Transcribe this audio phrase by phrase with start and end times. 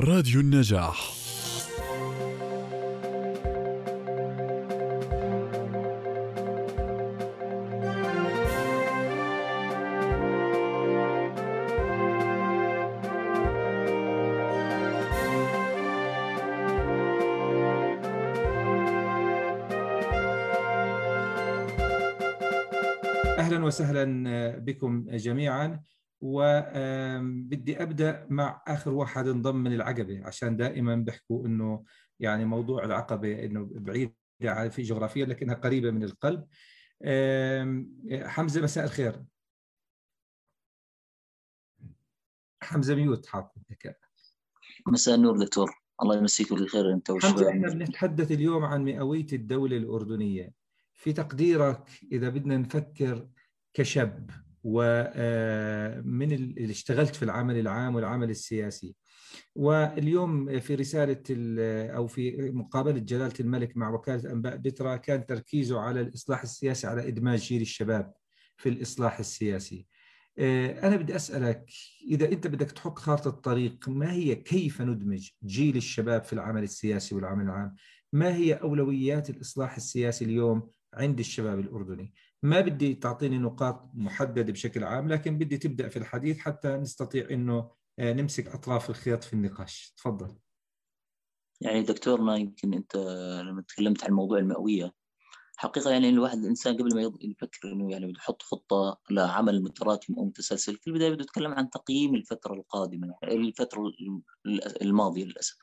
[0.00, 1.12] راديو النجاح.
[23.38, 25.89] أهلا وسهلا بكم جميعا.
[26.20, 31.84] وبدي أبدأ مع آخر واحد انضم من العقبه عشان دائما بيحكوا إنه
[32.20, 36.46] يعني موضوع العقبة إنه بعيدة في جغرافيا لكنها قريبة من القلب.
[38.12, 39.24] حمزة مساء الخير.
[42.62, 43.54] حمزة ميوت حاط
[44.88, 45.70] مساء النور دكتور.
[46.02, 50.52] الله يمسيك بالخير أنت والشباب إحنا بنتحدث اليوم عن مئوية الدولة الأردنية.
[50.92, 53.28] في تقديرك إذا بدنا نفكر
[53.74, 54.30] كشاب
[54.64, 58.94] ومن اللي اشتغلت في العمل العام والعمل السياسي.
[59.54, 61.22] واليوم في رسالة
[61.96, 67.08] أو في مقابلة جلالة الملك مع وكالة أنباء بترا كان تركيزه على الإصلاح السياسي على
[67.08, 68.12] إدماج جيل الشباب
[68.56, 69.86] في الإصلاح السياسي.
[70.38, 71.70] أنا بدي أسألك
[72.10, 77.14] إذا أنت بدك تحط خارطة الطريق ما هي كيف ندمج جيل الشباب في العمل السياسي
[77.14, 77.74] والعمل العام؟
[78.12, 84.84] ما هي أولويات الإصلاح السياسي اليوم عند الشباب الأردني؟ ما بدي تعطيني نقاط محددة بشكل
[84.84, 89.94] عام لكن بدي تبدأ في الحديث حتى نستطيع أنه نمسك أطراف الخيط في النقاش.
[89.96, 90.36] تفضل.
[91.60, 92.96] يعني دكتورنا يمكن أنت
[93.46, 94.94] لما تكلمت عن موضوع المئوية
[95.56, 100.24] حقيقة يعني الواحد الإنسان قبل ما يفكر إنه يعني بده يحط خطة لعمل متراكم أو
[100.24, 103.92] متسلسل في البداية بده يتكلم عن تقييم الفترة القادمة يعني الفترة
[104.82, 105.56] الماضية للأسف.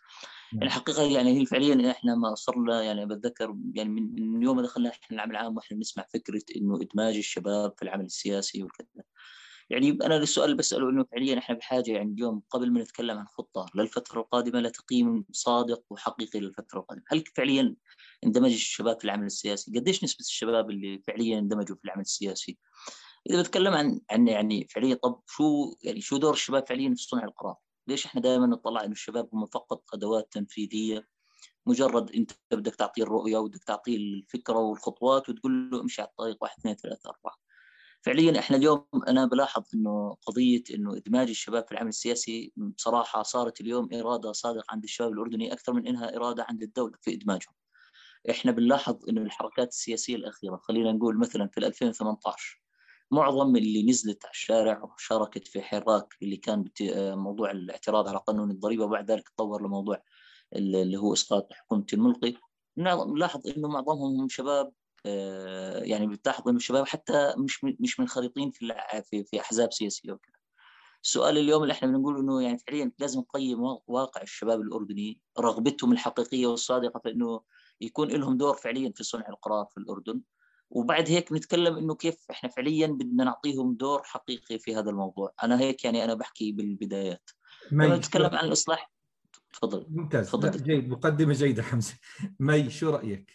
[0.53, 4.89] يعني حقيقة يعني هي فعليا إحنا ما صرنا يعني بتذكر يعني من يوم ما دخلنا
[4.89, 9.03] إحنا العمل العام وإحنا بنسمع فكرة إنه إدماج الشباب في العمل السياسي وكذا
[9.69, 13.27] يعني أنا السؤال اللي بسأله إنه فعليا إحنا بحاجة يعني اليوم قبل ما نتكلم عن
[13.27, 17.75] خطة للفترة القادمة لتقييم صادق وحقيقي للفترة القادمة، هل فعليا
[18.25, 22.57] اندمج الشباب في العمل السياسي؟ قديش نسبة الشباب اللي فعليا اندمجوا في العمل السياسي؟
[23.29, 27.23] إذا بتكلم عن عن يعني فعليا طب شو يعني شو دور الشباب فعليا في صنع
[27.23, 27.55] القرار؟
[27.87, 31.07] ليش إحنا دائما نطلع إنه الشباب هم فقط أدوات تنفيذية
[31.65, 36.59] مجرد أنت بدك تعطيه الرؤية وبدك تعطيه الفكرة والخطوات وتقول له امشي على الطريق واحد
[36.59, 37.37] اثنين ثلاثة أربعة.
[38.01, 43.61] فعليا إحنا اليوم أنا بلاحظ إنه قضية إنه إدماج الشباب في العمل السياسي بصراحة صارت
[43.61, 47.53] اليوم إرادة صادقة عند الشباب الأردني أكثر من إنها إرادة عند الدولة في إدماجهم.
[48.29, 52.61] إحنا بنلاحظ إنه الحركات السياسية الأخيرة خلينا نقول مثلا في 2018
[53.11, 56.65] معظم اللي نزلت على الشارع وشاركت في حراك اللي كان
[57.15, 60.03] موضوع الاعتراض على قانون الضريبة وبعد ذلك تطور لموضوع
[60.55, 62.33] اللي هو إسقاط حكومة الملقي
[62.77, 64.73] نلاحظ إنه معظمهم هم شباب
[65.83, 68.73] يعني بتلاحظ إنه الشباب حتى مش مش منخرطين في
[69.09, 70.33] في في أحزاب سياسية وكذا.
[71.03, 76.47] السؤال اليوم اللي إحنا بنقول إنه يعني فعليا لازم نقيم واقع الشباب الأردني رغبتهم الحقيقية
[76.47, 77.41] والصادقة في إنه
[77.81, 80.21] يكون لهم دور فعليا في صنع القرار في الأردن
[80.69, 85.33] وبعد هيك نتكلم إنه كيف إحنا فعليا بدنا نعطيهم دور حقيقي في هذا الموضوع.
[85.43, 87.29] أنا هيك يعني أنا بحكي بالبدايات.
[87.71, 88.91] لما نتكلم عن الإصلاح.
[89.53, 89.85] تفضل.
[89.89, 90.27] ممتاز.
[90.27, 90.63] تفضل.
[90.63, 90.89] جيد.
[90.89, 91.93] مقدمة جيدة حمزة.
[92.39, 93.31] مي شو رأيك؟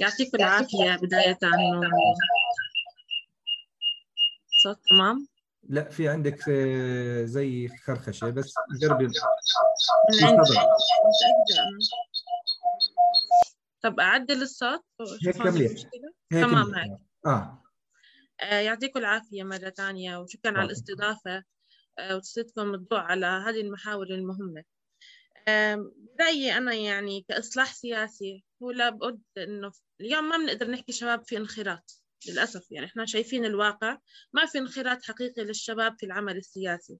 [0.00, 1.38] يعطيكم العافية بداية
[4.62, 5.28] صوت تمام؟
[5.68, 6.50] لا في عندك
[7.24, 9.08] زي خرخشة بس جربي
[13.82, 14.84] طب أعدل الصوت
[15.26, 15.68] هيك كملي.
[16.30, 16.98] تمام هيك.
[17.26, 17.62] آه.
[18.42, 21.44] يعطيكم العافية مرة ثانية وشكرا على الاستضافة
[22.10, 24.64] وتسليطكم الضوء على هذه المحاور المهمة.
[26.18, 32.02] برأيي أنا يعني كإصلاح سياسي هو لابد إنه اليوم ما بنقدر نحكي شباب في انخراط
[32.28, 32.70] للأسف.
[32.70, 33.98] يعني إحنا شايفين الواقع
[34.32, 36.98] ما في انخراط حقيقي للشباب في العمل السياسي.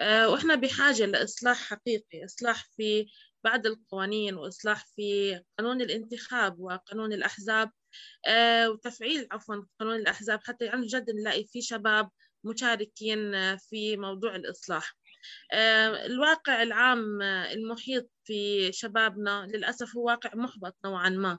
[0.00, 3.06] وإحنا بحاجة لإصلاح حقيقي إصلاح في
[3.44, 7.70] بعض القوانين وإصلاح في قانون الانتخاب وقانون الأحزاب
[8.68, 12.10] وتفعيل عفوا قانون الأحزاب حتى عن جد نلاقي في شباب
[12.44, 14.96] مشاركين في موضوع الإصلاح.
[16.06, 21.38] الواقع العام المحيط في شبابنا للأسف هو واقع محبط نوعا ما.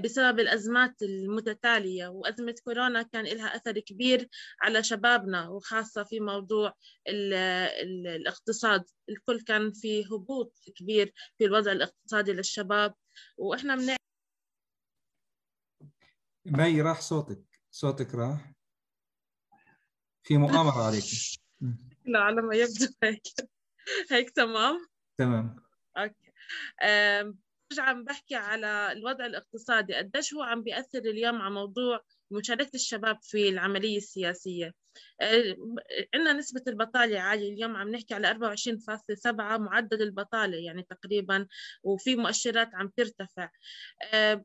[0.00, 2.08] بسبب الأزمات المتتالية.
[2.08, 4.28] وأزمة كورونا كان لها أثر كبير
[4.62, 6.74] على شبابنا وخاصة في موضوع
[7.08, 8.84] ال ال الاقتصاد.
[9.08, 12.94] الكل كان في هبوط كبير في الوضع الاقتصادي للشباب.
[13.36, 13.96] وإحنا من
[16.46, 17.44] مي راح صوتك.
[17.70, 18.52] صوتك راح.
[20.22, 21.04] في مؤامرة عليك.
[22.04, 23.22] لا على ما يبدو هيك.
[24.10, 24.86] هيك تمام؟
[25.18, 25.56] تمام.
[25.96, 26.32] أوكي.
[27.74, 32.00] برجع عم بحكي على الوضع الاقتصادي قديش هو عم بيأثر اليوم على موضوع
[32.30, 34.72] مشاركة الشباب في العملية السياسية؟
[36.14, 37.52] عندنا نسبة البطالة عالية.
[37.52, 41.46] اليوم عم نحكي على 24.7 معدل البطالة يعني تقريبا
[41.82, 43.50] وفي مؤشرات عم ترتفع.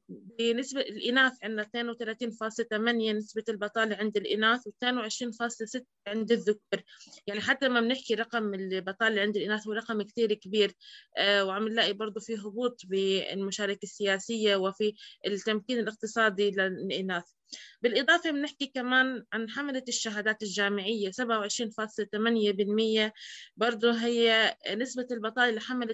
[0.10, 6.81] بنسبة الإناث عندنا 32.8 نسبة البطالة عند الإناث و22.6 عند الذكور.
[7.28, 10.74] يعني حتى ما بنحكي رقم البطالة عند الإناث هو رقم كثير كبير.
[11.19, 14.94] وعم نلاقي برضه في هبوط بالمشاركة السياسية وفي
[15.28, 17.38] التمكين الاقتصادي للإناث.
[17.81, 23.12] بالإضافة بنحكي كمان عن حملة الشهادات الجامعية 27.8%
[23.57, 25.94] برضه هي نسبة البطالة لحملة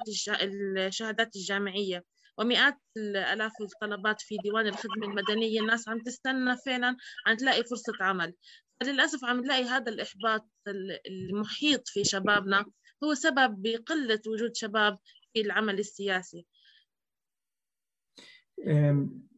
[0.77, 2.03] الشهادات الجامعية.
[2.37, 6.97] ومئات الآلاف الطلبات في ديوان الخدمة المدنية الناس عم تستنى فعلا
[7.27, 8.33] عم تلاقي فرصة عمل.
[8.83, 10.49] للأسف عم نلاقي هذا الإحباط
[11.07, 12.65] المحيط في شبابنا
[13.03, 14.97] هو سبب بقلة وجود شباب
[15.33, 16.45] في العمل السياسي.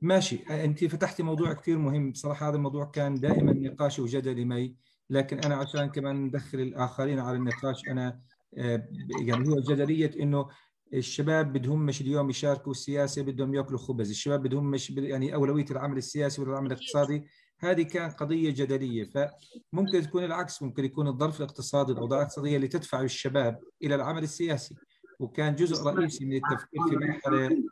[0.01, 0.39] ماشي.
[0.49, 2.11] انت فتحتي موضوع كثير مهم.
[2.11, 4.75] بصراحة هذا الموضوع كان دائما نقاشي وجدلي معي.
[5.09, 8.19] لكن أنا عشان كمان ندخل الآخرين على النقاش أنا
[8.53, 10.47] يعني هو جدلية إنه
[10.93, 15.97] الشباب بدهم مش اليوم يشاركوا السياسة بدهم يأكلوا خبز، الشباب بدهم مش يعني أولوية العمل
[15.97, 17.23] السياسي ولا العمل الاقتصادي،
[17.59, 19.03] هذه كان قضية جدلية.
[19.03, 20.63] فممكن تكون العكس.
[20.63, 24.75] ممكن يكون الظرف الاقتصادي الأوضاع الاقتصادية اللي تدفع الشباب إلى العمل السياسي.
[25.19, 27.63] وكان جزء رئيسي من التفكير في مرحله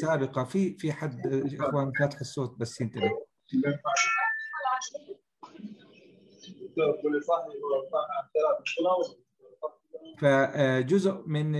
[0.00, 0.44] سابقة.
[0.44, 1.26] في في حد
[1.60, 3.10] إخوان فاتح الصوت بس ينتبه.
[10.18, 11.54] فجزء من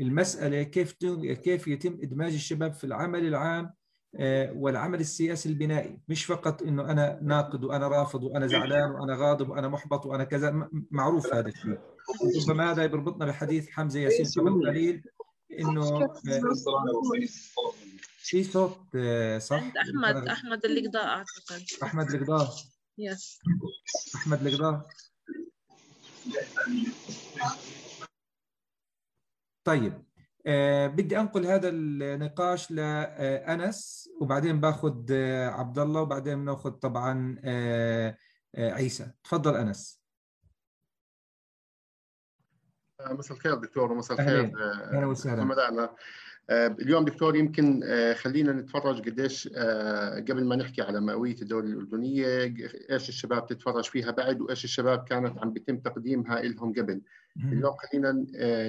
[0.00, 0.92] المسألة كيف
[1.42, 3.74] كيف يتم إدماج الشباب في العمل العام
[4.56, 6.00] والعمل السياسي البنائي.
[6.08, 10.68] مش فقط إنه أنا ناقد وأنا رافض وأنا زعلان وأنا غاضب وأنا محبط وأنا كذا
[10.90, 11.78] معروف هذا الشيء.
[12.48, 15.02] ربما هذا يربطنا بحديث حمزة ياسين قبل قليل.
[15.60, 16.08] إنه
[18.18, 18.96] في صوت
[19.38, 21.62] صح؟ أحمد أحمد القضاء أعتقد.
[21.82, 22.54] أحمد القضاء؟
[22.98, 23.38] يس
[24.14, 24.86] أحمد القضاء؟
[29.64, 30.04] طيب
[30.46, 35.12] أه بدي أنقل هذا النقاش لانس وبعدين باخذ
[35.48, 38.18] عبد الله وبعدين بناخذ طبعا أه
[38.56, 39.10] عيسى.
[39.24, 40.03] تفضل أنس.
[43.12, 44.52] مساء الخير دكتور ومساء الخير
[44.92, 45.06] أهلا.
[45.06, 45.90] وسهلا.
[46.50, 47.84] اليوم دكتور يمكن
[48.14, 49.48] خلينا نتفرج قديش
[50.28, 52.54] قبل ما نحكي على مئويه الدولة الأردنية
[52.90, 57.00] إيش الشباب تتفرج فيها بعد وإيش الشباب كانت عم بيتم تقديمها لهم قبل.
[57.36, 58.12] اليوم خلينا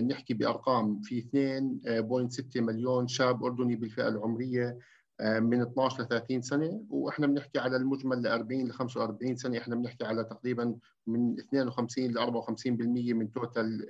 [0.02, 1.02] نحكي بأرقام.
[1.02, 4.78] في 2.6 مليون شاب أردني بالفئة العمرية.
[5.22, 9.76] من 12 ل 30 سنة وإحنا بنحكي على المجمل ل 40 ل 45 سنة إحنا
[9.76, 10.76] بنحكي على تقريبا
[11.08, 13.88] من 52 ل 54% من توتال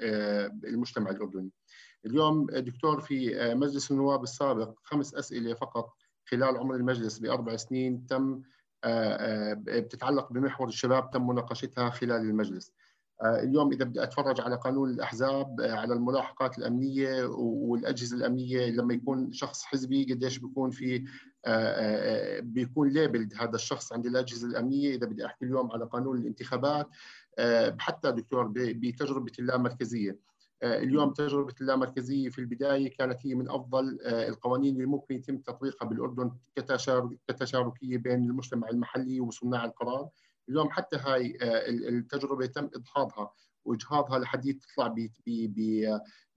[0.65, 1.51] المجتمع الأردني.
[2.05, 5.93] اليوم دكتور في مجلس النواب السابق خمس أسئلة فقط
[6.25, 8.41] خلال عمر المجلس بأربع سنين تم
[9.55, 12.73] بتتعلق بمحور الشباب تم مناقشتها خلال المجلس.
[13.23, 19.63] اليوم إذا بدي أتفرج على قانون الأحزاب على الملاحقات الأمنية والأجهزة الأمنية لما يكون شخص
[19.63, 21.05] حزبي قديش بيكون في
[22.41, 24.95] بيكون ليبلد هذا الشخص عند الأجهزة الأمنية.
[24.95, 26.87] إذا بدي أحكي اليوم على قانون الانتخابات
[27.79, 30.17] حتى دكتور بتجربة اللامركزيه
[30.63, 36.31] اليوم تجربة اللامركزيه في البداية كانت هي من أفضل القوانين اللي ممكن يتم تطبيقها بالأردن
[37.27, 40.09] كتشاركية بين المجتمع المحلي وصناع القرار.
[40.49, 41.37] اليوم حتى هاي
[41.89, 43.31] التجربة تم إضحاضها
[43.65, 44.95] وإجهاضها لحد تطلع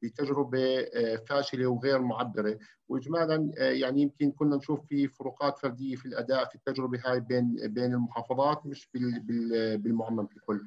[0.03, 0.85] بتجربة
[1.29, 2.59] فاشلة وغير معبرة.
[2.89, 7.95] واجمالا يعني يمكن كنا نشوف في فروقات فردية في الأداء في التجربة هاي بين بين
[7.95, 8.89] المحافظات مش
[9.77, 10.67] بالمعمم ككل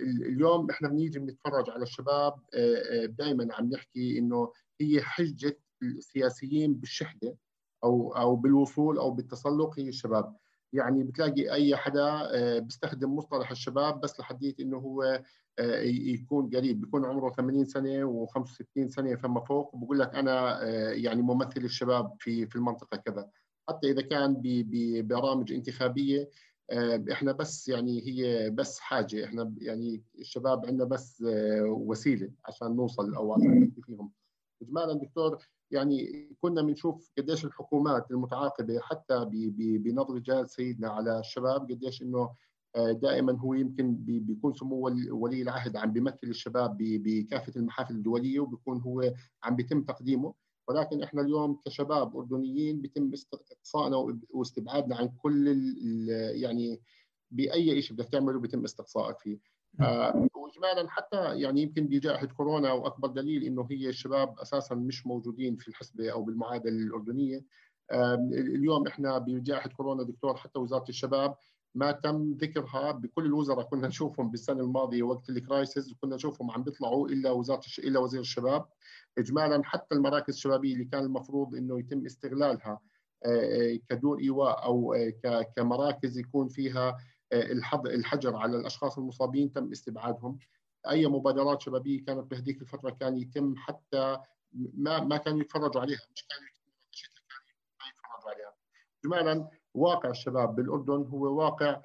[0.00, 2.34] اليوم إحنا بنيجي بنتفرج على الشباب
[3.18, 7.36] دائما عم نحكي إنه هي حجة السياسيين بالشحدة
[7.84, 10.36] أو أو بالوصول أو بالتسلق هي الشباب.
[10.72, 15.22] يعني بتلاقي أي حدا بيستخدم مصطلح الشباب بس لحديت إنه هو
[15.84, 20.62] يكون قريب بيكون عمره 80 سنة و65 سنة فما فوق وبقول لك أنا
[20.92, 23.30] يعني ممثل الشباب في في المنطقة كذا.
[23.68, 26.28] حتى إذا كان ببرامج انتخابية
[27.12, 31.24] إحنا بس يعني هي بس حاجة إحنا يعني الشباب عندنا بس
[31.66, 34.12] وسيلة عشان نوصل أو عشان فيهم.
[34.62, 35.38] اجمالا دكتور
[35.70, 39.26] يعني كنا بنشوف قديش الحكومات المتعاقبة حتى
[39.56, 42.34] بنظر جهاز سيدنا على الشباب قديش إنه
[42.76, 49.12] دائما هو يمكن بيكون سمو ولي العهد عم بيمثل الشباب بكافة المحافل الدولية وبيكون هو
[49.42, 50.34] عم بيتم تقديمه.
[50.68, 53.96] ولكن إحنا اليوم كشباب أردنيين بيتم استقصائنا
[54.30, 55.48] واستبعادنا عن كل
[56.34, 56.80] يعني
[57.30, 59.34] بأي شيء بدك تعمله بيتم استقصائك فيه.
[59.34, 59.51] آه
[60.34, 65.68] واجمالا حتى يعني يمكن بجائحة كورونا واكبر دليل إنه هي الشباب أساسا مش موجودين في
[65.68, 67.44] الحسبة أو بالمعادلة الأردنية.
[67.90, 71.34] آه اليوم إحنا بجائحة كورونا دكتور حتى وزارة الشباب
[71.74, 77.08] ما تم ذكرها بكل الوزراء كنا نشوفهم بالسنة الماضية وقت الكرايسيس كنا نشوفهم عم بيطلعوا
[77.08, 78.66] إلا وزارة إلا وزير الشباب.
[79.18, 82.80] اجمالا حتى المراكز الشبابية اللي كان المفروض إنه يتم استغلالها
[83.88, 84.96] كدور إيواء أو
[85.56, 86.96] كمراكز يكون فيها
[87.32, 90.38] الحجر على الأشخاص المصابين تم استبعادهم.
[90.88, 94.18] أي مبادرات شبابية كانت بهذيك الفترة كان يتم حتى
[94.52, 96.00] ما ما كانوا يتفرجوا عليها.
[96.14, 96.48] مش كانوا
[97.80, 98.52] ما يتفرجوا عليها.
[99.04, 101.82] اجمالا واقع الشباب بالأردن هو واقع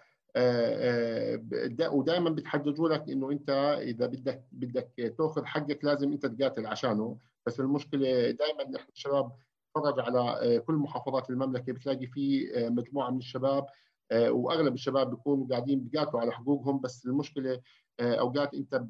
[1.91, 3.49] ودائما بتحججوا لك إنه أنت
[3.81, 7.17] إذا بدك بدك تأخذ حقك لازم أنت تقاتل عشانه.
[7.45, 9.31] بس المشكلة دائما نحن الشباب
[9.75, 13.65] تفرج على كل محافظات المملكة بتلاقي في مجموعة من الشباب
[14.13, 17.61] وأغلب الشباب بيكونوا قاعدين بيقاتلوا على حقوقهم بس المشكلة
[17.99, 18.85] أوقات أنت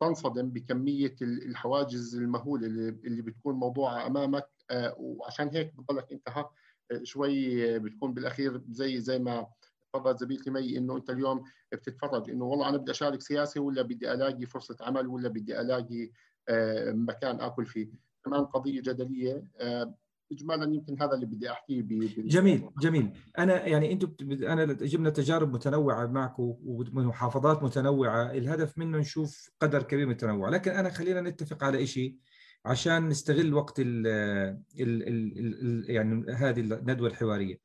[0.00, 4.48] تنصدم بكمية الحواجز المهولة اللي بتكون موضوعه أمامك
[4.96, 6.50] وعشان هيك بتضلك أنت ها
[7.02, 9.46] شوي بتكون بالأخير زي زي ما
[9.92, 14.12] تفضل زميلتي مي إنه أنت اليوم بتتفرج إنه والله أنا بدي أشارك سياسي ولا بدي
[14.12, 16.10] ألاقي فرصة عمل ولا بدي ألاقي
[16.48, 17.88] آه، مكان آكل فيه.
[18.24, 19.94] كمان قضية جدلية آه،
[20.32, 21.82] اجمالا يمكن هذا اللي بدي أحكيه
[22.18, 23.12] جميل جميل.
[23.38, 30.06] أنا يعني أنتم أنا جبنا تجارب متنوعة معكم ومحافظات متنوعة الهدف منه نشوف قدر كبير
[30.06, 30.48] من التنوع.
[30.48, 32.16] لكن أنا خلينا نتفق على شيء
[32.64, 34.06] عشان نستغل وقت ال
[34.80, 37.58] ال ال يعني هذه الندوة الحوارية.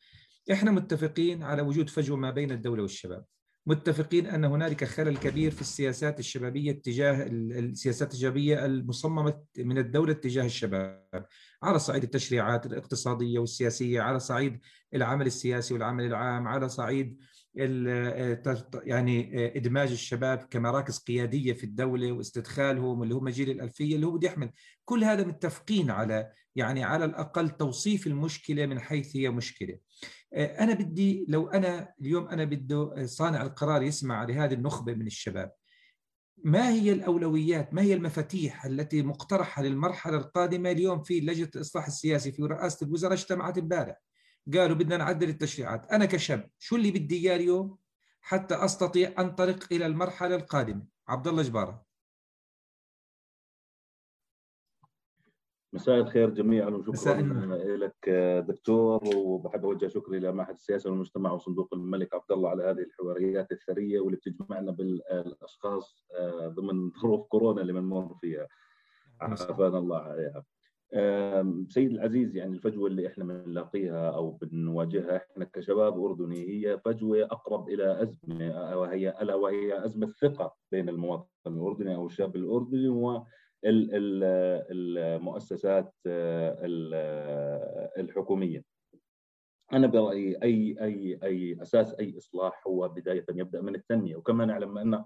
[0.52, 3.26] إحنا متفقين على وجود فجوة ما بين الدولة والشباب.
[3.66, 10.46] متفقين أن هنالك خلل كبير في السياسات الشبابية تجاه السياسات الشبابية المصممة من الدولة تجاه
[10.46, 11.26] الشباب
[11.64, 14.60] على صعيد التشريعات الاقتصادية والسياسية على صعيد
[14.94, 17.18] العمل السياسي والعمل العام على صعيد
[18.84, 24.28] يعني إدماج الشباب كمراكز قيادية في الدولة واستدخالهم اللي هم جيل الألفية اللي هو بده
[24.28, 24.52] يحمل.
[24.86, 29.78] كل هذا متفقين على يعني على الأقل توصيف المشكلة من حيث هي مشكلة.
[30.34, 35.52] أنا بدي لو أنا اليوم أنا بده صانع القرار يسمع لهذه النخبة من الشباب
[36.44, 42.32] ما هي الأولويات؟ ما هي المفاتيح التي مقترحة للمرحلة القادمة اليوم في لجنة الإصلاح السياسي
[42.32, 44.02] في رئاسة الوزراء اجتمعت امبارح؟
[44.54, 45.92] قالوا بدنا نعدل التشريعات.
[45.92, 47.78] أنا كشاب شو اللي بدي إياه اليوم
[48.22, 51.91] حتى أستطيع أنطلق إلى المرحلة القادمة؟ عبد الله جبارة.
[55.74, 57.22] مساء الخير جميعا وشكرا
[57.78, 58.10] لك
[58.48, 64.00] دكتور وبحب أوجه شكري لمعهد السياسة والمجتمع وصندوق الملك عبد الله على هذه الحواريات الثرية
[64.00, 68.48] واللي بتجمعنا بالأشخاص آه، ضمن ظروف كورونا اللي بنمر فيها.
[69.22, 70.44] عافانا الله عليها.
[71.70, 77.70] سيد العزيز يعني الفجوة اللي إحنا بنلاقيها أو بنواجهها إحنا كشباب أردني هي فجوة أقرب
[77.70, 82.90] إلى أزمة وهي ألا وهي أزمة ثقة بين المواطن الأردني أو الشاب الأردني
[83.64, 85.94] والمؤسسات
[87.98, 88.64] الحكومية.
[89.74, 94.78] أنا برأيي أي أي أي أساس أي إصلاح هو بداية يبدأ من التنمية وكما نعلم
[94.78, 95.04] أن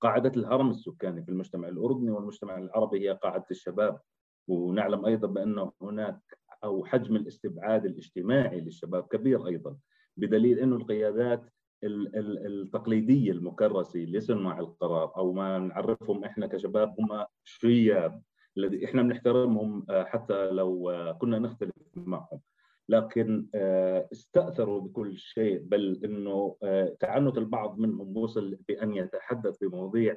[0.00, 4.00] قاعدة الهرم السكاني في المجتمع الأردني والمجتمع العربي هي قاعدة الشباب
[4.48, 6.20] ونعلم أيضا بأن هناك
[6.64, 9.76] أو حجم الاستبعاد الاجتماعي للشباب كبير أيضا
[10.16, 11.50] بدليل انه القيادات
[11.84, 18.22] التقليدية المكرسة لصناع القرار أو ما نعرفهم إحنا كشباب هم شياب
[18.58, 22.40] الذي إحنا بنحترمهم آه، حتى لو آه، كنا نختلف معهم
[22.88, 26.56] لكن آه، استأثروا بكل شيء بل إنه
[27.00, 30.16] تعنت البعض منهم وصل بأن يتحدث بمواضيع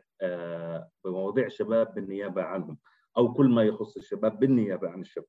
[1.06, 2.78] بمواضيع الشباب بالنيابة عنهم
[3.18, 5.28] أو كل ما يخص الشباب بالنيابة عن الشباب.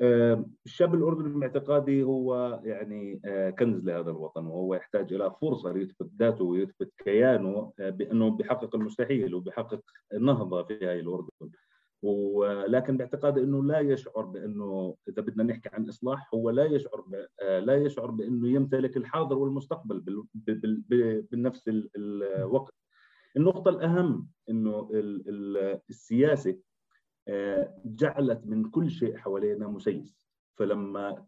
[0.00, 6.44] الشاب الأردني باعتقادي هو يعني آه، كنز لهذا الوطن وهو يحتاج إلى فرصة ليثبت ذاته
[6.44, 9.80] ويثبت كيانه آه، بأنه بيحقق المستحيل وبيحقق
[10.20, 11.50] نهضة في هاي الأردن.
[12.02, 17.04] ولكن باعتقادي إنه لا يشعر بأنه إذا بدنا نحكي عن إصلاح هو لا يشعر
[17.42, 20.24] آه، لا يشعر بأنه يمتلك الحاضر والمستقبل
[21.32, 22.74] بنفس الوقت.
[23.36, 24.90] النقطة الأهم أنه
[25.90, 26.75] السياسة آه،
[27.84, 30.26] جعلت من كل شيء حوالينا مسيس.
[30.56, 31.26] فلما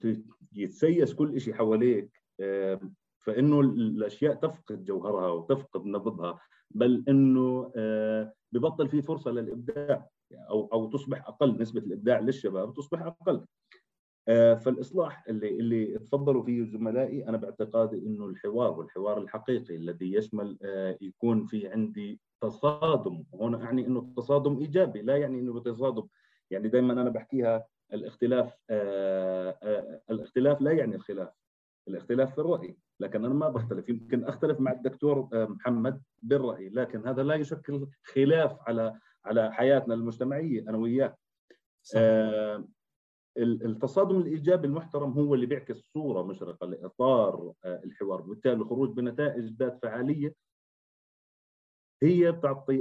[0.53, 2.81] يتسيس كل شيء حواليك آه،
[3.19, 6.41] فإنه الأشياء تفقد جوهرها وتفقد نبضها
[6.71, 10.09] بل إنه آه، ببطل في فرصة للإبداع.
[10.33, 13.15] أو أو تصبح أقل نسبة الإبداع للشباب تصبح
[14.29, 20.59] آه، فالإصلاح اللي اللي تفضلوا فيه زملائي أنا باعتقادي إنه الحوار والحوار الحقيقي الذي يشمل
[20.63, 23.25] آه، يكون في عندي تصادم.
[23.35, 26.07] هنا اعني إنه التصادم إيجابي لا يعني إنه تصادم
[26.51, 31.29] يعني دائما أنا بحكيها الاختلاف آه، الاختلاف لا يعني الخلاف.
[31.89, 32.77] الاختلاف في الرأي.
[33.01, 33.89] لكن أنا ما بختلف.
[33.89, 36.69] يمكن أختلف مع الدكتور محمد بالرأي.
[36.69, 41.17] لكن هذا لا يشكل خلاف على على حياتنا المجتمعية أنا وياه.
[43.39, 48.21] التصادم الإيجابي المحترم هو اللي بيعكس صورة مشرقة لإطار الحوار.
[48.21, 50.35] وبالتالي الخروج بنتائج ذات فعالية
[52.03, 52.79] هي بتعطي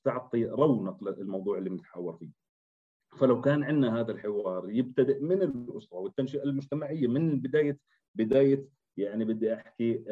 [0.00, 2.30] بتعطي رونق للموضوع اللي بنتحاور فيه.
[3.18, 7.78] فلو كان عندنا هذا الحوار يبتدئ من الأسرة والتنشئة المجتمعية من بداية
[8.14, 10.04] بداية يعني بدي أحكي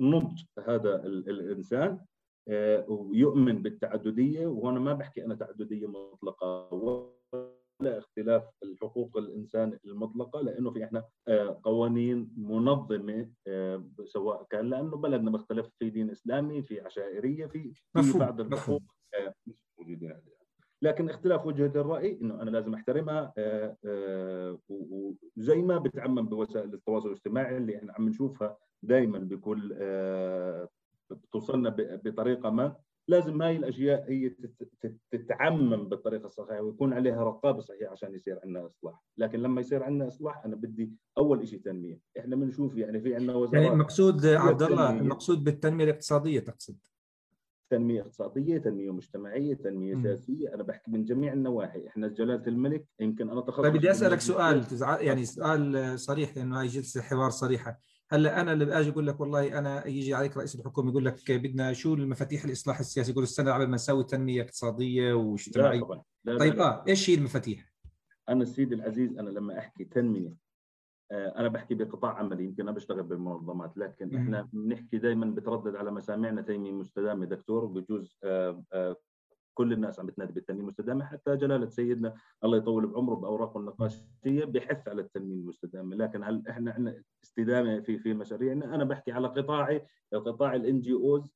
[0.00, 2.00] نضج هذا الإنسان
[2.88, 4.46] ويؤمن بالتعددية.
[4.46, 6.68] وهنا ما بحكي أنا تعددية مطلقة.
[7.84, 11.04] ولا اختلاف الحقوق الإنسان المطلقة لأنه في إحنا
[11.62, 13.30] قوانين منظمة
[14.04, 17.72] سواء كان لأنه بلدنا مختلف في دين إسلامي في عشائرية في
[18.02, 18.82] في بعض الحقوق.
[19.46, 20.16] مش موجودين
[20.82, 23.32] لكن اختلاف وجهة الرأي إنه أنا لازم أحترمها
[24.68, 29.76] وزي ما بتعمم بوسائل التواصل الاجتماعي اللي إحنا عم نشوفها دائما بكل
[31.10, 32.76] بتوصلنا بطريقة ما.
[33.08, 34.34] لازم هاي الأشياء هي
[35.10, 40.08] تتعمم بالطريقة الصحيحة ويكون عليها رقابة صحيحة عشان يصير عندنا إصلاح، لكن لما يصير عندنا
[40.08, 44.62] إصلاح أنا بدي أول شيء تنمية، إحنا بنشوف يعني في عندنا وزارات يعني المقصود عبد
[44.62, 46.76] الله المقصود بالتنمية الاقتصادية تقصد؟
[47.70, 53.30] تنمية اقتصادية، تنمية مجتمعية، تنمية سياسية، أنا بحكي من جميع النواحي، إحنا جلالة الملك يمكن
[53.30, 57.78] أنا تخصص طيب بدي أسألك سؤال يعني سؤال صريح لأنه هاي جلسة حوار صريحة،
[58.14, 61.72] هلأ أنا اللي بآجي أقول لك والله أنا يجي عليك رئيس الحكومة يقول لك بدنا
[61.72, 66.38] شو المفاتيح الإصلاح السياسي يقول السنة قبل ما نسوي تنمية اقتصادية واجتماعية لا طبعا لا
[66.38, 66.64] طيب لا.
[66.64, 67.72] آه إيش هي المفاتيح؟
[68.28, 70.34] أنا السيد العزيز أنا لما أحكي تنمية
[71.12, 76.42] أنا بحكي بقطاع عملي يمكن أنا بشتغل بالمنظمات لكن إحنا بنحكي دائما بتردد على مسامعنا
[76.42, 78.18] تنميه مستدامة دكتور بجوز
[79.54, 84.88] كل الناس عم بتنادي بالتنمية المستدامة حتى جلالة سيدنا الله يطول بعمره بأوراقه النقاشية بحث
[84.88, 85.96] على التنمية المستدامة.
[85.96, 91.32] لكن هل إحنا عندنا استدامة في في مشاريعنا أنا بحكي على قطاعي قطاع ال NGOs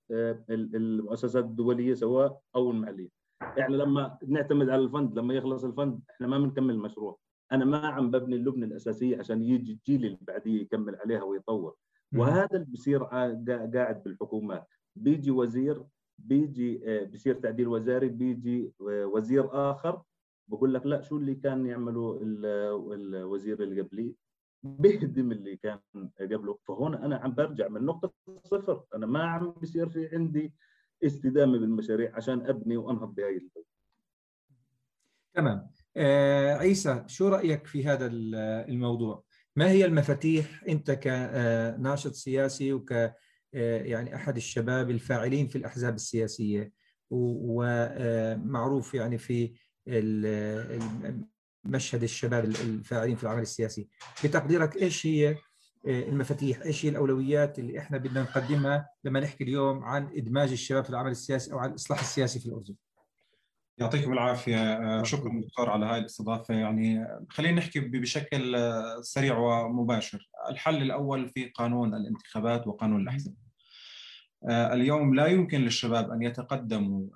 [0.51, 3.09] المؤسسات الدولية سواء أو المحلية.
[3.43, 7.19] إحنا لما نعتمد على ال fund لما يخلص ال fund إحنا ما بنكمل المشروع
[7.53, 11.75] أنا ما عم ببني اللبنة الأساسية عشان يجي الجيل اللي بعديه يكمل عليها ويطور.
[12.17, 14.67] وهذا اللي بصير قاعد بالحكومات.
[14.97, 15.85] بيجي وزير
[16.19, 16.81] بيجي
[17.13, 20.03] بصير تعديل وزاري بيجي وزير آخر
[20.49, 24.15] بقول لك لا شو اللي كان يعمله الوزير اللي قبلي؟
[24.63, 25.79] بهدم اللي كان
[26.21, 26.59] قبله.
[26.69, 28.13] فهون أنا عم برجع من نقطة
[28.45, 28.85] صفر.
[28.95, 30.55] أنا ما عم بصير في عندي
[31.05, 33.65] استدامة بالمشاريع عشان أبني وأنهض بهاي البلد
[35.35, 35.71] تمام.
[35.97, 38.07] آه عيسى شو رأيك في هذا
[38.69, 39.25] الموضوع؟
[39.57, 42.95] ما هي المفاتيح؟ أنت كناشط سياسي وك
[43.53, 46.73] يعني أحد الشباب الفاعلين في الأحزاب السياسية
[47.11, 49.53] ومعروف يعني في
[51.65, 53.89] مشهد الشباب الفاعلين في العمل السياسي.
[54.25, 55.37] بتقديرك إيش هي
[55.87, 60.91] المفاتيح؟ إيش هي الأولويات اللي إحنا بدنا نقدمها لما نحكي اليوم عن إدماج الشباب في
[60.91, 62.75] العمل السياسي أو عن الإصلاح السياسي في الأردن؟
[63.81, 66.55] يعطيكم العافية شكرا دكتور على هاي الاستضافة.
[66.55, 68.57] يعني خلينا نحكي بشكل
[69.01, 70.31] سريع ومباشر.
[70.51, 73.35] الحل الأول في قانون الانتخابات وقانون الأحزاب.
[74.47, 77.07] اليوم لا يمكن للشباب أن يتقدموا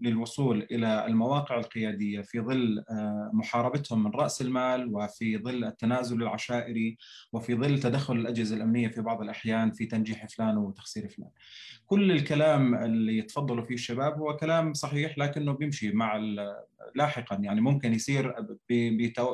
[0.00, 2.84] للوصول إلى المواقع القيادية في ظل
[3.32, 6.96] محاربتهم من رأس المال وفي ظل التنازل العشائري
[7.32, 11.30] وفي ظل تدخل الأجهزة الأمنية في بعض الأحيان في تنجيح فلان وتخسير فلان.
[11.86, 16.16] كل الكلام اللي يتفضلوا فيه الشباب هو كلام صحيح لكنه بيمشي مع
[16.94, 18.34] لاحقا يعني ممكن يصير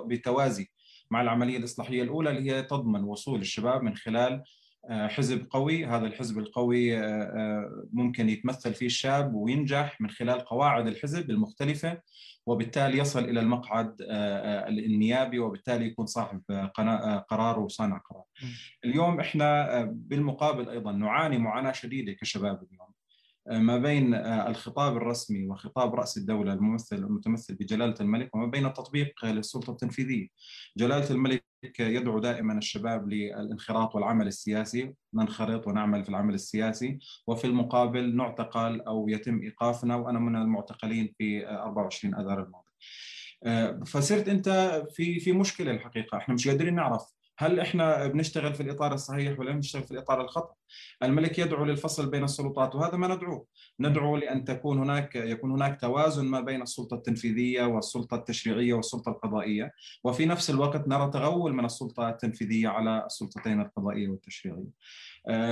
[0.07, 0.69] بتوازي
[1.11, 4.43] مع العملية الإصلاحية الأولى اللي هي تضمن وصول الشباب من خلال
[4.91, 5.87] حزب قوي.
[5.87, 6.97] هذا الحزب القوي
[7.93, 12.01] ممكن يتمثل فيه الشاب وينجح من خلال قواعد الحزب المختلفة
[12.47, 13.97] وبالتالي يصل إلى المقعد
[14.69, 16.43] النيابي وبالتالي يكون صاحب
[17.29, 18.25] قرار وصانع قرار.
[18.85, 22.93] اليوم إحنا بالمقابل أيضا نعاني معاناة شديدة كشباب اليوم.
[23.47, 29.71] ما بين الخطاب الرسمي وخطاب رأس الدولة الممثل المتمثل بجلالة الملك وما بين التطبيق للسلطة
[29.71, 30.29] التنفيذية.
[30.77, 31.45] جلالة الملك
[31.79, 39.09] يدعو دائما الشباب للانخراط والعمل السياسي، ننخرط ونعمل في العمل السياسي وفي المقابل نعتقل أو
[39.09, 42.73] يتم إيقافنا وأنا من المعتقلين في 24 آذار الماضي.
[43.87, 48.95] فصرت أنت في في مشكلة الحقيقة، إحنا مش قادرين نعرف هل إحنا بنشتغل في الإطار
[48.95, 50.55] الصحيح ولا بنشتغل في الإطار الخطأ؟
[51.03, 53.47] الملك يدعو للفصل بين السلطات وهذا ما ندعوه،
[53.87, 59.73] ندعو لأن تكون هناك يكون هناك توازن ما بين السلطة التنفيذية والسلطة التشريعية والسلطة القضائية،
[60.05, 64.71] وفي نفس الوقت نرى تغول من السلطة التنفيذية على السلطتين القضائية والتشريعية.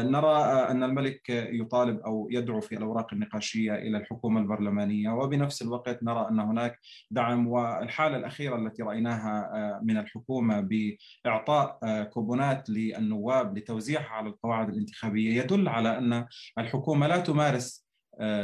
[0.03, 0.37] نرى
[0.71, 5.11] أن الملك يطالب أو يدعو في الأوراق النقاشية إلى الحكومة البرلمانية.
[5.11, 6.79] وبنفس الوقت نرى أن هناك
[7.11, 15.43] دعم والحالة الأخيرة التي رأيناها من الحكومة بإعطاء كوبونات للنواب لتوزيعها على القواعد الانتخابية.
[15.43, 16.27] يدل على أن
[16.59, 17.90] الحكومة لا تمارس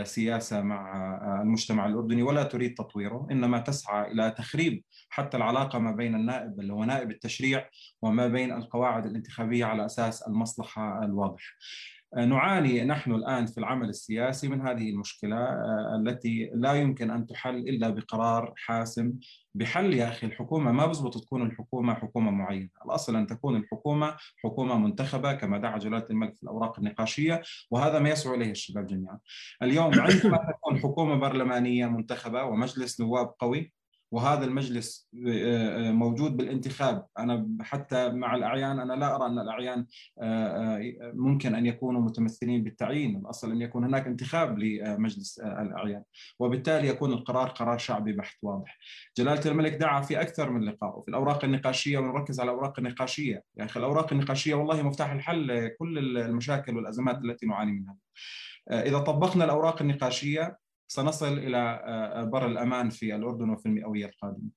[0.03, 6.15] سياسة مع المجتمع الأردني ولا تريد تطويره إنما تسعى إلى تخريب حتى العلاقة ما بين
[6.15, 7.69] النائب اللي هو نائب التشريع
[8.03, 11.57] وما بين القواعد الانتخابية على أساس المصلحة الواضح.
[12.25, 17.57] نعاني نحن الآن في العمل السياسي من هذه المشكلة آه، التي لا يمكن أن تحل
[17.57, 19.13] إلا بقرار حاسم
[19.55, 24.79] بحل يا أخي الحكومة ما بزبط تكون الحكومة حكومة معينة، الأصل أن تكون الحكومة حكومة
[24.79, 29.19] منتخبة كما دعا جلالة الملك في الأوراق النقاشية وهذا ما يسعى إليه الشباب جميعا.
[29.63, 33.73] اليوم عندما تكون حكومة برلمانية منتخبة ومجلس نواب قوي
[34.11, 37.07] وهذا المجلس آه، آه، موجود بالانتخاب.
[37.19, 39.87] أنا حتى مع الأعيان أنا لا أرى أن الأعيان
[40.23, 43.17] آه، ممكن أن يكونوا متمثلين بالتعيين.
[43.17, 46.03] الأصل أن يكون هناك انتخاب لمجلس الأعيان.
[46.39, 48.79] وبالتالي يكون القرار قرار شعبي بحت واضح.
[49.17, 53.43] جلالة الملك دعا في أكثر من لقاء وفي الأوراق النقاشية ونركز على الأوراق النقاشية.
[53.57, 57.97] يا أخي الأوراق النقاشية والله مفتاح الحل لكل المشاكل والأزمات التي نعاني منها.
[58.71, 64.49] إذا طبقنا الأوراق النقاشية سنصل إلى آه، بر الأمان في الأردن وفي المئوية القادمة.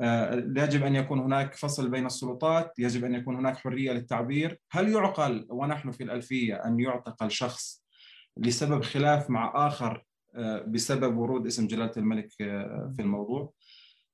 [0.00, 4.88] آه، يجب أن يكون هناك فصل بين السلطات، يجب أن يكون هناك حرية للتعبير، هل
[4.88, 7.84] يعقل ونحن في الألفية أن يعتقل شخص
[8.36, 12.32] لسبب خلاف مع آخر آه، بسبب ورود اسم جلالة الملك
[12.96, 13.52] في الموضوع؟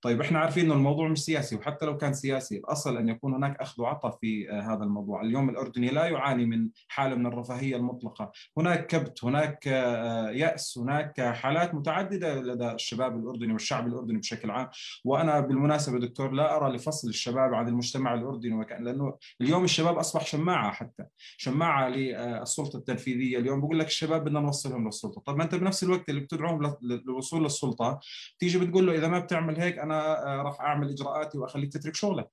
[0.03, 3.57] طيب إحنا عارفين إنه الموضوع مش سياسي وحتى لو كان سياسي الأصل أن يكون هناك
[3.61, 8.33] أخذ وعطاء في آه، هذا الموضوع، اليوم الأردني لا يعاني من حالة من الرفاهية المطلقة،
[8.59, 14.69] هناك كبت، هناك آه، يأس، هناك حالات متعددة لدى الشباب الأردني والشعب الأردني بشكل عام،
[15.05, 20.27] وأنا بالمناسبة دكتور لا أرى لفصل الشباب عن المجتمع الأردني وكأن لأنه اليوم الشباب أصبح
[20.27, 21.05] شماعة حتى،
[21.37, 26.09] شماعة للسلطه التنفيذية، اليوم بقول لك الشباب بدنا نوصلهم للسلطة، طب ما أنت بنفس الوقت
[26.09, 28.01] اللي بتدعوهم للوصول للسلطة
[28.39, 32.31] تيجي بتقول له إذا ما بتعمل هيك أنا آه، راح أعمل إجراءاتي وأخليك تترك شغلك.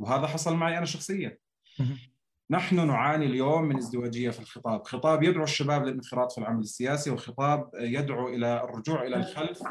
[0.00, 1.38] وهذا حصل معي أنا شخصيا.
[2.50, 7.70] نحن نعاني اليوم من ازدواجية في الخطاب، خطاب يدعو الشباب للانخراط في العمل السياسي وخطاب
[7.74, 9.62] يدعو إلى الرجوع إلى الخلف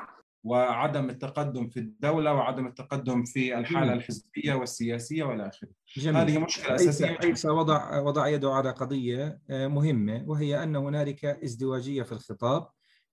[0.43, 5.69] وعدم التقدم في الدولة وعدم التقدم في الحالة الحزبية والسياسية والى آخره.
[5.97, 7.17] هذه مشكلة أساسية.
[7.23, 12.67] عيسى وضع وضع يده على قضية آه، مهمة وهي أن هنالك ازدواجية في الخطاب.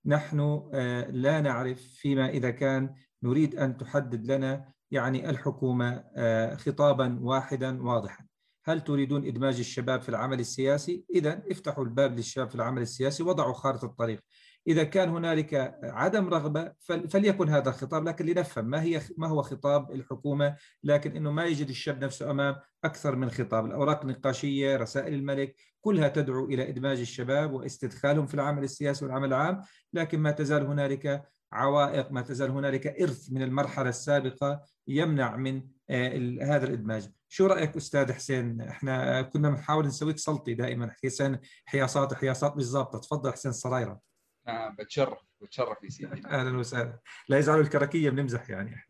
[0.07, 7.19] نحن آه، لا نعرف فيما إذا كان نريد أن تحدد لنا يعني الحكومة آه، خطابا
[7.21, 8.27] واحدا واضحا.
[8.67, 13.53] هل تريدون إدماج الشباب في العمل السياسي؟ إذا افتحوا الباب للشباب في العمل السياسي وضعوا
[13.53, 14.21] خارطة الطريق.
[14.67, 16.73] إذا كان هنالك عدم رغبة
[17.09, 21.69] فليكن هذا الخطاب لكن لنفهم ما هي ما هو خطاب الحكومة لكن أنه ما يجد
[21.69, 23.67] الشاب نفسه أمام أكثر من خطاب.
[23.67, 29.63] الأوراق النقاشية رسائل الملك كلها تدعو إلى إدماج الشباب واستدخالهم في العمل السياسي والعمل العام
[29.93, 36.39] لكن ما تزال هنالك عوائق ما تزال هنالك إرث من المرحلة السابقة يمنع من آه،
[36.43, 37.11] هذا الإدماج.
[37.29, 40.95] شو رأيك أستاذ حسين؟ إحنا كنا بنحاول نسويك سلطي دائما.
[41.05, 44.01] حسين حياصات حياصات مش ظابطة تفضل حسين الصرايرة.
[44.49, 46.27] آه بتشرف بتشرف يا سيدي.
[46.27, 47.01] أهلا وسهلا.
[47.29, 48.77] لا يزعلوا الكركيه بنمزح يعني.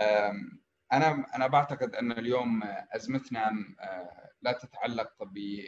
[0.00, 0.32] إحنا
[0.92, 5.12] أنا أنا بعتقد أن اليوم أزمتنا آه، لا تتعلق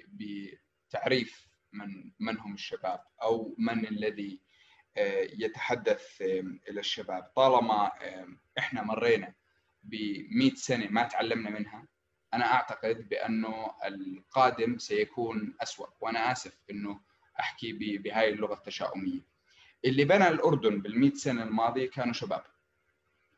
[0.09, 4.46] بتعريف من من هم الشباب أو من الذي
[5.39, 6.21] يتحدث
[6.69, 7.23] إلى الشباب.
[7.37, 7.93] طالما
[8.59, 9.35] إحنا مرينا
[9.83, 9.95] ب
[10.31, 11.87] 100 سنة ما تعلمنا منها
[12.35, 17.01] أنا أعتقد بأنه القادم سيكون اسوء وأنا آسف إنه
[17.41, 19.21] أحكي بهاي اللغة التشاؤمية.
[19.85, 22.45] اللي بنى الأردن بال سنة الماضية كانوا شباب.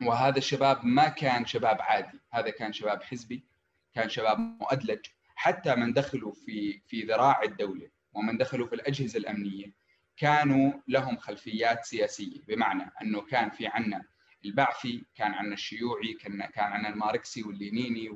[0.03, 2.19] وهذا الشباب ما كان شباب عادي.
[2.33, 3.45] هذا كان شباب حزبي
[3.95, 5.07] كان شباب مؤدلج.
[5.35, 9.73] حتى من دخلوا في في ذراع الدولة ومن دخلوا في الأجهزة الأمنية
[10.19, 12.41] كانوا لهم خلفيات سياسية.
[12.49, 14.05] بمعنى أنه كان في عنا
[14.45, 18.09] البعثي كان عنا الشيوعي كان كان عنا الماركسي واللينيني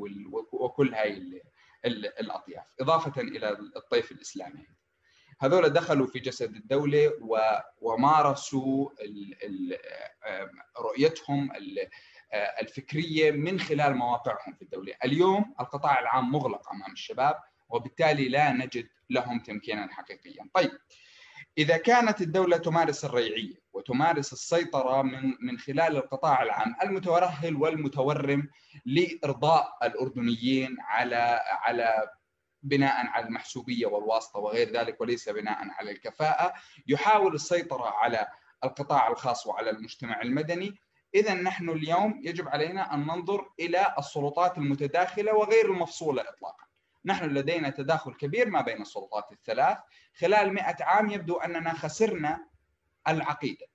[0.53, 1.43] وكل هاي
[1.85, 4.67] الأطياف إضافة إلى الطيف الإسلامي.
[5.41, 7.13] هذول دخلوا في جسد الدولة
[7.81, 8.91] ومارسوا
[10.79, 11.53] رؤيتهم
[12.61, 14.95] الفكرية من خلال مواقعهم في الدولة.
[15.05, 17.37] اليوم القطاع العام مغلق أمام الشباب
[17.69, 20.49] وبالتالي لا نجد لهم تمكينا حقيقيا.
[20.55, 20.71] طيب
[21.59, 28.49] إذا كانت الدولة تمارس الريعية وتمارس السيطرة من من خلال القطاع العام المتورهل والمتورم
[28.87, 32.11] لإرضاء الأردنيين على على
[32.63, 36.55] بناء على المحسوبية والواسطة وغير ذلك وليس بناء على الكفاءة
[36.87, 38.27] يحاول السيطرة على
[38.65, 40.79] القطاع الخاص وعلى المجتمع المدني.
[41.15, 46.65] اذا نحن اليوم يجب علينا أن ننظر إلى السلطات المتداخلة وغير المفصولة اطلاقا.
[47.05, 49.79] نحن لدينا تداخل كبير ما بين السلطات الثلاث.
[50.19, 52.47] خلال مئة عام يبدو أننا خسرنا
[53.09, 53.67] العقيدة.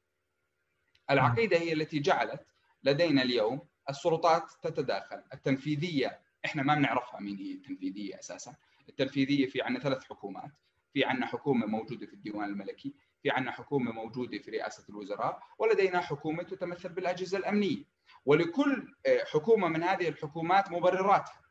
[1.09, 2.45] العقيدة هي التي جعلت
[2.83, 5.23] لدينا اليوم السلطات تتداخل.
[5.33, 8.55] التنفيذية إحنا ما بنعرفها مين هي التنفيذية أساسا.
[8.89, 10.51] التنفيذية في عندنا ثلاث حكومات.
[10.93, 16.01] في عندنا حكومة موجودة في الديوان الملكي في عندنا حكومة موجودة في رئاسة الوزراء ولدينا
[16.01, 17.83] حكومة تتمثل بالأجهزة الأمنية.
[18.25, 18.95] ولكل
[19.31, 21.41] حكومة من هذه الحكومات مبرراتها.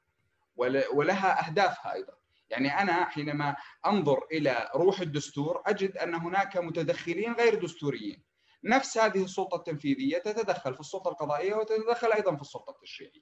[0.93, 2.13] ولها أهدافها أيضا.
[2.51, 8.25] يعني أنا حينما أنظر إلى روح الدستور أجد أن هناك متدخلين غير دستوريين.
[8.65, 13.21] نفس هذه السلطة التنفيذية تتدخل في السلطة القضائية وتتدخل أيضا في السلطة التشريعية.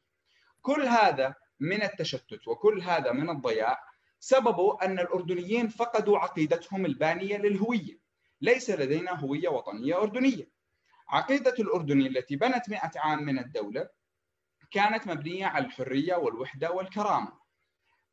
[0.62, 3.79] كل هذا من التشتت وكل هذا من الضياع
[4.20, 7.99] سببه أن الأردنيين فقدوا عقيدتهم البانية للهوية.
[8.40, 10.55] ليس لدينا هوية وطنية أردنية.
[11.09, 13.88] عقيدة الاردني التي بنت 100 عام من الدولة
[14.70, 17.33] كانت مبنية على الحرية والوحدة والكرامة.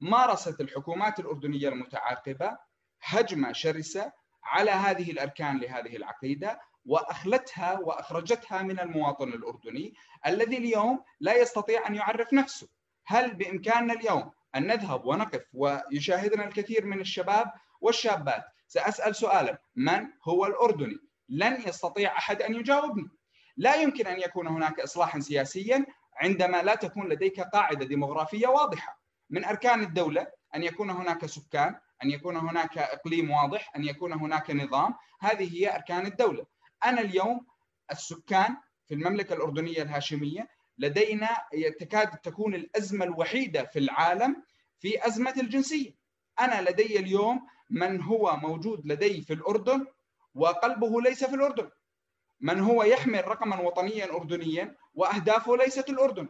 [0.02, 2.58] مارست الحكومات الأردنية المتعاقبة
[3.04, 4.12] هجمة شرسة
[4.44, 9.94] على هذه الأركان لهذه العقيدة وأخلتها وأخرجتها من المواطن الأردني
[10.26, 12.68] الذي اليوم لا يستطيع أن يعرف نفسه.
[13.06, 20.46] هل بإمكاننا اليوم أن نذهب ونقف ويشاهدنا الكثير من الشباب والشابات؟ سأسأل سؤالا من هو
[20.46, 20.98] الأردني؟
[21.30, 23.10] لن يستطيع أحد أن يجاوبني.
[23.58, 25.86] لا يمكن أن يكون هناك اصلاحا سياسيا
[26.16, 29.02] عندما لا تكون لديك قاعدة ديموغرافيه واضحة.
[29.30, 34.52] من أركان الدولة أن يكون هناك سكان أن يكون هناك إقليم واضح أن يكون هناك
[34.52, 34.94] نظام.
[35.20, 36.46] هذه هي أركان الدولة.
[36.86, 37.46] أنا اليوم
[37.92, 40.48] السكان في المملكة الأردنية الهاشمية
[40.78, 41.30] لدينا
[41.80, 44.44] تكاد تكون الأزمة الوحيدة في العالم
[44.80, 45.96] في أزمة الجنسية.
[46.40, 49.88] أنا لدي اليوم من هو موجود لدي في الأردن
[50.36, 51.70] وقلبه ليس في الأردن.
[52.42, 56.28] من هو يحمل رقما وطنيا اردنيا وأهدافه ليست الأردن؟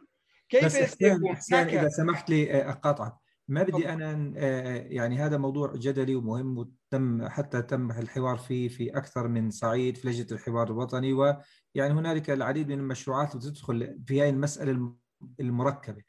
[0.49, 3.13] كيف بس حسين, حسين إذا سمحت لي أقاطعك.
[3.47, 4.39] ما بدي أنا
[4.87, 10.07] يعني هذا موضوع جدلي ومهم وتم حتى تم الحوار فيه في أكثر من صعيد في
[10.07, 14.93] لجنة الحوار الوطني ويعني هنالك العديد من المشروعات تدخل في هذه المسألة
[15.39, 16.01] المركبة.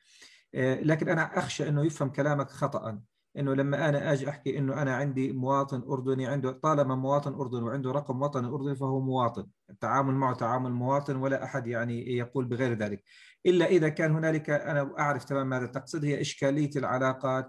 [0.54, 3.00] لكن أنا أخشى أنه يفهم كلامك خطا.
[3.38, 7.92] إنه لما أنا أجي أحكي إنه أنا عندي مواطن أردني عنده طالما مواطن أردني وعنده
[7.92, 9.46] رقم وطني أردني فهو مواطن.
[9.70, 13.02] التعامل معه تعامل مواطن ولا أحد يعني يقول بغير ذلك.
[13.46, 17.48] إلا إذا كان هنالك أنا أعرف تماما ماذا تقصد هي إشكالية العلاقات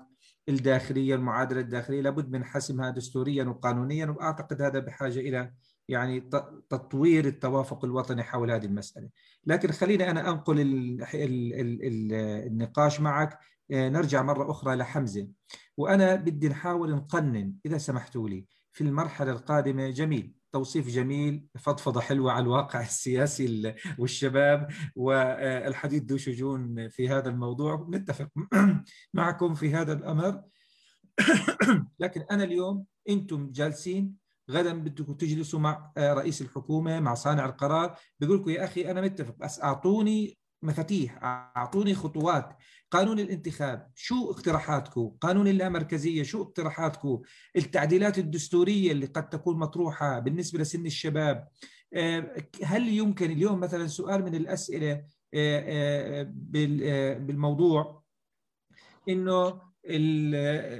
[0.49, 5.51] الداخلية المعادلة الداخلية لابد من حسمها دستوريا وقانونيا وأعتقد هذا بحاجة إلى
[5.89, 6.29] يعني
[6.69, 9.09] تطوير التوافق الوطني حول هذه المسألة.
[9.45, 10.55] لكن خليني أنا أنقل
[12.47, 13.39] النقاش معك.
[13.71, 15.27] آه، نرجع مرة أخرى لحمزة.
[15.77, 22.31] وأنا بدي نحاول نقنن إذا سمحتوا لي في المرحلة القادمة جميل توصيف جميل فضفضة حلوة
[22.31, 27.87] على الواقع السياسي والشباب والحديث ذو شجون في هذا الموضوع.
[27.89, 28.29] نتفق
[29.13, 30.43] معكم في هذا الأمر.
[31.99, 34.15] لكن أنا اليوم أنتم جالسين
[34.51, 39.35] غدا بدكم تجلسوا مع رئيس الحكومة مع صانع القرار بيقول لكم يا أخي أنا متفق
[39.39, 42.57] بس أعطوني مفاتيح أعطوني خطوات.
[42.91, 47.21] قانون الانتخاب شو اقتراحاتكم قانون اللامركزية شو اقتراحاتكم
[47.55, 51.47] التعديلات الدستورية اللي قد تكون مطروحة بالنسبة لسن الشباب.
[51.93, 54.91] آه، هل يمكن اليوم مثلا سؤال من الأسئلة
[55.33, 56.23] آه، آه،
[57.19, 58.03] بالموضوع؟
[59.09, 59.73] إنه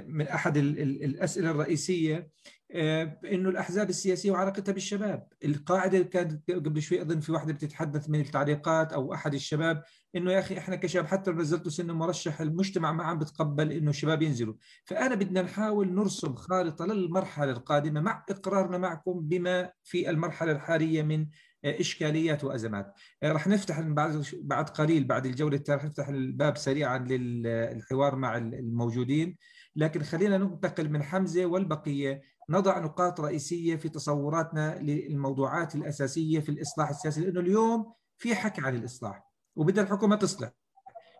[0.06, 2.30] من أحد الأسئلة الرئيسية
[2.72, 8.92] إنه الأحزاب السياسية وعلاقتها بالشباب، القاعدة كانت قبل شوي أظن في واحدة بتتحدث من التعليقات
[8.92, 9.82] أو أحد الشباب
[10.16, 13.90] إنه يا أخي إحنا كشباب حتى لو نزلتوا سن مرشح المجتمع ما عم بتقبل إنه
[13.90, 20.52] الشباب ينزلوا، فأنا بدنا نحاول نرسم خارطة للمرحلة القادمة مع إقرارنا معكم بما في المرحلة
[20.52, 21.26] الحالية من
[21.64, 22.92] إشكاليات وأزمات.
[23.22, 29.36] آه، رح نفتح بعد بعد قليل بعد الجولة رح نفتح الباب سريعا للحوار مع الموجودين،
[29.76, 36.88] لكن خلينا ننتقل من حمزة والبقية نضع نقاط رئيسية في تصوراتنا للموضوعات الأساسية في الإصلاح
[36.88, 40.50] السياسي لأنه اليوم في حكي عن الإصلاح وبدها الحكومة تصلح.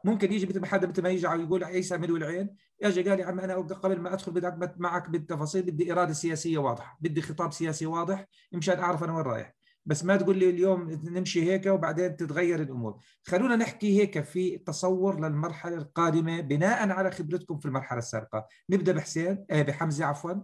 [0.05, 3.25] ممكن يجي مثل ما حدا مثل ما يجي يقول عيسى ملو العين اجى قال لي
[3.25, 7.87] عم أنا قبل ما أدخل بدي معك بالتفاصيل بدي إرادة سياسية واضحة بدي خطاب سياسي
[7.87, 9.55] واضح مشان أعرف أنا وين رايح.
[9.87, 12.99] بس ما تقول لي اليوم نمشي هيك وبعدين تتغير الأمور.
[13.23, 18.47] خلونا نحكي هيك في تصور للمرحلة القادمة بناء على خبرتكم في المرحلة السابقة.
[18.71, 20.35] نبدأ بحسين آه بحمزة عفوا.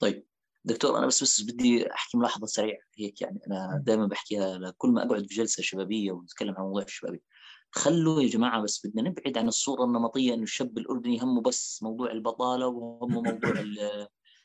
[0.00, 0.26] طيب
[0.64, 3.40] دكتور أنا بس بس بدي أحكي ملاحظة سريعة هيك يعني.
[3.46, 7.22] أنا دائما بحكيها لكل ما أقعد في جلسة شبابية ونتكلم عن موضوع الشبابي
[7.70, 12.10] خلوا يا جماعة بس بدنا نبعد عن الصورة النمطية إنه الشاب الأردني همه بس موضوع
[12.12, 13.50] البطالة وهمه موضوع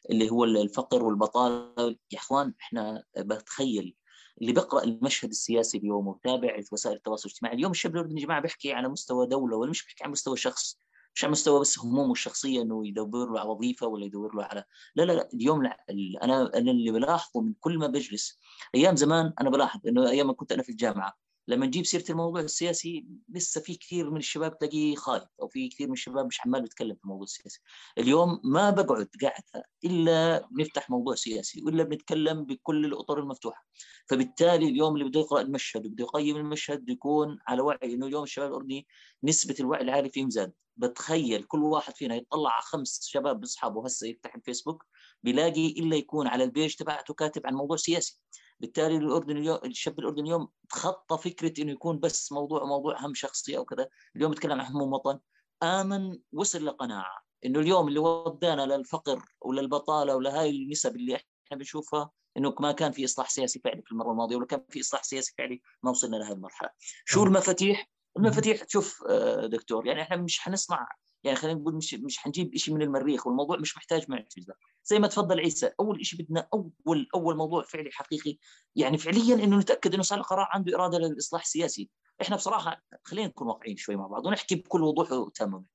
[0.10, 1.96] اللي هو الفقر والبطالة.
[2.12, 3.96] يا إخوان إحنا بتخيل
[4.42, 7.56] اللي بيقرأ المشهد السياسي اليوم وتابع وسائل التواصل الاجتماعي.
[7.56, 10.80] اليوم الشاب الأردني يا جماعة بيحكي على مستوى دولة ولا مش بيحكي على مستوى شخص.
[11.16, 14.64] مش على مستوى بس همومه الشخصية إنه يدور له على وظيفة ولا يدور له على
[14.96, 15.86] لا لا لا اليوم لا
[16.24, 18.40] أنا أنا اللي بلاحظه من كل ما بجلس.
[18.76, 22.42] أيام زمان أنا بلاحظ إنه أيام ما كنت أنا في الجامعة لما نجيب سيرة الموضوع
[22.42, 26.62] السياسي لسه في كثير من الشباب تلاقيه خايف أو في كثير من الشباب مش عمال
[26.62, 27.62] بيتكلم في الموضوع السياسي.
[27.98, 33.66] اليوم ما بقعد قاعدة إلا بنفتح موضوع سياسي ولا بنتكلم بكل الأطر المفتوحة.
[34.10, 38.24] فبالتالي اليوم اللي بده يقرأ المشهد وبده يقيم المشهد بده يكون على وعي إنه اليوم
[38.24, 38.88] الشباب الأردني
[39.24, 40.54] نسبة الوعي العالي فيهم زاد.
[40.78, 44.86] بتخيل كل واحد فينا يطلع على خمس شباب أصحابه هسه يفتح الفيسبوك
[45.24, 48.20] بيلاقي إلا يكون على البيج تبعته كاتب عن موضوع سياسي.
[48.60, 53.58] بالتالي الأردن اليوم الشاب الأردني اليوم تخطى فكرة إنه يكون بس موضوع موضوع هم شخصي
[53.58, 53.90] أو كذا.
[54.16, 55.20] اليوم يتكلم عن هموم وطن.
[55.64, 62.56] آمن وصل لقناعة إنه اليوم اللي ودانا للفقر وللبطاله ولهاي النسب اللي إحنا بنشوفها إنه
[62.60, 65.62] ما كان في إصلاح سياسي فعلي في المرة الماضية ولا كان في إصلاح سياسي فعلي
[65.84, 66.70] ما وصلنا لهذه المرحلة.
[67.06, 70.88] شو المفاتيح؟ المفاتيح شوف آه، دكتور يعني إحنا مش حنصنع
[71.26, 74.54] يعني خلينا نقول مش مش حنجيب شيء من المريخ والموضوع مش محتاج معجزة.
[74.84, 78.38] زي ما تفضل عيسى أول شيء بدنا أول أول موضوع فعلي حقيقي
[78.76, 81.90] يعني فعليا إنه نتأكد إنه صار القرار عنده إرادة للإصلاح السياسي.
[82.22, 85.66] إحنا بصراحة خلينا نكون واقعيين شوي مع بعض ونحكي بكل وضوح وتمام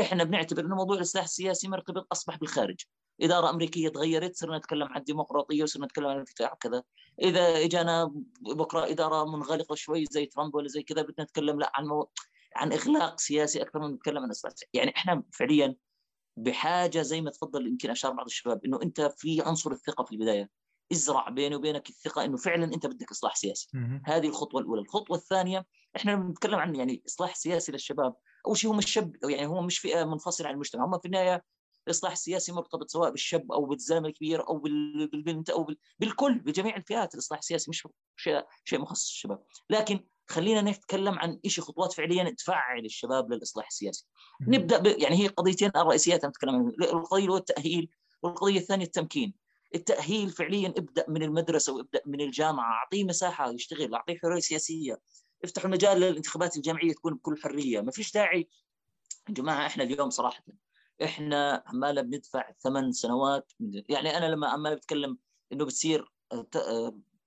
[0.00, 2.80] إحنا بنعتبر إنه موضوع الإصلاح السياسي مرتبط أصبح بالخارج.
[3.20, 6.82] إدارة أمريكية تغيرت صرنا نتكلم عن الديمقراطية وصرنا نتكلم عن الانفتاح وكذا.
[7.22, 11.86] إذا إجانا بكرة إدارة منغلقة شوي زي ترامب ولا زي كذا بدنا نتكلم لا عن
[11.86, 12.10] مو...
[12.56, 15.76] عن اغلاق سياسي أكثر من نتكلم عن اصلاح يعني إحنا فعليا
[16.36, 20.50] بحاجة زي ما تفضل يمكن أشار بعض الشباب إنه أنت في عنصر الثقة في البداية.
[20.92, 23.68] ازرع بيني وبينك الثقة إنه فعلا أنت بدك إصلاح سياسي.
[24.04, 24.80] هذه الخطوة الأولى.
[24.82, 28.14] الخطوة الثانية إحنا بنتكلم عن يعني إصلاح سياسي للشباب
[28.46, 30.84] أول شيء هم الشاب يعني هم مش فئة منفصلة عن المجتمع.
[30.84, 31.44] هم في النهاية
[31.86, 37.14] الاصلاح السياسي مرتبط سواء بالشاب أو بالزلمة الكبير أو بالبنت أو بالكل بجميع الفئات.
[37.14, 39.42] الإصلاح السياسي مش شيء شيء مخصص للشباب.
[39.70, 44.06] لكن خلينا نتكلم عن شيء خطوات فعليا تفعل الشباب للإصلاح السياسي.
[44.40, 44.86] نبدأ ب...
[44.86, 47.90] يعني هي قضيتين الرئيسيات نتكلم عنها القضية هو التأهيل
[48.22, 49.34] والقضية الثانية التمكين.
[49.74, 52.72] التأهيل فعليا ابدأ من المدرسة وابدأ من الجامعة.
[52.72, 55.00] أعطيه مساحة يشتغل أعطيه حرية سياسية.
[55.44, 57.80] افتحوا المجال للانتخابات الجامعية تكون بكل حرية.
[57.80, 58.48] ما فيش داعي.
[59.28, 60.44] يا جماعة إحنا اليوم صراحة
[61.04, 63.52] إحنا عماله بندفع ثمان سنوات.
[63.88, 65.18] يعني أنا لما عمال بتكلم
[65.52, 66.12] إنه بتصير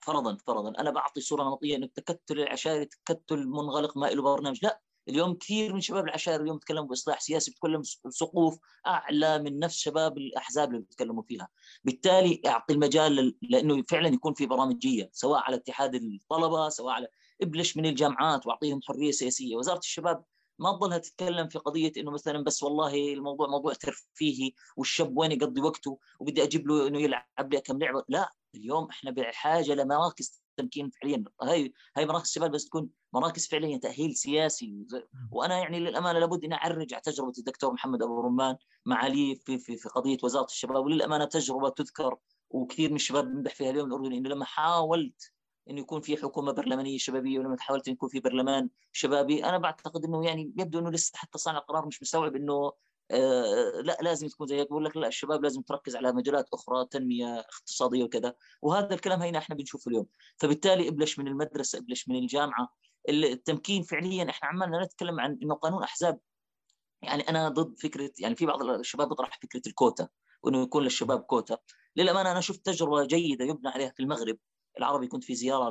[0.06, 0.74] فرضا فرضا.
[0.80, 4.60] أنا بعطي صورة نمطية إنه التكتل العشائري تكتل منغلق ما له برنامج.
[4.64, 9.78] لا اليوم كثير من شباب العشائر اليوم بيتكلموا بإصلاح سياسي بيتكلموا سقوف أعلى من نفس
[9.78, 11.48] شباب الأحزاب اللي بيتكلموا فيها.
[11.84, 17.08] بالتالي أعطي المجال لإنه فعلا يكون في برامجية سواء على اتحاد الطلبة سواء على
[17.42, 19.56] ابلش من الجامعات واعطيهم حرية سياسية.
[19.56, 20.24] وزارة الشباب
[20.60, 25.62] ما تظلها تتكلم في قضية إنه مثلا بس والله الموضوع موضوع ترفيهي والشاب وين يقضي
[25.62, 28.04] وقته وبدي أجيب له إنه يلعب لي كم لعبة.
[28.10, 31.24] لا اليوم إحنا بحاجه لمراكز تمكين فعليا.
[31.42, 34.86] هاي هاي مراكز الشباب بس تكون مراكز فعليا تأهيل سياسي.
[35.32, 39.58] وأنا يعني للأمانة لابد إني أعرج على تجربة الدكتور محمد أبو رمان مع علي في
[39.58, 40.86] في في قضية وزارة الشباب.
[40.86, 42.18] وللأمانة تجربة تذكر
[42.50, 43.88] وكثير من الشباب بمدح فيها اليوم.
[43.88, 45.32] الاردني انه لما حاولت
[45.70, 50.26] إنه يكون في حكومة برلمانية شبابية ولما حاولت يكون في برلمان شبابي أنا بعتقد إنه
[50.26, 52.72] يعني يبدو إنه لسه حتى صانع القرار مش مستوعب إنه
[53.84, 54.70] لا لازم تكون زي هيك.
[54.70, 58.34] بقول لك لا الشباب لازم تركز على مجالات أخرى تنمية اقتصادية وكذا.
[58.62, 60.08] وهذا الكلام هنا إحنا بنشوفه اليوم.
[60.38, 62.70] فبالتالي إبلش من المدرسة إبلش من الجامعة.
[63.10, 66.20] التمكين فعليا إحنا عمالنا نتكلم عن إنه قانون أحزاب.
[67.02, 70.08] يعني أنا ضد فكرة يعني في بعض الشباب بيطرح فكرة الكوتا
[70.44, 71.58] وإنه يكون للشباب كوتا.
[71.96, 74.38] للأمانة أنا شفت تجربة جيدة يبنى عليها في المغرب.
[74.78, 75.70] العربي كنت في زيارة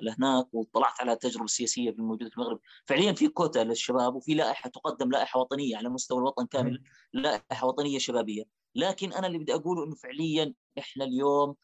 [0.00, 2.60] لهناك وطلعت على التجربه السياسيه الموجوده في المغرب.
[2.86, 7.98] فعليا في كوتا للشباب وفي لائحة تقدم لائحة وطنية على مستوى الوطن كامل لائحة وطنية
[7.98, 8.44] شبابية.
[8.74, 11.54] لكن أنا اللي بدي أقوله إنه فعليا إحنا اليوم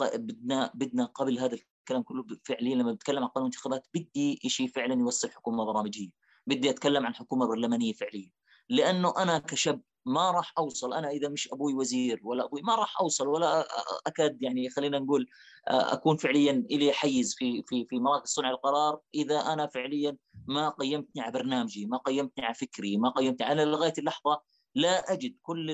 [0.00, 4.94] بدنا بدنا قبل هذا الكلام كله فعليا لما بتكلم عن قانون الانتخابات بدي شيء فعلا
[4.94, 6.08] يوصل حكومة برامجية.
[6.46, 8.30] بدي أتكلم عن حكومة برلمانية فعليا.
[8.68, 13.00] لأنه أنا كشاب ما راح أوصل أنا إذا مش أبوي وزير ولا أبوي ما راح
[13.00, 13.66] أوصل ولا
[14.06, 15.26] أكاد يعني خلينا نقول
[15.68, 21.22] أكون فعليا إلي حيز في في في مراكز صنع القرار إذا أنا فعليا ما قيمتني
[21.22, 24.42] على برنامجي، ما قيمتني على فكري، ما قيمتني أنا لغاية اللحظة
[24.74, 25.70] لا أجد كل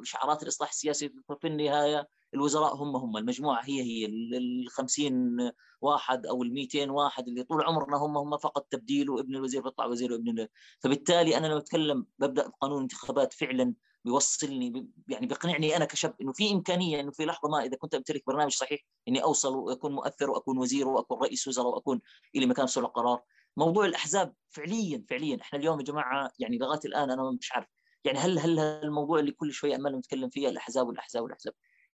[0.00, 1.08] الشعارات الاصلاح السياسي
[1.40, 5.36] في النهاية الوزراء هم هم المجموعة هي هي ال 50
[5.80, 9.86] واحد أو ال 200 واحد اللي طول عمرنا هم هم فقط تبديل وابن الوزير بيطلع
[9.86, 10.48] وزير وابن
[10.80, 13.74] فبالتالي أنا لما أتكلم ببدأ بقانون انتخابات فعلا
[14.04, 18.26] بيوصلني يعني بيقنعني أنا كشاب إنه في إمكانية إنه في لحظة ما إذا كنت أمتلك
[18.26, 22.00] برنامج صحيح إني أوصل وأكون مؤثر وأكون وزير وأكون رئيس وزراء وأكون
[22.36, 23.22] إلى مكان صنع قرار
[23.56, 25.38] موضوع الأحزاب فعليا فعليا.
[25.40, 27.66] إحنا اليوم يا جماعة يعني لغاية الآن أنا مش عارف
[28.04, 31.54] يعني هل هل الموضوع اللي كل شوية عمال نتكلم فيه الأحزاب والأحزاب والأحزاب.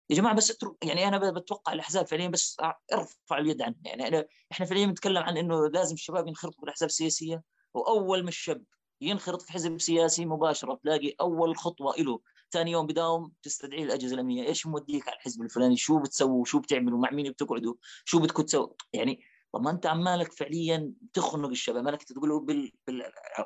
[0.10, 2.58] يا جماعة بس اترك يعني أنا بتوقع الأحزاب فعليا بس
[2.94, 7.44] ارفع اليد عنه يعني إحنا فعليا بنتكلم عن إنه لازم الشباب ينخرطوا بالأحزاب السياسية
[7.74, 8.64] وأول ما الشاب
[9.02, 12.20] ينخرط في حزب سياسي مباشرة تلاقي أول خطوة له
[12.52, 14.48] ثاني يوم بداوم تستدعي الأجهزة الأمنية.
[14.48, 17.74] إيش موديك على الحزب الفلاني؟ شو بتسووا شو بتعملوا؟ مع مين بتقعدوا؟
[18.06, 19.20] شو بدكم تسووا يعني
[19.54, 21.84] طب ما أنت عمالك فعليا تخنق الشباب.
[21.84, 22.72] مالك تقول بال...
[22.88, 23.04] بال...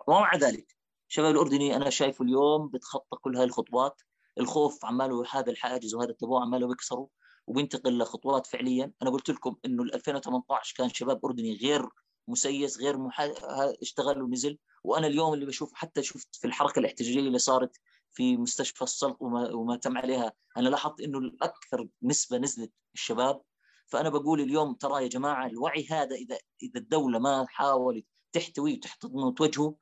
[0.07, 0.78] ومع ذلك
[1.09, 4.01] الشباب الأردني أنا شايفه اليوم بتخطى كل هاي الخطوات.
[4.39, 7.07] الخوف عماله هذا الحاجز وهذا التابو عماله بيكسره
[7.47, 8.91] وبينتقل لخطوات فعليا.
[9.01, 11.89] أنا قلت لكم إنه 2018 كان شباب أردني غير
[12.27, 13.33] مسيس غير محا...
[13.81, 14.57] اشتغل ونزل.
[14.83, 17.77] وأنا اليوم اللي بشوف حتى شفت في الحركة الاحتجاجية اللي صارت
[18.11, 23.41] في مستشفى السلق وما, وما تم عليها أنا لاحظت إنه الأكثر نسبة نزلت الشباب.
[23.87, 29.25] فأنا بقول اليوم ترى يا جماعة الوعي هذا إذا إذا الدولة ما حاولت تحتويه وتحتضنه
[29.25, 29.75] وتوجهه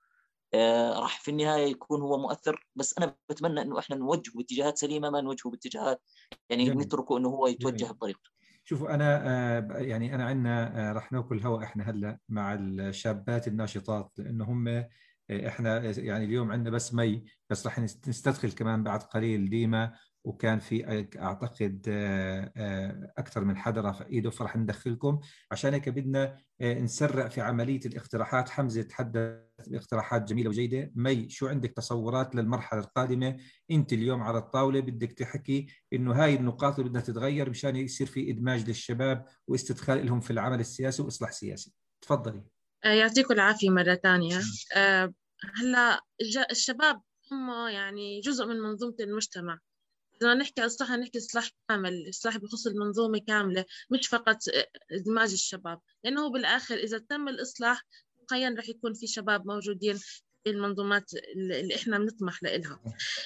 [0.99, 5.21] راح في النهاية يكون هو مؤثر بس أنا بتمنى إنه إحنا نوجهه باتجاهات سليمة ما
[5.21, 6.01] نوجهه باتجاهات
[6.49, 6.77] يعني جميل.
[6.77, 7.93] نتركه إنه هو يتوجه جميل.
[7.93, 8.29] بطريقته
[8.63, 9.23] شوفوا أنا
[9.59, 14.67] آه يعني أنا عندنا آه راح ناكل هواء إحنا هلأ مع الشابات الناشطات لأنه هم
[14.67, 14.89] آه،
[15.31, 19.93] إحنا يعني اليوم عندنا بس مي بس راح نستدخل كمان بعد قليل ديما
[20.27, 25.19] وكان في أعتقد آه، آه، أكثر من حدا رافع إيده فرح ندخلكم.
[25.51, 28.49] عشان هيك بدنا آه، نسرع في عملية الاقتراحات.
[28.49, 30.91] حمزة تحدث باقتراحات جميلة وجيدة.
[30.95, 33.37] مي شو عندك تصورات للمرحلة القادمة؟
[33.71, 38.31] أنت اليوم على الطاولة بدك تحكي إنه هاي النقاط اللي بدها تتغير مشان يصير في
[38.31, 41.73] إدماج للشباب واستدخال لهم في العمل السياسي وإصلاح سياسي.
[42.01, 42.56] تفضلي.
[42.83, 44.41] يعطيكم العافية مرة ثانية.
[45.55, 46.01] هلأ
[46.51, 47.01] الشباب
[47.31, 49.59] هم يعني جزء من منظومة المجتمع.
[50.21, 54.37] إذا نحكي إصلاح نحكي إصلاح كامل إصلاح بخص المنظومة كاملة مش فقط
[54.91, 55.79] إدماج الشباب.
[56.03, 57.83] لأنه بالآخر إذا تم الإصلاح
[58.19, 59.99] تلقائيا رح يكون في شباب موجودين.
[60.49, 62.79] المنظومات اللي إحنا بنطمح لها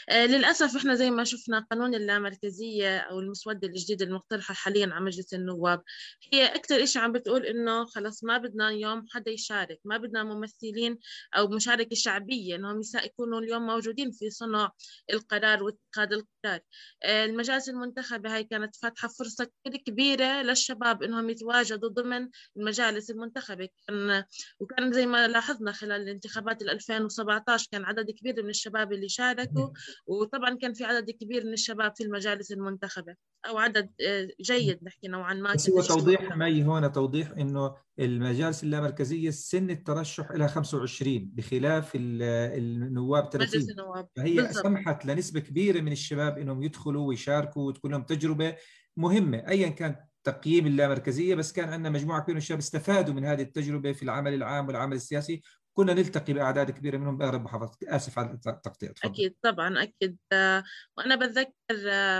[0.10, 5.34] آه للأسف إحنا زي ما شفنا قانون اللامركزية أو المسودة الجديدة المقترحة حاليا على مجلس
[5.34, 5.84] النواب
[6.34, 10.98] هي أكثر شيء عم بتقول إنه خلص ما بدنا اليوم حدا يشارك ما بدنا ممثلين
[11.38, 14.72] أو مشاركة شعبية إنهم يكونوا اليوم موجودين في صنع
[15.14, 16.60] القرار واتخاذ القرار.
[17.04, 23.70] آه المجالس المنتخبة هاي كانت فاتحة فرصة كثير كبيرة للشباب إنهم يتواجدوا ضمن المجالس المنتخبة.
[23.88, 24.24] كان
[24.60, 29.10] وكان زي ما لاحظنا خلال الانتخابات ال 2000 2017 كان عدد كبير من الشباب اللي
[29.10, 29.70] شاركوا
[30.08, 33.16] وطبعا كان في عدد كبير من الشباب في المجالس المنتخبة
[33.48, 38.64] أو عدد آه، جيد نحكي نوعا ما بس هو توضيح مي هون توضيح إنه المجالس
[38.64, 44.08] اللامركزية سن الترشح لها 25 بخلاف النواب 30 النواب.
[44.16, 44.64] فهي بالضبط.
[44.64, 48.56] سمحت لنسبة كبيرة من الشباب إنهم يدخلوا ويشاركوا وتكون لهم تجربة
[48.98, 53.42] مهمة أيا كان تقييم اللامركزية بس كان عندنا مجموعة كبيرة من الشباب استفادوا من هذه
[53.42, 55.42] التجربة في العمل العام والعمل السياسي
[55.74, 60.18] كنا نلتقي بأعداد كبيرة منهم بأغلب محافظات آسف على التقطيع أكيد طبعا أكيد.
[60.98, 61.52] وأنا بتذكر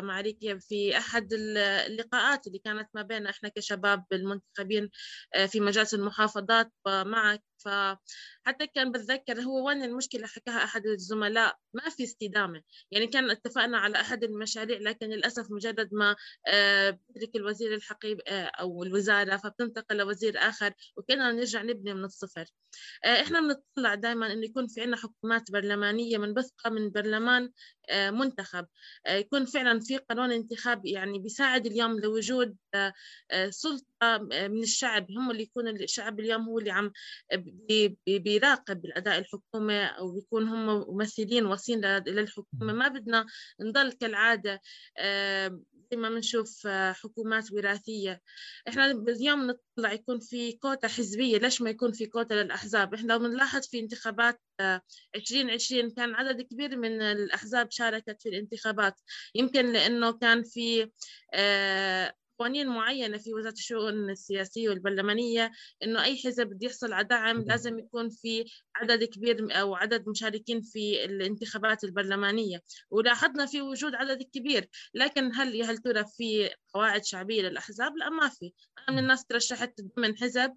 [0.02, 4.90] مع ريكيا في أحد اللقاءات اللي كانت ما بين إحنا كشباب المنتخبين
[5.36, 11.90] آه، في مجالس المحافظات ومعك فحتى كان بتذكر هو وين المشكلة حكاها أحد الزملاء؟ ما
[11.90, 12.62] في استدامة.
[12.92, 16.16] يعني كان اتفقنا على أحد المشاريع لكن للأسف مجرد ما
[16.48, 22.46] آه، بترك الوزير الحقيب آه، أو الوزارة فبتنتقل لوزير آخر وكنا نرجع نبني من الصفر.
[23.06, 27.52] إحنا بنطلع دائما إنه يكون في عندنا حكومات برلمانية منبثقه من برلمان
[27.92, 28.68] منتخب.
[29.10, 32.58] يكون فعلا في قانون انتخاب يعني بيساعد اليوم لوجود
[33.50, 35.08] سلطة من الشعب.
[35.12, 36.92] هم اللي يكون الشعب اليوم هو اللي عم
[38.08, 42.74] بيراقب الأداء الحكومة أو بيكون هم ممثلين واصلين للحكومة.
[42.74, 43.26] ما بدنا
[43.62, 44.62] نضل كالعادة
[45.92, 48.22] زي ما بنشوف حكومات وراثية.
[48.68, 51.38] إحنا اليوم نطلع يكون في كوتا حزبية.
[51.38, 54.42] ليش ما يكون في كوتا للأحزاب؟ إحنا بنلاحظ في انتخابات
[55.16, 59.02] 2020 كان عدد كبير من الأحزاب شاركت في الانتخابات.
[59.36, 60.92] يمكن لأنه كان في
[62.42, 65.52] قوانين معينة في وزارة الشؤون السياسية والبرلمانية
[65.84, 70.62] إنه أي حزب بده يحصل على دعم لازم يكون في عدد كبير أو عدد مشاركين
[70.62, 72.62] في الانتخابات البرلمانية.
[72.90, 78.30] ولاحظنا في وجود عدد كبير لكن هل هل ترى في قواعد شعبية للأحزاب؟ لا ما
[78.30, 78.54] في.
[78.78, 80.54] أنا من الناس ترشحت ضمن حزب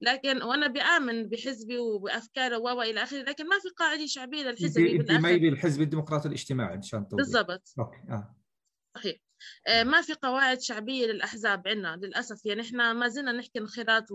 [0.00, 5.10] لكن وأنا بآمن بحزبي وبأفكاره و إلى آخره لكن ما في قاعدة شعبية للحزب انت
[5.10, 7.74] يبي الحزب الديمقراطي الاجتماعي عشان بالضبط.
[7.78, 7.98] أوكي.
[8.10, 8.36] آه.
[8.96, 9.27] صحيح.
[9.84, 12.46] ما في قواعد شعبية للأحزاب عندنا للأسف.
[12.46, 14.12] يعني إحنا ما زلنا نحكي انخراط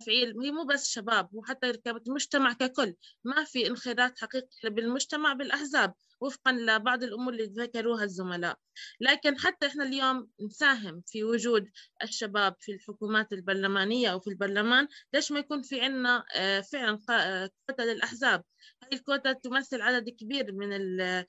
[0.00, 2.94] وتفعيل هي مو بس شباب وحتى المجتمع ككل.
[3.24, 8.56] ما في انخراط حقيقي بالمجتمع بالأحزاب وفقا لبعض الأمور اللي ذكروها الزملاء.
[9.00, 11.68] لكن حتى إحنا اليوم نساهم في وجود
[12.02, 17.50] الشباب في الحكومات البرلمانية أو في البرلمان ليش ما يكون في عنا آه، فعلا آه،
[17.66, 18.44] كوتا للأحزاب؟
[18.82, 20.68] هاي الكوتا تمثل عدد كبير من
[21.02, 21.26] آه،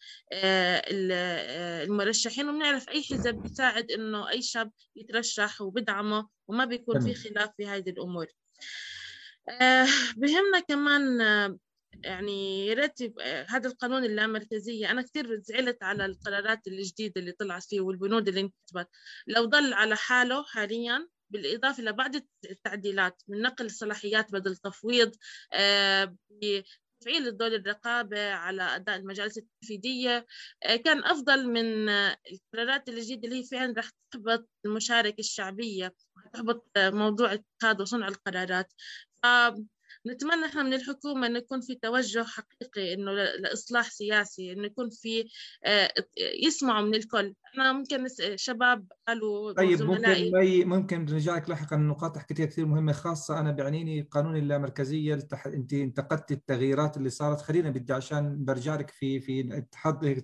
[1.83, 7.67] المرشحين وبنعرف أي حزب بيساعد إنه أي شاب يترشح وبدعمه وما بيكون في خلاف في
[7.67, 8.27] هذه الأمور.
[10.17, 11.19] بهمنا كمان
[12.03, 14.91] يعني يا ريت هذا القانون اللامركزية.
[14.91, 18.87] أنا كثير زعلت على القرارات الجديدة اللي طلعت فيه والبنود اللي انكتبت
[19.27, 22.15] لو ضل على حاله حاليا بالإضافة لبعض
[22.49, 25.15] التعديلات من نقل الصلاحيات بدل تفويض
[27.01, 30.25] تفعيل الدور الرقابة على أداء المجالس التنفيذية.
[30.85, 37.81] كان أفضل من القرارات الجديدة اللي هي فعلا رح تحبط المشاركة الشعبية وتحبط موضوع اتخاذ
[37.81, 38.73] وصنع القرارات.
[40.07, 45.29] نتمنى إحنا من الحكومة إنه يكون في توجه حقيقي إنه لإصلاح سياسي إنه يكون في
[45.65, 45.93] آه،
[46.43, 47.35] يسمعوا من الكل.
[47.57, 52.91] أنا ممكن شباب قالوا طيب ممكن مي ممكن نرجع لك لاحقا النقاط حكيتها كثير مهمة
[52.91, 55.47] خاصة أنا بعنيني قانون اللامركزية التح...
[55.47, 57.41] أنت انتقدت التغييرات اللي صارت.
[57.41, 59.63] خلينا بدي عشان برجع لك في في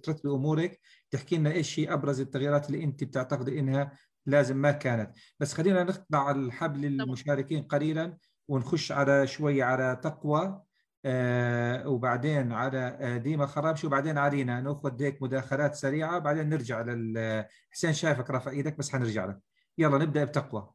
[0.04, 0.80] ترتبي أمورك
[1.12, 3.92] تحكي لنا إيش هي أبرز التغييرات اللي أنت بتعتقدي إنها
[4.26, 5.12] لازم ما كانت.
[5.40, 8.18] بس خلينا نقطع الحبل للمشاركين قليلا.
[8.48, 10.62] ونخش على شوي على تقوى
[11.06, 17.46] آه وبعدين على آه، ديما خرابشي وبعدين علينا نأخذ هيك مداخلات سريعة بعدين نرجع لل
[17.72, 19.40] حسين شايفك رافع إيدك بس حنرجع لك.
[19.78, 20.74] يلا نبدأ بتقوى.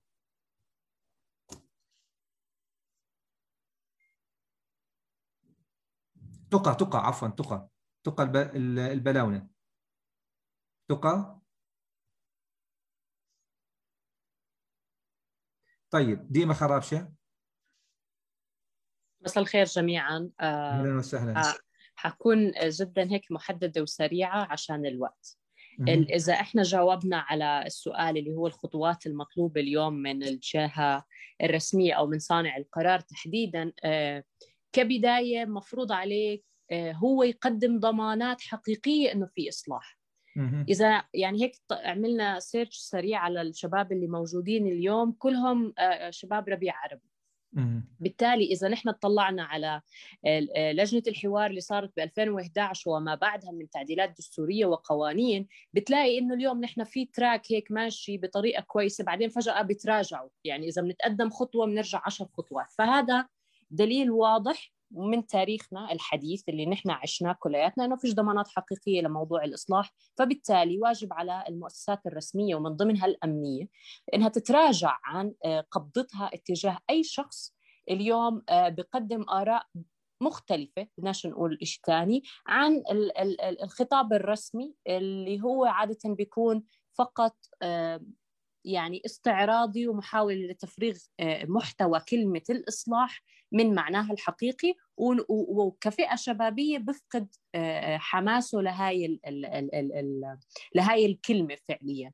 [6.51, 7.69] تقى تقى عفوا تقى
[8.05, 8.23] تقى
[8.93, 9.49] البلاونة.
[10.89, 11.41] تقى.
[15.91, 17.13] طيب ديما خرابشة.
[19.25, 20.31] مساء الخير جميعا.
[20.41, 21.41] أهلا وسهلا.
[21.41, 21.55] آه
[21.95, 25.39] حكون جدا هيك محددة وسريعة عشان الوقت.
[25.89, 31.05] إذا إحنا جاوبنا على السؤال اللي هو الخطوات المطلوبة اليوم من الجهة
[31.43, 34.25] الرسمية أو من صانع القرار تحديدا آه
[34.73, 39.99] كبداية مفروض عليه آه هو يقدم ضمانات حقيقية إنه في إصلاح.
[40.69, 46.75] إذا يعني هيك عملنا سيرش سريع على الشباب اللي موجودين اليوم كلهم آه، شباب ربيع
[46.77, 47.12] عربي.
[48.01, 49.81] بالتالي إذا نحن اطلعنا على
[50.73, 56.61] لجنة الحوار اللي صارت ب 2011 وما بعدها من تعديلات دستورية وقوانين بتلاقي إنه اليوم
[56.61, 60.29] نحن في تراك هيك ماشي بطريقة كويسة بعدين فجأة بتراجعوا.
[60.45, 62.67] يعني إذا بنتقدم خطوة بنرجع عشر خطوات.
[62.79, 63.27] فهذا
[63.71, 69.93] دليل واضح من تاريخنا الحديث اللي نحن عشناه كلياتنا إنه فيش ضمانات حقيقية لموضوع الإصلاح
[70.19, 73.69] فبالتالي واجب على المؤسسات الرسمية ومن ضمنها الأمنية
[74.15, 77.55] إنها تتراجع عن آه، قبضتها اتجاه أي شخص
[77.91, 79.67] اليوم آه، بقدم آراء
[80.21, 82.83] مختلفة بدناش نقول شيء ثاني عن
[83.63, 86.65] الخطاب الرسمي اللي هو عادة بيكون
[86.99, 88.01] فقط آه،
[88.65, 90.99] يعني استعراضي ومحاولة لتفريغ
[91.45, 99.21] محتوى كلمة الإصلاح من معناها الحقيقي وكفئة شبابية بفقد آه، حماسه لهاي
[100.75, 102.13] لهاي الكلمة فعليا.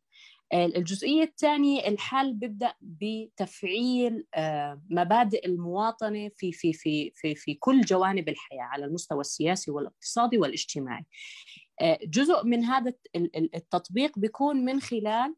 [0.53, 8.29] الجزئية الثانية الحل بيبدأ بتفعيل آه، مبادئ المواطنة في في في في في كل جوانب
[8.29, 11.05] الحياة على المستوى السياسي والاقتصادي والاجتماعي.
[11.81, 12.93] آه، جزء من هذا
[13.55, 15.35] التطبيق بيكون من خلال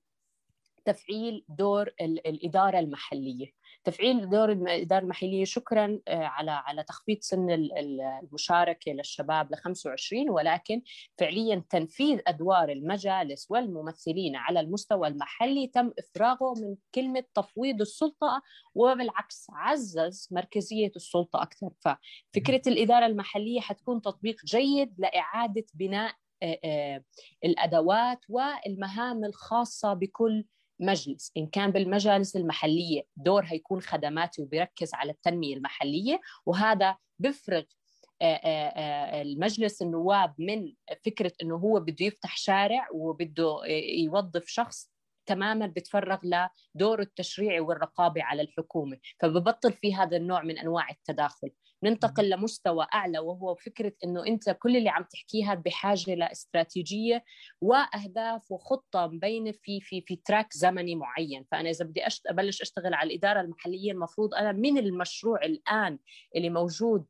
[0.85, 3.61] تفعيل دور الإدارة المحلية.
[3.85, 10.83] تفعيل دور الإدارة المحلية شكرا آه، على على تخفيض سن المشاركة للشباب ل 25 ولكن
[11.19, 18.43] فعليا تنفيذ أدوار المجالس والممثلين على المستوى المحلي تم إفراغه من كلمة تفويض السلطة
[18.75, 21.71] وبالعكس عزز مركزية السلطة أكثر.
[21.81, 27.05] ففكرة الإدارة المحلية حتكون تطبيق جيد لإعادة بناء آه، آه،
[27.45, 30.45] الأدوات والمهام الخاصة بكل
[30.81, 37.63] مجلس إن كان بالمجالس المحلية دور هيكون خدماتي وبيركز على التنمية المحلية وهذا بفرغ
[39.23, 40.73] المجلس النواب من
[41.05, 43.61] فكرة أنه هو بده يفتح شارع وبده
[43.99, 44.91] يوظف شخص
[45.27, 46.19] تماما بتفرغ
[46.75, 48.99] لدور التشريعي والرقابة على الحكومة.
[49.21, 51.51] فببطل في هذا النوع من أنواع التداخل.
[51.83, 57.25] ننتقل لمستوى أعلى وهو فكرة إنه أنت كل اللي عم تحكيها بحاجة لاستراتيجيه
[57.61, 61.45] وأهداف وخطة مبينة في في في تراك زمني معين.
[61.51, 65.99] فأنا إذا بدي أبلش أشتغل على الإدارة المحلية المفروض أنا من المشروع الآن
[66.37, 67.05] اللي موجود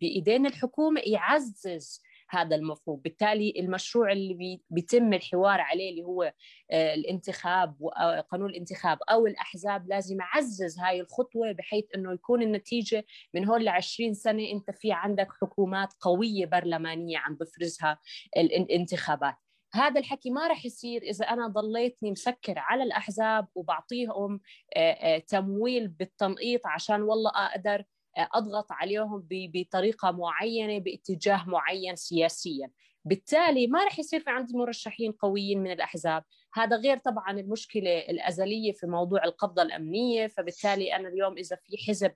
[0.00, 2.02] بإيدين الحكومة يعزز
[2.36, 3.00] هذا المفهوم.
[3.00, 6.32] بالتالي المشروع اللي بيتم الحوار عليه اللي هو
[6.70, 13.48] آه، الانتخاب وقانون الانتخاب أو الأحزاب لازم يعزز هاي الخطوة بحيث إنه يكون النتيجة من
[13.48, 17.98] هون ل 20 سنة أنت في عندك حكومات قوية برلمانية عم بفرزها
[18.36, 19.34] الانتخابات
[19.74, 24.40] هذا الحكي ما راح يصير إذا أنا ضليتني مسكر على الأحزاب وبعطيهم
[24.76, 27.84] آه، آه، تمويل بالتنقيط عشان والله أقدر
[28.16, 32.70] أضغط عليهم بطريقة معينة باتجاه معين سياسيا.
[33.04, 36.24] بالتالي ما راح يصير في عندي مرشحين قويين من الأحزاب.
[36.54, 40.26] هذا غير طبعا المشكلة الأزلية في موضوع القبضة الأمنية.
[40.26, 42.12] فبالتالي أنا اليوم إذا في حزب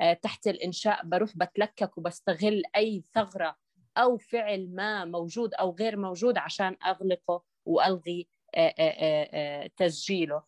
[0.00, 3.56] آه، تحت الإنشاء بروح بتلكك وبستغل أي ثغرة
[3.96, 10.42] أو فعل ما موجود أو غير موجود عشان أغلقه وألغي آه، آه، تسجيله.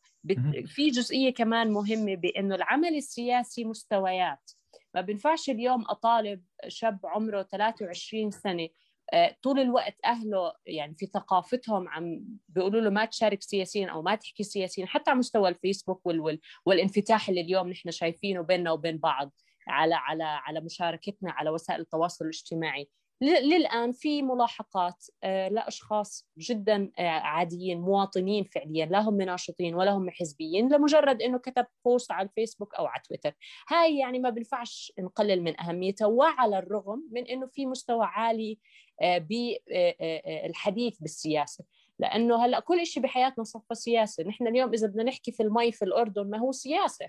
[0.66, 4.50] في جزئية كمان مهمة بأنه العمل السياسي مستويات.
[4.94, 8.68] ما بينفعش اليوم أطالب شاب عمره 23 سنة
[9.12, 14.14] آه، طول الوقت أهله يعني في ثقافتهم عم بيقولوا له ما تشارك سياسيا أو ما
[14.14, 18.98] تحكي سياسيا حتى على مستوى الفيسبوك وال وال والانفتاح اللي اليوم نحن شايفينه بيننا وبين
[18.98, 19.32] بعض
[19.68, 22.88] على على على مشاركتنا على وسائل التواصل الاجتماعي.
[23.20, 30.10] للآن في ملاحقات آه، لأشخاص جدا آه، عاديين مواطنين فعليا لا هم ناشطين ولا هم
[30.10, 33.32] حزبيين لمجرد أنه كتب بوست على الفيسبوك أو على تويتر.
[33.68, 38.58] هاي يعني ما بنفعش نقلل من أهميتها وعلى الرغم من أنه في مستوى عالي
[39.02, 41.64] آه، بالحديث بالسياسة.
[41.98, 44.24] لأنه هلأ كل شيء بحياتنا صفى سياسة.
[44.24, 47.08] نحن اليوم إذا بدنا نحكي في المي في الأردن ما هو سياسة.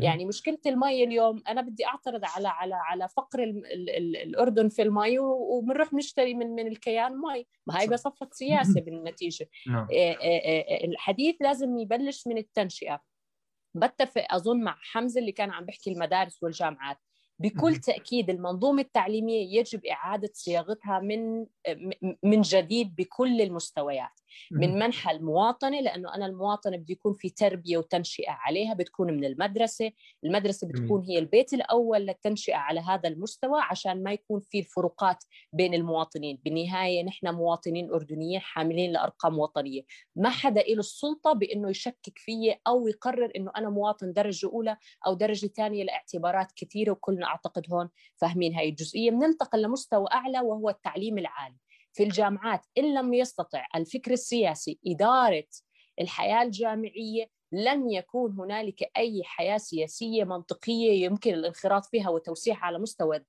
[0.00, 4.68] يعني مشكلة المي اليوم أنا بدي أعترض على على على فقر ال ال ال الأردن
[4.68, 7.46] في المي وبنروح نشتري من من الكيان مي.
[7.66, 9.48] ما هي بصفت سياسة بالنتيجة.
[9.66, 9.88] نعم.
[10.84, 13.00] الحديث لازم يبلش من التنشئة.
[13.74, 16.98] بتفق أظن مع حمزة اللي كان عم بيحكي المدارس والجامعات.
[17.38, 21.46] بكل تأكيد المنظومة التعليمية يجب إعادة صياغتها من
[22.22, 24.20] من جديد بكل المستويات.
[24.50, 29.92] من منحى المواطنة لأنه أنا المواطنة بده يكون في تربية وتنشئة عليها بتكون من المدرسة.
[30.24, 35.74] المدرسة بتكون هي البيت الأول للتنشئة على هذا المستوى عشان ما يكون في الفروقات بين
[35.74, 36.38] المواطنين.
[36.44, 39.82] بالنهاية نحن مواطنين أردنيين حاملين لأرقام وطنية.
[40.16, 44.76] ما حدا له السلطة بأنه يشكك فيي أو يقرر أنه أنا مواطن درجة أولى
[45.06, 49.10] أو درجة ثانية لاعتبارات كثيرة وكلنا أعتقد هون فاهمين هاي الجزئية.
[49.10, 51.56] بننتقل لمستوى أعلى وهو التعليم العالي.
[51.92, 55.44] في الجامعات إن لم يستطع الفكر السياسي إدارة
[56.00, 63.20] الحياة الجامعية لن يكون هنالك أي حياة سياسية منطقية يمكن الانخراط فيها وتوسيعها على مستوى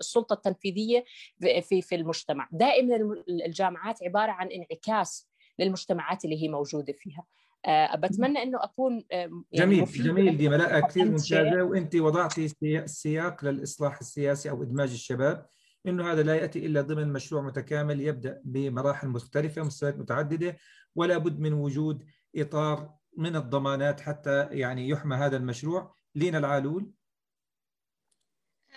[0.00, 1.04] السلطة التنفيذية
[1.40, 2.48] في في المجتمع.
[2.52, 2.96] دائما
[3.28, 7.24] الجامعات عبارة عن انعكاس للمجتمعات اللي هي موجودة فيها.
[7.66, 13.98] أه بتمنى إنه أكون يعني جميل جميل دي ملاءه كثير ممتازة وأنت وضعتي السياق للإصلاح
[13.98, 15.46] السياسي أو إدماج الشباب.
[15.86, 20.56] إنه هذا لا يأتي إلا ضمن مشروع متكامل يبدأ بمراحل مختلفة مستويات متعددة
[20.94, 22.04] ولا بد من وجود
[22.36, 25.94] إطار من الضمانات حتى يعني يحمى هذا المشروع.
[26.14, 26.90] لينا العالول.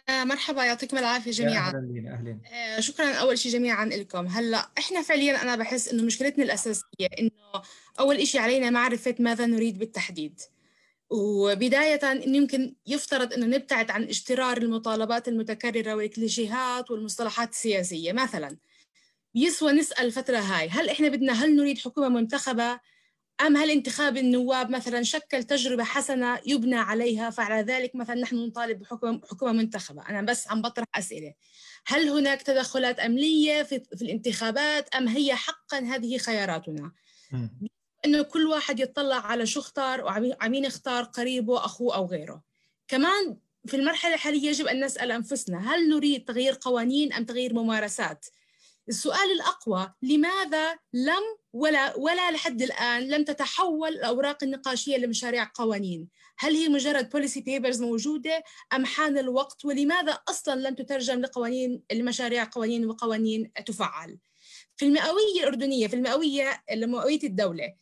[0.09, 1.69] آه، مرحبا يعطيكم العافية جميعا.
[1.69, 2.39] أهلا لينا أهلا.
[2.53, 4.27] آه، شكرا أول شيء جميعا لكم.
[4.27, 7.61] هلأ إحنا فعليا أنا بحس إنه مشكلتنا الأساسية إنه
[7.99, 10.41] أول شيء علينا معرفة ماذا نريد بالتحديد.
[11.09, 18.11] وبداية إنه يمكن يفترض أنه نبتعد عن اجترار المطالبات المتكررة والكليشيهات والمصطلحات السياسية.
[18.11, 18.57] مثلا
[19.35, 22.79] يسوى نسأل الفترة هاي هل إحنا بدنا هل نريد حكومة منتخبة؟
[23.41, 28.79] أم هل انتخاب النواب مثلا شكل تجربة حسنة يبنى عليها؟ فعلى ذلك مثلا نحن نطالب
[28.79, 30.09] بحكومة حكومة منتخبة.
[30.09, 31.33] أنا بس عم بطرح أسئلة.
[31.87, 36.91] هل هناك تدخلات أمنية في, في الانتخابات؟ أم هي حقا هذه خياراتنا؟
[38.07, 42.43] إنه كل واحد يطلع على شو اختار وعمين اختار قريبه أخوه أو غيره.
[42.87, 48.25] كمان في المرحلة الحالية يجب أن نسأل أنفسنا هل نريد تغيير قوانين أم تغيير ممارسات؟
[48.89, 56.07] السؤال الأقوى لماذا لم ولا ولا لحد الآن لم تتحول الأوراق النقاشية لمشاريع قوانين؟
[56.39, 58.43] هل هي مجرد بوليسي بيبرز موجودة
[58.73, 64.17] أم حان الوقت؟ ولماذا أصلا لم تترجم لقوانين لمشاريع قوانين وقوانين تفعل؟
[64.77, 67.73] في المئوية الأردنية في المئويه مئويه الدولة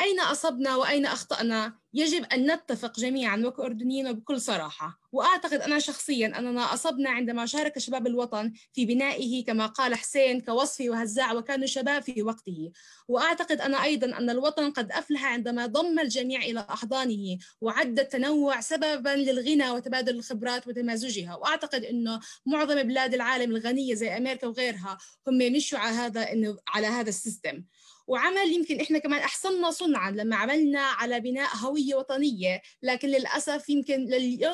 [0.00, 5.00] أين أصبنا وأين أخطأنا؟ يجب أن نتفق جميعا وكأردنيين وبكل صراحة.
[5.12, 10.90] وأعتقد أنا شخصيا أننا أصبنا عندما شارك شباب الوطن في بنائه كما قال حسين كوصفي
[10.90, 12.72] وهزاع وكانوا شباب في وقته.
[13.08, 19.10] وأعتقد أنا أيضا أن الوطن قد أفلح عندما ضم الجميع إلى أحضانه وعد التنوع سببا
[19.16, 21.36] للغنى وتبادل الخبرات وتمازجها.
[21.36, 27.08] وأعتقد أنه معظم بلاد العالم الغنية زي أمريكا وغيرها هم مشوا على هذا على هذا
[27.08, 27.64] السيستم.
[28.06, 32.62] وعمل يمكن إحنا كمان أحسننا صنعا لما عملنا على بناء هوية وطنية.
[32.82, 34.04] لكن للأسف يمكن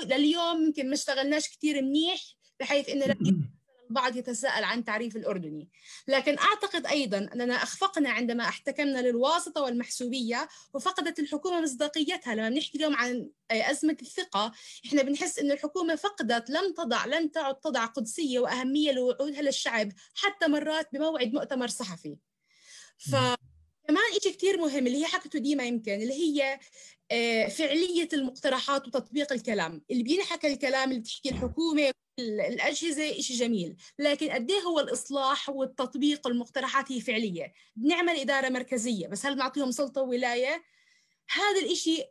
[0.04, 2.20] لليوم يمكن ما اشتغلناش كثير منيح
[2.60, 3.16] بحيث انه
[3.90, 5.68] البعض يتساءل عن تعريف الأردني.
[6.08, 12.34] لكن أعتقد أيضا أننا أخفقنا عندما احتكمنا للواسطة والمحسوبية وفقدت الحكومة مصداقيتها.
[12.34, 14.52] لما بنحكي اليوم عن أزمة الثقة
[14.86, 20.48] إحنا بنحس أن الحكومة فقدت لم تضع لم تعد تضع قدسية وأهمية لوعودها للشعب حتى
[20.48, 22.16] مرات بموعد مؤتمر صحفي.
[23.10, 26.58] فكمان شيء كثير مهم اللي هي حكته ديما يمكن اللي هي
[27.10, 29.82] آه، فعلية المقترحات وتطبيق الكلام.
[29.90, 33.76] اللي بينحكى الكلام اللي بتحكي الحكومة الأجهزة شيء جميل.
[33.98, 39.70] لكن قد إيه هو الإصلاح والتطبيق المقترحات هي فعلية؟ بنعمل إدارة مركزية بس هل بنعطيهم
[39.70, 40.64] سلطة وولاية؟
[41.30, 42.04] هذا الإشي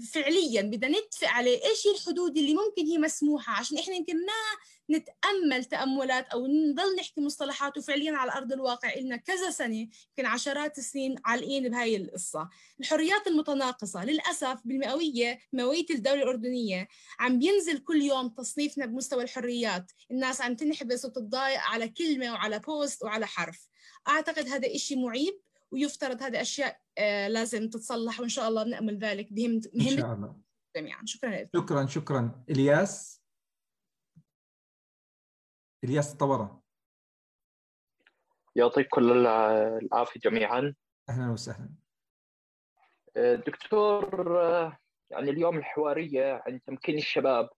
[0.00, 4.32] فعليا بدنا نتفق عليه إيش هي الحدود اللي ممكن هي مسموحة عشان إحنا يمكن ما
[4.90, 10.78] نتأمل تأملات أو نضل نحكي مصطلحات وفعليا على أرض الواقع لنا كذا سنة يمكن عشرات
[10.78, 12.48] السنين عالقين بهاي القصة.
[12.80, 16.88] الحريات المتناقصة للأسف بالمئوية مئويه الدولة الأردنية
[17.20, 23.04] عم بينزل كل يوم تصنيفنا بمستوى الحريات الناس عم تنحبس وتتضايق على كلمة وعلى بوست
[23.04, 23.68] وعلى حرف.
[24.08, 25.40] أعتقد هذا إشي معيب.
[25.72, 30.40] ويفترض هذه أشياء آه، لازم تتصلح وإن شاء الله بنأمل ذلك بهم إن شاء الله.
[30.76, 31.02] جميعا.
[31.04, 31.50] شكرا لك.
[31.56, 32.44] شكرا شكرا.
[32.50, 33.22] إلياس؟
[35.84, 36.62] إلياس طورة
[38.56, 40.74] يعطيك كل العافية جميعا.
[41.08, 41.70] أهلا وسهلا.
[43.16, 44.78] آه، دكتور آه،
[45.10, 47.50] يعني اليوم الحوارية عن تمكين الشباب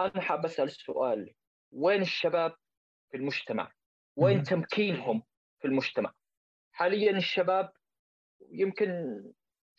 [0.00, 1.34] أنا حاب أسأل سؤال.
[1.72, 2.56] وين الشباب
[3.10, 3.72] في المجتمع؟
[4.16, 5.22] وين تمكينهم
[5.60, 6.12] في المجتمع؟
[6.78, 7.72] حاليا الشباب
[8.50, 8.88] يمكن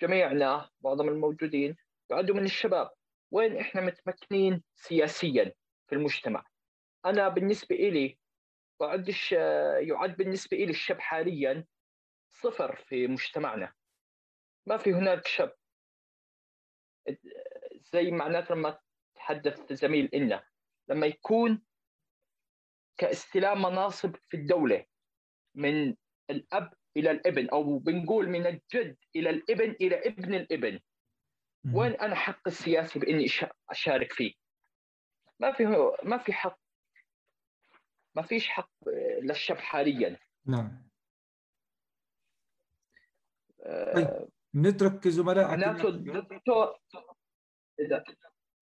[0.01, 1.77] جميعنا معظم الموجودين
[2.09, 2.91] يعدوا من الشباب.
[3.31, 5.53] وين إحنا متمكنين سياسيا
[5.87, 6.45] في المجتمع؟
[7.05, 8.19] أنا بالنسبة لي
[8.79, 9.31] بعدش
[9.81, 11.65] يعد بالنسبة لي الشاب حاليا
[12.31, 13.73] صفر في مجتمعنا.
[14.65, 15.55] ما في هناك شاب
[17.93, 18.79] زي معناته لما
[19.15, 20.47] تحدث زميل إلنا
[20.87, 21.61] لما يكون
[22.97, 24.85] كاستلام مناصب في الدولة
[25.55, 25.95] من
[26.29, 30.79] الأب إلى الإبن أو بنقول من الجد إلى الإبن إلى ابن الإبن.
[31.73, 33.25] وين أنا حق السياسي بإني
[33.69, 34.33] أشارك فيه؟
[35.39, 35.65] ما في
[36.03, 36.59] ما في حق.
[38.15, 38.71] ما فيش حق
[39.21, 40.19] للشاب حاليا.
[40.45, 40.89] نعم.
[43.95, 46.79] طيب نترك زملاء معناته الدكتور
[47.79, 48.03] إذا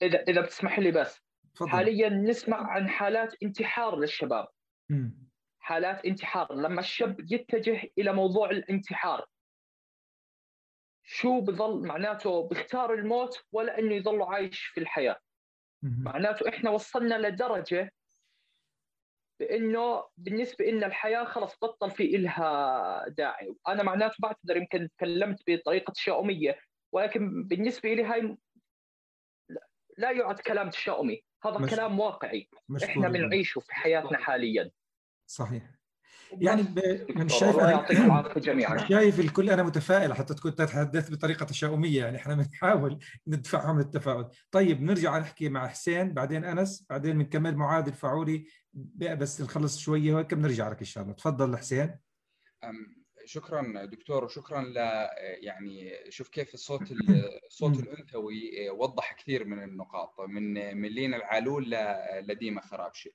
[0.02, 1.22] إذا إذا بتسمح لي بس.
[1.56, 1.70] فضل.
[1.70, 4.48] حاليا نسمع عن حالات انتحار للشباب.
[5.68, 9.26] حالات انتحار لما الشاب يتجه إلى موضوع الانتحار
[11.04, 15.20] شو بظل معناته بيختار الموت ولا إنه يظل عايش في الحياة؟
[15.84, 17.94] معناته إحنا وصلنا لدرجة
[19.40, 23.56] بإنه بالنسبة لنا الحياة خلص بطل في إلها داعي.
[23.68, 26.60] أنا معناته بعتذر يمكن تكلمت بطريقة تشاؤميه
[26.92, 28.38] ولكن بالنسبة لي هاي
[29.98, 31.70] لا يعد كلام تشاؤمي هذا مش...
[31.70, 32.50] كلام واقعي.
[32.84, 34.72] إحنا بنعيشه في حياتنا حاليا.
[35.28, 35.78] صحيح.
[36.32, 36.66] يعني
[37.16, 38.78] من شايف يعطيكم العافية جميعا.
[38.78, 44.30] شايف الكل أنا متفائل حتى تكون تتحدث بطريقة تشاؤمية يعني إحنا بنحاول ندفعهم للتفاؤل.
[44.52, 48.46] طيب نرجع نحكي مع حسين بعدين أنس بعدين بنكمل معاذ الفعولي
[48.96, 51.16] بس نخلص شوية وهيك بنرجع لك إن شاء الله.
[51.16, 52.00] تفضل حسين.
[53.28, 54.78] شكرا دكتور وشكرا ل
[55.44, 56.82] يعني شوف كيف الصوت
[57.48, 61.76] الصوت الأنثوي وضح كثير من النقاط من من لين العالول
[62.22, 63.14] لديما خرابشي.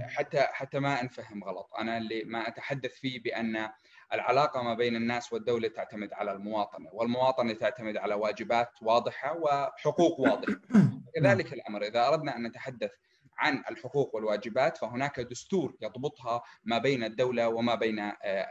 [0.00, 1.70] حتى حتى ما أنفهم غلط.
[1.78, 3.68] أنا اللي ما أتحدث فيه بأن
[4.12, 10.60] العلاقة ما بين الناس والدولة تعتمد على المواطنة والمواطنة تعتمد على واجبات واضحة وحقوق واضحة.
[11.14, 11.82] كذلك الأمر.
[11.82, 12.92] إذا أردنا أن نتحدث
[13.38, 18.48] عن الحقوق والواجبات فهناك دستور يضبطها ما بين الدولة وما بين آه،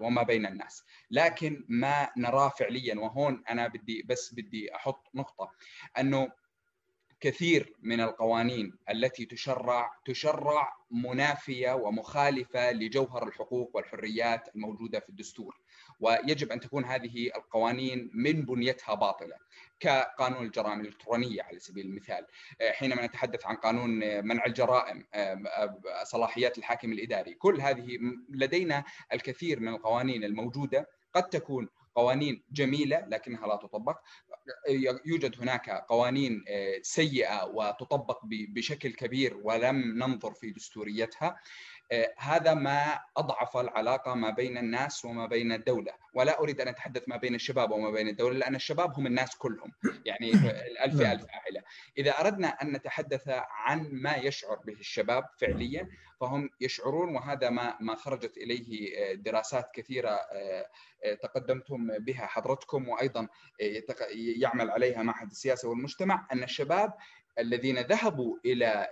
[0.00, 0.84] وما بين الناس.
[1.10, 5.50] لكن ما نراه فعليا وهون أنا بدي بس بدي أحط نقطة
[5.98, 6.32] أنه
[7.20, 15.60] كثير من القوانين التي تشرع تشرع منافية ومخالفة لجوهر الحقوق والحريات الموجودة في الدستور.
[16.00, 19.36] ويجب أن تكون هذه القوانين من بنيتها باطلة.
[19.80, 22.26] كقانون الجرائم الإلكترونية على سبيل المثال.
[22.72, 23.90] حينما نتحدث عن قانون
[24.26, 25.06] منع الجرائم
[26.04, 27.98] صلاحيات الحاكم الإداري كل هذه
[28.28, 30.88] لدينا الكثير من القوانين الموجودة.
[31.14, 33.98] قد تكون قوانين جميلة لكنها لا تطبق.
[35.06, 36.44] يوجد هناك قوانين
[36.82, 41.26] سيئة وتطبق بشكل كبير ولم ننظر في دستوريتها.
[41.26, 41.36] آه،
[42.18, 45.92] هذا ما أضعف العلاقة ما بين الناس وما بين الدولة.
[46.14, 49.72] ولا أريد أن أتحدث ما بين الشباب وما بين الدولة لأن الشباب هم الناس كلهم.
[50.04, 50.30] يعني
[50.70, 51.12] الالف نعم.
[51.12, 51.62] ألف عائلة.
[51.98, 55.88] إذا أردنا أن نتحدث عن ما يشعر به الشباب فعليا
[56.20, 60.66] فهم يشعرون وهذا ما ما خرجت إليه آه، دراسات كثيرة آه،
[61.22, 63.28] تقدمتم بها حضرتكم وأيضا
[64.14, 66.94] يعمل عليها معهد السياسة والمجتمع أن الشباب
[67.38, 68.88] الذين ذهبوا إلى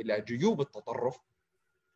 [0.00, 1.18] إلى جيوب التطرف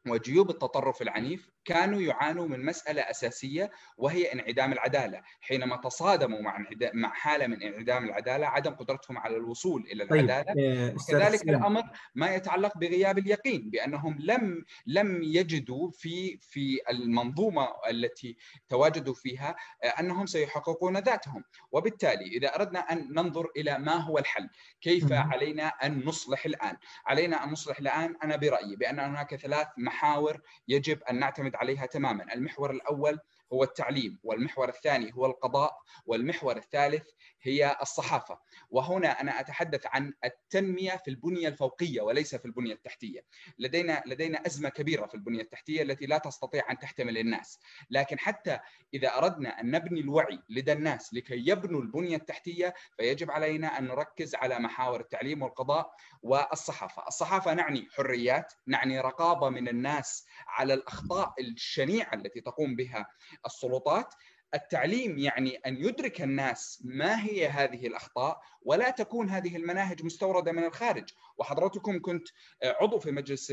[0.08, 1.55] وجيوب التطرف العنيف.
[1.66, 5.22] كانوا يعانوا من مسألة أساسية وهي انعدام العدالة.
[5.40, 6.64] حينما تصادموا مع
[6.94, 10.96] مع حالة من انعدام العدالة عدم قدرتهم على الوصول إلى طيب، العدالة طيب.
[10.96, 11.82] وكذلك الأمر
[12.14, 18.36] ما يتعلق بغياب اليقين بأنهم لم لم يجدوا في في المنظومة التي
[18.68, 21.44] تواجدوا فيها آه، أنهم سيحققون ذاتهم.
[21.72, 24.48] وبالتالي إذا أردنا أن ننظر إلى ما هو الحل
[24.80, 30.40] كيف علينا أن نصلح الآن؟ علينا أن نصلح الآن أنا برأيي بأن هناك ثلاث محاور
[30.68, 32.34] يجب أن نعتمد عليها تماما.
[32.34, 33.18] المحور الأول
[33.52, 35.76] هو التعليم والمحور الثاني هو القضاء
[36.06, 37.08] والمحور الثالث
[37.42, 38.38] هي الصحافة.
[38.70, 43.20] وهنا أنا أتحدث عن التنمية في البنية الفوقية وليس في البنية التحتية.
[43.58, 47.58] لدينا لدينا أزمة كبيرة في البنية التحتية التي لا تستطيع أن تحتمل الناس.
[47.90, 48.58] لكن حتى
[48.94, 54.34] إذا أردنا أن نبني الوعي لدى الناس لكي يبنوا البنية التحتية فيجب علينا أن نركز
[54.34, 57.04] على محاور التعليم والقضاء والصحافة.
[57.08, 63.06] الصحافة نعني حريات نعني رقابة من الناس على الأخطاء الشنيعة التي تقوم بها
[63.46, 64.14] السلطات
[64.54, 70.64] التعليم يعني أن يدرك الناس ما هي هذه الأخطاء ولا تكون هذه المناهج مستوردة من
[70.64, 71.08] الخارج.
[71.38, 72.28] وحضرتكم كنت
[72.64, 73.52] عضو في مجلس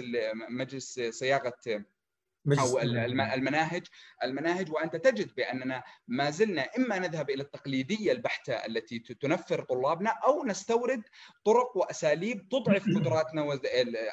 [0.49, 1.85] مجلس صياغة
[2.59, 3.87] أو المناهج.
[4.23, 10.45] المناهج وأنت تجد بأننا ما زلنا إما نذهب إلى التقليدية البحتة التي تنفر طلابنا أو
[10.45, 11.03] نستورد
[11.45, 13.59] طرق وأساليب تضعف قدراتنا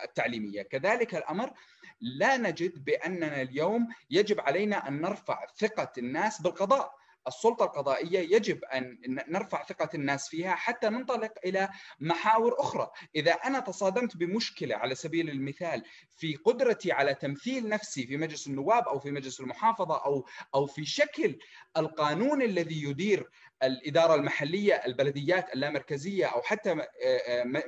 [0.05, 0.63] التعليمية.
[0.63, 1.53] كذلك الأمر
[2.01, 7.01] لا نجد بأننا اليوم يجب علينا أن نرفع ثقة الناس بالقضاء.
[7.29, 8.99] السلطة القضائية يجب أن
[9.29, 11.69] نرفع ثقة الناس فيها حتى ننطلق إلى
[12.01, 15.83] محاور أخرى، إذا أنا تصادمت بمشكلة على سبيل المثال
[16.17, 20.85] في قدرتي على تمثيل نفسي في مجلس النواب أو في مجلس المحافظة أو أو في
[20.85, 21.39] شكل
[21.77, 23.31] القانون الذي يدير
[23.63, 26.77] الإدارة المحلية البلديات اللامركزية أو حتى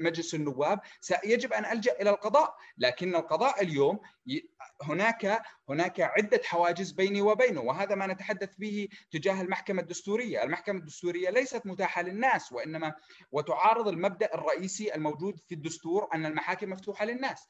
[0.01, 0.80] مجلس النواب
[1.24, 4.01] يجب أن ألجأ إلى القضاء لكن القضاء اليوم
[4.82, 11.30] هناك هناك عدة حواجز بيني وبينه وهذا ما نتحدث به تجاه المحكمة الدستورية، المحكمة الدستورية
[11.30, 12.95] ليست متاحة للناس وإنما
[13.32, 17.49] وتعارض المبدأ الرئيسي الموجود في الدستور أن المحاكم مفتوحة للناس.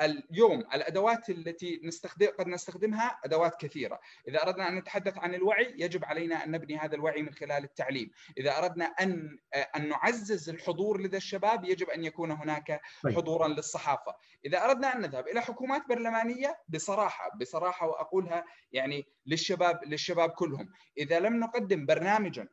[0.00, 6.04] اليوم الأدوات التي نستخدم قد نستخدمها أدوات كثيرة، إذا أردنا أن نتحدث عن الوعي يجب
[6.04, 9.38] علينا أن نبني هذا الوعي من خلال التعليم، إذا أردنا أن
[9.76, 15.28] أن نعزز الحضور لدى الشباب يجب أن يكون هناك حضورا للصحافة، إذا أردنا أن نذهب
[15.28, 20.68] إلى حكومات برلمانية بصراحة بصراحة وأقولها يعني للشباب للشباب كلهم،
[20.98, 22.48] إذا لم نقدم برنامجا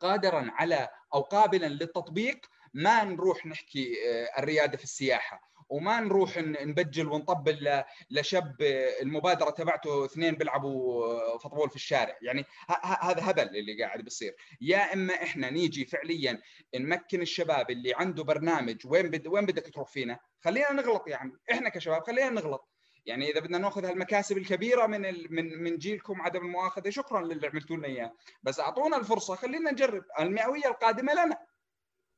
[0.00, 3.94] قادرا على أو قابلا للتطبيق ما نروح نحكي
[4.38, 5.51] الريادة في السياحة.
[5.72, 8.56] وما نروح نبجل ونطبل لشاب
[9.02, 12.18] المبادرة تبعته اثنين بيلعبوا فوتبول في الشارع.
[12.22, 12.44] يعني
[12.84, 14.34] هذا هبل اللي قاعد بيصير.
[14.60, 16.42] يا إما إحنا نيجي فعليا
[16.74, 21.32] نمكن الشباب اللي عنده برنامج وين بد وين بدك تروح فينا؟ خلينا نغلط يا عمي
[21.52, 22.68] إحنا كشباب خلينا نغلط.
[23.06, 25.00] يعني إذا بدنا نأخذ هالمكاسب الكبيرة من
[25.34, 28.12] من من جيلكم عدم المؤاخذة شكرا للي عملتوا لنا إياه.
[28.42, 31.38] بس أعطونا الفرصة خلينا نجرب المئوية القادمة لنا.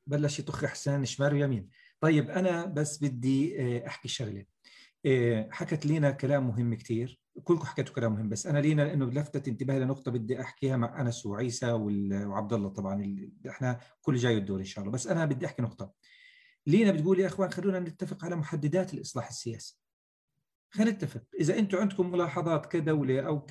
[0.06, 1.70] بلش يطخ حسان شمال ويمين
[2.04, 4.44] طيب أنا بس بدي أحكي شغلة.
[5.50, 9.80] حكت لينا كلام مهم كثير كلكم حكيتوا كلام مهم بس أنا لينا لأنه لفتت انتباهي
[9.80, 14.84] لنقطة بدي أحكيها مع أنس وعيسى وعبد الله طبعا إحنا كل جاي الدور إن شاء
[14.84, 14.92] الله.
[14.92, 15.92] بس أنا بدي أحكي نقطة.
[16.66, 19.78] لينا بتقول يا إخوان خلونا نتفق على محددات الإصلاح السياسي.
[20.74, 21.22] خلينا نتفق.
[21.40, 23.46] إذا أنتم عندكم ملاحظات كدولة أو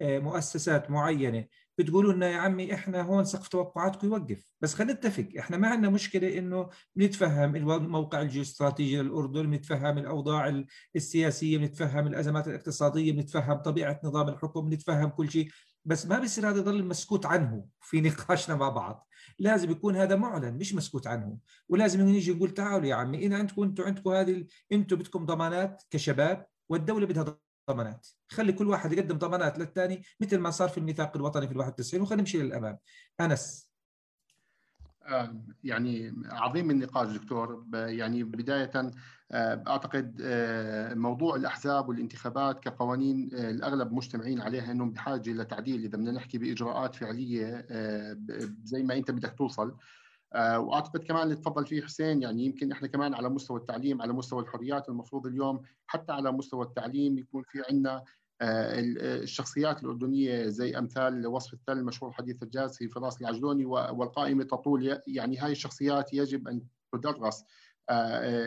[0.00, 1.44] كمؤسسات معينة
[1.78, 4.52] بتقولوا لنا يا عمي إحنا هون سقف توقعاتكم يوقف.
[4.60, 10.62] بس خلينا نتفق إحنا ما عندنا مشكلة إنه بنتفهم الموقع الجيوستراتيجي للاردن بنتفهم الأوضاع
[10.96, 15.48] السياسية بنتفهم الأزمات الاقتصادية بنتفهم طبيعة نظام الحكم بنتفهم كل شيء.
[15.84, 19.08] بس ما بصير هذا يضل مسكوت عنه في نقاشنا مع بعض.
[19.38, 21.38] لازم يكون هذا معلن مش مسكوت عنه.
[21.68, 26.46] ولازم نيجي نقول تعالوا يا عمي إذا عندكم أنتم عندكم هذه أنتم بدكم ضمانات كشباب
[26.68, 27.38] والدولة بدها
[27.70, 28.06] ضمانات.
[28.28, 32.02] خلي كل واحد يقدم ضمانات للثاني مثل ما صار في الميثاق الوطني في ال 91
[32.02, 32.78] وخلينا نمشي للأمام.
[33.20, 33.68] أنس.
[35.64, 37.66] يعني عظيم النقاش دكتور.
[37.72, 38.92] يعني بداية
[39.32, 40.22] أعتقد
[40.96, 47.66] موضوع الأحزاب والانتخابات كقوانين الأغلب مجتمعين عليها إنهم بحاجة لتعديل إذا بدنا نحكي بإجراءات فعلية
[48.64, 49.76] زي ما أنت بدك توصل.
[50.34, 54.42] وأعتقد كمان اللي تفضل فيه حسين يعني يمكن إحنا كمان على مستوى التعليم على مستوى
[54.42, 58.04] الحريات المفروض اليوم حتى على مستوى التعليم يكون في عندنا
[58.42, 65.52] الشخصيات الأردنية زي أمثال وصف التل المشهور حديث الجاسي فراس العجلوني والقائمة تطول يعني هاي
[65.52, 66.62] الشخصيات يجب أن
[66.92, 67.44] تدرس.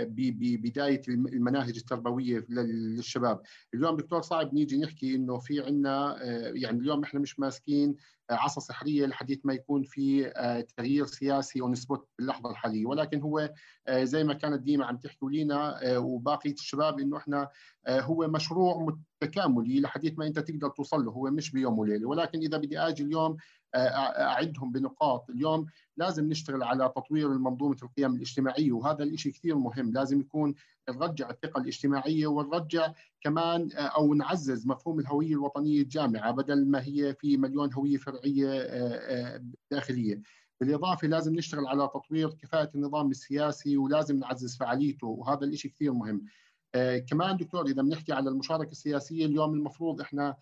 [0.06, 3.42] ببدايه المناهج التربوية للشباب،
[3.74, 6.18] اليوم دكتور صعب نيجي نحكي إنه في عندنا
[6.56, 7.96] يعني اليوم إحنا مش ماسكين
[8.30, 10.34] عصا سحرية لحديث ما يكون في
[10.78, 13.54] تغيير سياسي ونثبت باللحظة الحالية، ولكن هو
[13.92, 17.50] زي ما كانت ديما عم تحكوا لينا وباقية الشباب إنه إحنا
[17.90, 22.58] هو مشروع تكاملي لحديث ما أنت تقدر توصل له، هو مش بيوم وليلة، ولكن إذا
[22.58, 23.38] بدي آجي اليوم
[23.76, 25.30] أعدهم بنقاط.
[25.30, 25.66] اليوم
[25.98, 29.92] لازم نشتغل على تطوير منظومه القيم الاجتماعية وهذا الشيء كثير مهم.
[29.94, 30.54] لازم يكون
[30.90, 37.38] نرجع الثقة الاجتماعية ونرجع كمان أو نعزز مفهوم الهوية الوطنية الجامعة بدل ما هي في
[37.38, 38.68] مليون هوية فرعية
[39.72, 40.22] داخلية.
[40.62, 46.26] بالإضافة لازم نشتغل على تطوير كفاءة النظام السياسي ولازم نعزز فعاليته وهذا الشيء كثير مهم.
[47.10, 50.36] كمان دكتور إذا بنحكي على المشاركة السياسية اليوم المفروض إحنا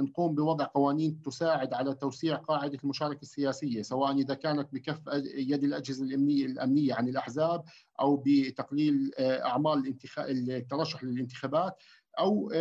[0.00, 5.00] نقوم بوضع قوانين تساعد على توسيع قاعدة المشاركة السياسية سواء إذا كانت بكف
[5.34, 7.64] يد الأجهزة الامنيه الأمنية عن الأحزاب
[8.00, 11.76] أو بتقليل أعمال الترشح للانتخابات
[12.18, 12.52] أو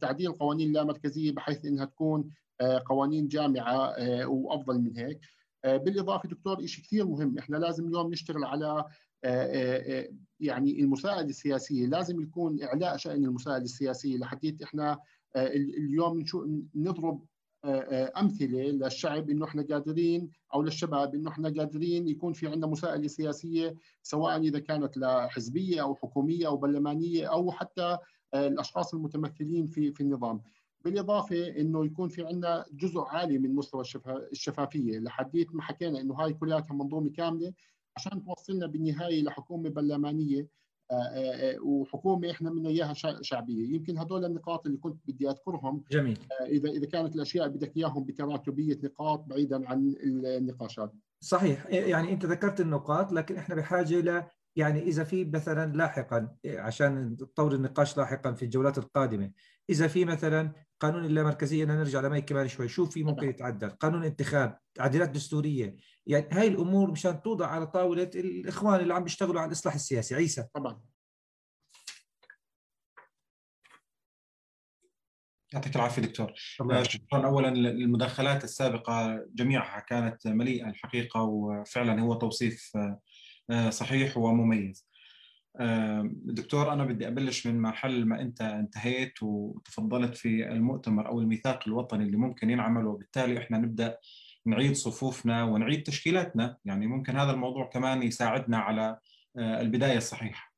[0.00, 2.30] تعديل قوانين اللامركزيه بحيث إنها تكون
[2.86, 3.94] قوانين جامعة
[4.28, 5.20] وأفضل من هيك.
[5.64, 8.84] بالإضافة دكتور شيء كثير مهم إحنا لازم اليوم نشتغل على
[10.40, 14.98] يعني المساعدة السياسية لازم يكون إعلاء شأن المساعدة السياسية لحديت إحنا
[15.36, 16.24] اليوم
[16.74, 17.22] نضرب
[18.20, 23.74] أمثلة للشعب إنه إحنا قادرين أو للشباب إنه إحنا قادرين يكون في عندنا مساءلة سياسية
[24.02, 27.98] سواء إذا كانت لحزبيه أو حكومية أو برلمانية أو حتى
[28.34, 30.40] الأشخاص المتمثلين في في النظام.
[30.84, 33.82] بالإضافة إنه يكون في عندنا جزء عالي من مستوى
[34.32, 34.98] الشفافية.
[34.98, 37.52] لحديت ما حكينا إنه هاي كلها منظومه كاملة
[37.96, 40.46] عشان توصلنا بالنهاية لحكومة برلمانية
[41.62, 43.74] وحكومة إحنا بدنا إياها شعبية.
[43.74, 45.84] يمكن هدول النقاط اللي كنت بدي أذكرهم.
[45.90, 46.18] جميل.
[46.40, 50.92] إذا إذا كانت الأشياء بدك إياهم بتراتبية نقاط بعيدا عن النقاشات.
[51.20, 51.66] صحيح.
[51.66, 57.54] يعني أنت ذكرت النقاط لكن إحنا بحاجة إلى يعني إذا في مثلا لاحقا عشان تطور
[57.54, 59.30] النقاش لاحقا في الجولات القادمة
[59.70, 64.04] إذا في مثلا قانون اللامركزيه بدنا نرجع لمي كمان شوي شوف في ممكن يتعدل؟ قانون
[64.04, 65.76] انتخاب تعديلات دستورية
[66.06, 70.14] يعني هاي الأمور مشان توضع على طاولة الإخوان اللي عم بيشتغلوا على الإصلاح السياسي.
[70.14, 70.46] عيسى.
[70.54, 70.80] طبعا.
[75.52, 76.32] يعطيك العافية دكتور.
[76.34, 76.84] شكرا.
[77.12, 82.72] اولا المداخلات السابقة جميعها كانت مليئة الحقيقة وفعلا هو توصيف
[83.68, 84.86] صحيح ومميز.
[86.10, 92.04] دكتور أنا بدي أبلش من محل ما أنت انتهيت وتفضلت في المؤتمر أو الميثاق الوطني
[92.04, 93.98] اللي ممكن ينعمل وبالتالي إحنا نبدأ
[94.46, 96.56] نعيد صفوفنا ونعيد تشكيلاتنا.
[96.64, 98.98] يعني ممكن هذا الموضوع كمان يساعدنا على
[99.38, 100.52] البداية الصحيحة.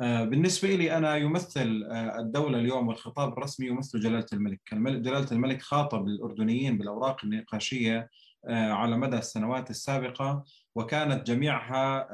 [0.00, 1.84] بالنسبة لي أنا يمثل
[2.18, 4.60] الدولة اليوم والخطاب الرسمي يمثل جلالة الملك.
[4.74, 8.10] جلالة الملك خاطب الأردنيين بالأوراق النقاشية
[8.48, 12.08] على مدى السنوات السابقة وكانت جميعها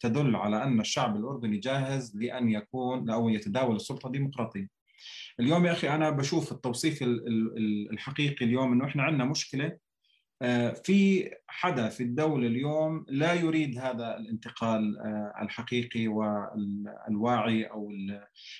[0.00, 4.68] تدل على أن الشعب الأردني جاهز لأن يكون أو يتداول السلطة ديمقراطية.
[5.40, 6.98] اليوم يا أخي أنا بشوف التوصيف
[7.92, 9.88] الحقيقي اليوم أنه إحنا عندنا مشكلة
[10.84, 14.98] في حدا في الدولة اليوم لا يريد هذا الانتقال
[15.42, 17.92] الحقيقي والواعي أو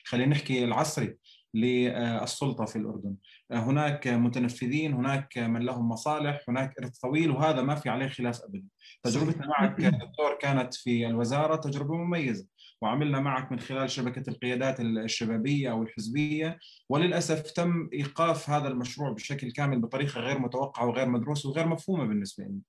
[0.05, 1.16] خلينا نحكي العصري.
[1.55, 3.14] للسلطة في الأردن.
[3.53, 8.64] هناك متنفذين هناك من لهم مصالح هناك إرث طويل وهذا ما في عليه خلاف أبدا.
[9.03, 12.46] تجربتنا معك دكتور كانت في الوزارة تجربة مميزة.
[12.83, 16.59] وعملنا معك من خلال شبكة القيادات الشبابية أو الحزبية
[16.89, 22.45] وللأسف تم إيقاف هذا المشروع بشكل كامل بطريقة غير متوقعة وغير مدروسة وغير مفهومة بالنسبة
[22.45, 22.61] لي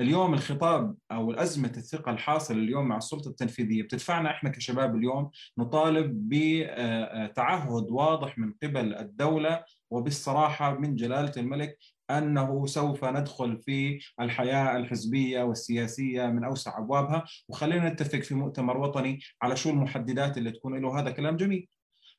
[0.00, 6.28] اليوم الخطاب أو أزمة الثقة الحاصلة اليوم مع السلطة التنفيذية بتدفعنا إحنا كشباب اليوم نطالب
[6.28, 11.78] بتعهد واضح من قبل الدولة وبالصراحة من جلالة الملك
[12.10, 17.24] أنه سوف ندخل في الحياة الحزبية والسياسية من أوسع أبوابها.
[17.48, 21.68] وخلينا نتفق في مؤتمر وطني على شو المحددات اللي تكون له هذا كلام جميل.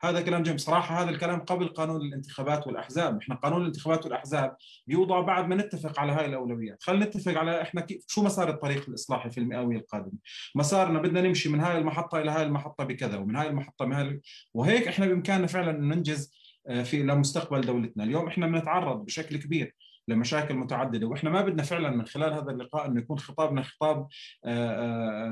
[0.04, 0.60] هذا كلام جميل.
[0.60, 3.18] صراحة هذا الكلام قبل قانون الانتخابات والأحزاب.
[3.22, 4.56] إحنا قانون الانتخابات والأحزاب
[4.88, 6.84] بيوضع بعد ما نتفق على هاي الأولويات.
[6.84, 10.18] خلينا نتفق على إحنا كيف شو مسار الطريق الإصلاحي في المئوية القادمة؟
[10.56, 14.22] مسارنا بدنا نمشي من هاي المحطة إلى هاي المحطة بكذا ومن هاي المحطة من هاي
[14.54, 16.32] وهيك إحنا بإمكاننا فعلا ننجز
[16.84, 18.04] في لمستقبل دولتنا.
[18.04, 19.76] اليوم إحنا بنتعرض بشكل كبير
[20.08, 24.08] لمشاكل متعددة وإحنا ما بدنا فعلا من خلال هذا اللقاء إنه يكون خطابنا خطاب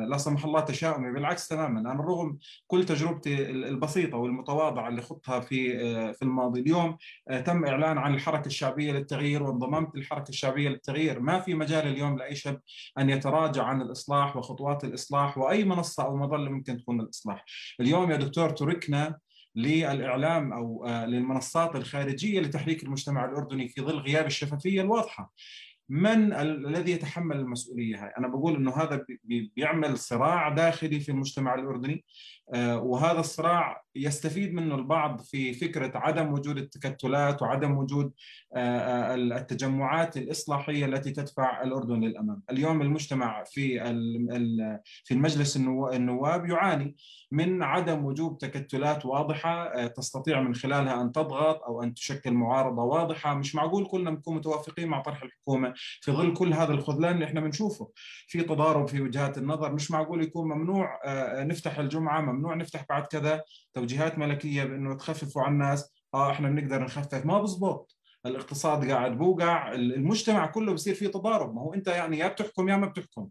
[0.10, 1.12] لا سمح الله تشاؤمي.
[1.12, 5.80] بالعكس تماما أنا رغم كل تجربتي البسيطة والمتواضعة اللي خضتها في
[6.14, 6.98] في الماضي اليوم
[7.46, 11.20] تم إعلان عن الحركة الشعبية للتغيير وانضممت للحركة الشعبية للتغيير.
[11.20, 12.62] ما في مجال اليوم لاي شاب
[12.98, 17.46] أن يتراجع عن الإصلاح وخطوات الإصلاح وأي منصة أو مظلة ممكن تكون الإصلاح.
[17.80, 19.18] اليوم يا دكتور تركنا
[19.58, 25.34] للإعلام أو للمنصات الخارجية لتحريك المجتمع الأردني في ظل غياب الشفافية الواضحة.
[25.90, 29.06] من الذي يتحمل المسؤولية هاي؟ أنا بقول إنه هذا
[29.56, 32.06] بيعمل صراع داخلي في المجتمع الأردني
[32.58, 38.14] وهذا الصراع يستفيد منه البعض في فكرة عدم وجود التكتلات وعدم وجود
[38.56, 42.42] التجمعات الإصلاحية التي تدفع الأردن للأمام.
[42.52, 43.80] اليوم المجتمع في
[45.04, 45.58] في المجلس
[45.94, 46.96] النواب يعاني
[47.32, 53.34] من عدم وجود تكتلات واضحة تستطيع من خلالها أن تضغط أو أن تشكل معارضة واضحة،
[53.34, 57.42] مش معقول كلنا نكون متوافقين مع طرح الحكومة في ظل كل هذا الخذلان اللي إحنا
[57.42, 57.92] بنشوفه.
[58.28, 61.00] في تضارب في وجهات النظر، مش معقول يكون ممنوع
[61.44, 66.84] نفتح الجمعة، ممنوع نفتح بعد كذا، توجيهات ملكية بأنه تخففوا على الناس، آه إحنا بنقدر
[66.84, 67.98] نخفف، ما بزبط.
[68.26, 71.56] الاقتصاد قاعد بوقع المجتمع كله بصير فيه تضارب.
[71.56, 73.30] ما هو أنت يعني يا بتحكم يا ما بتحكم.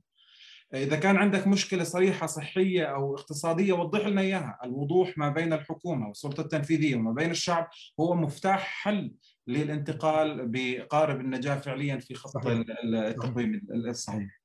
[0.75, 4.59] إذا كان عندك مشكلة صريحة صحية أو اقتصادية وضح لنا إياها.
[4.65, 7.69] الوضوح ما بين الحكومة والسلطة التنفيذية وما بين الشعب
[8.01, 9.15] هو مفتاح حل.
[9.47, 12.65] للانتقال بقارب النجاح فعليا في خط صحيح.
[12.95, 14.41] التقويم الصحيح.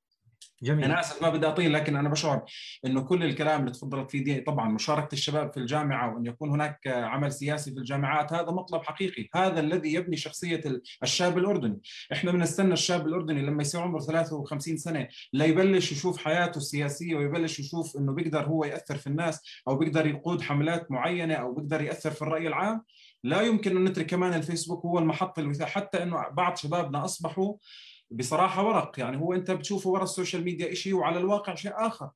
[0.64, 0.86] جميل.
[0.86, 2.46] أنا آسف ما بدي أطيل لكن أنا بشعر
[2.86, 6.88] إنه كل الكلام اللي تفضلت فيه دي طبعا مشاركة الشباب في الجامعة وأن يكون هناك
[6.88, 9.28] عمل سياسي في الجامعات هذا مطلب حقيقي.
[9.36, 10.62] هذا الذي يبني شخصية
[11.04, 11.82] الشاب الأردني.
[12.14, 17.98] إحنا بنستنى الشاب الأردني لما يصير عمره 53 سنة ليبلش يشوف حياته السياسية ويبلش يشوف
[17.98, 22.22] إنه بيقدر هو يأثر في الناس أو بيقدر يقود حملات معينة أو بيقدر يأثر في
[22.22, 22.84] الرأي العام.
[23.24, 27.56] لا يمكن أن نترك كمان الفيسبوك هو المحط الوثائقي حتى إنه بعض شبابنا أصبحوا
[28.14, 32.10] بصراحة ورق يعني هو أنت بتشوفه ورا ال social media شيء وعلى الواقع شيء آخر.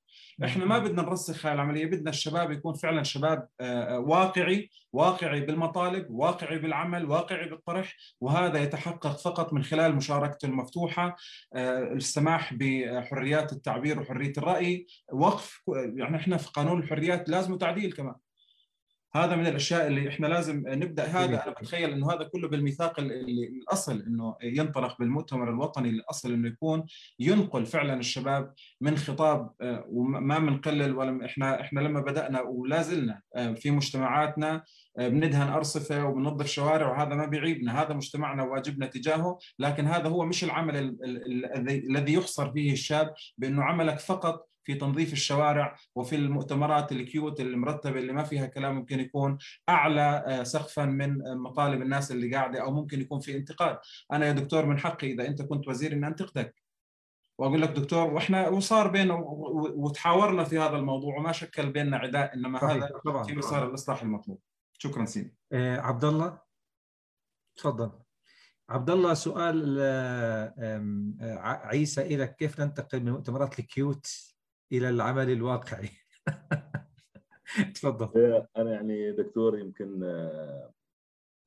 [0.44, 3.48] إحنا ما بدنا نرسخ هاي العملية بدنا الشباب يكون فعلا شباب
[3.92, 11.16] واقعي واقعي بالمطالب واقعي بالعمل واقعي بالطرح وهذا يتحقق فقط من خلال مشاركته المفتوحه
[11.56, 15.62] السماح بحريات التعبير وحرية الرأي وقف
[15.96, 18.16] يعني إحنا في قانون الحريات لازم تعديل كمان.
[19.16, 21.44] هذا من الأشياء اللي إحنا لازم نبدأ هذا.
[21.44, 26.86] أنا بتخيل إنه هذا كله بالميثاق اللي الأصل إنه ينطلق بالمؤتمر الوطني الأصل إنه يكون
[27.20, 29.50] ينقل فعلا الشباب من خطاب
[29.90, 33.22] وما بنقلل ولا إحنا إحنا لما بدأنا ولا زلنا
[33.56, 34.64] في مجتمعاتنا
[34.98, 40.44] بندهن أرصفة وبننظف شوارع وهذا ما بيعيبنا هذا مجتمعنا واجبنا تجاهه لكن هذا هو مش
[40.44, 40.98] العمل
[41.90, 48.14] الذي يحصر فيه الشاب بأنه عملك فقط في تنظيف الشوارع وفي المؤتمرات الكيوت المرتبة اللي
[48.14, 49.38] ما فيها كلام ممكن يكون
[49.70, 53.78] أعلى سقفا من مطالب الناس اللي قاعدة أو ممكن يكون في انتقاد.
[54.12, 56.56] أنا يا دكتور من حقي إذا أنت كنت وزير إني أنتقدك.
[57.38, 59.14] وأقول لك دكتور وإحنا وصار بيننا
[59.76, 62.84] وتحاورنا في هذا الموضوع وما شكل بيننا عداء إنما صحيح.
[62.84, 64.40] هذا طبعا في مسار الإصلاح المطلوب.
[64.78, 65.36] شكرا سيدي.
[65.52, 66.40] آه عبد الله
[67.56, 67.92] تفضل
[68.70, 69.80] عبد الله سؤال
[71.42, 74.35] عيسى إلك كيف ننتقل من مؤتمرات الكيوت
[74.72, 75.90] إلى العمل الواقعي.
[77.76, 78.10] تفضل.
[78.58, 80.04] أنا يعني دكتور يمكن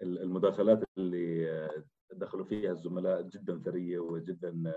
[0.03, 1.69] المداخلات اللي
[2.13, 4.73] دخلوا فيها الزملاء جدا ثرية وجدا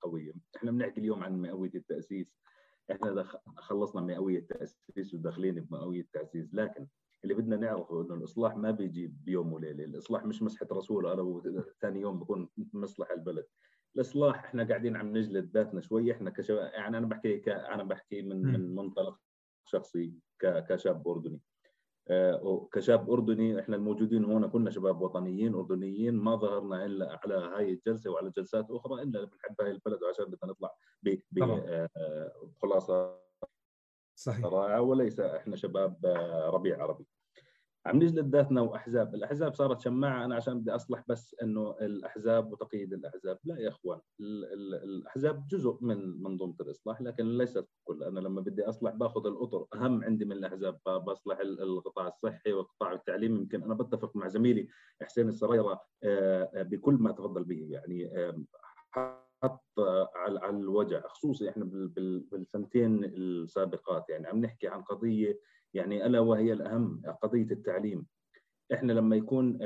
[0.00, 0.32] قوية.
[0.56, 2.36] إحنا بنحكي اليوم عن مئوية التأسيس.
[2.90, 3.24] إحنا
[3.56, 6.54] خلصنا مئوية التأسيس وداخلين بمئوية التأسيس.
[6.54, 6.86] لكن
[7.24, 11.42] اللي بدنا نعرفه إنه الإصلاح ما بيجي بيوم وليلة، الإصلاح مش مسحة رسول أنا
[11.80, 13.46] ثاني يوم بكون مصلحه البلد،
[13.96, 17.48] الإصلاح إحنا قاعدين عم نجلد ذاتنا شوي إحنا كشباب يعني أنا بحكي ك...
[17.48, 19.18] أنا بحكي من من منطلق
[19.64, 20.64] شخصي ك...
[20.68, 21.40] كشاب أردني.
[22.08, 27.72] آه كشاب أردني إحنا الموجودين هنا كنا شباب وطنيين أردنيين ما ظهرنا إلا على هاي
[27.72, 30.74] الجلسة وعلى جلسات أخرى إلا بنحب هاي البلد وعشان بدنا نطلع
[32.56, 33.22] بخلاصه
[34.14, 34.46] صحيح.
[34.46, 36.06] رائعة وليس إحنا شباب
[36.54, 37.06] ربيع عربي.
[37.86, 42.92] عم نجلد ذاتنا وأحزاب، الأحزاب صارت شماعة أنا عشان بدي أصلح بس إنه الأحزاب وتقييد
[42.92, 44.00] الأحزاب، لا يا إخوان
[44.84, 50.04] الأحزاب جزء من منظومة الإصلاح لكن ليست كل، أنا لما بدي أصلح باخذ الأطر أهم
[50.04, 54.68] عندي من الأحزاب بصلح القطاع الصحي والقطاع التعليمي يمكن أنا بتفق مع زميلي
[55.02, 55.80] حسين السريره
[56.54, 57.66] بكل ما تفضل به.
[57.70, 58.10] يعني
[58.94, 59.64] حط
[60.16, 61.64] على الوجع خصوصي إحنا
[62.30, 64.08] بالسنتين السابقات.
[64.08, 65.40] يعني عم نحكي عن قضية
[65.74, 68.06] يعني ألا وهي الأهم قضية التعليم.
[68.72, 69.58] إحنا لما يكون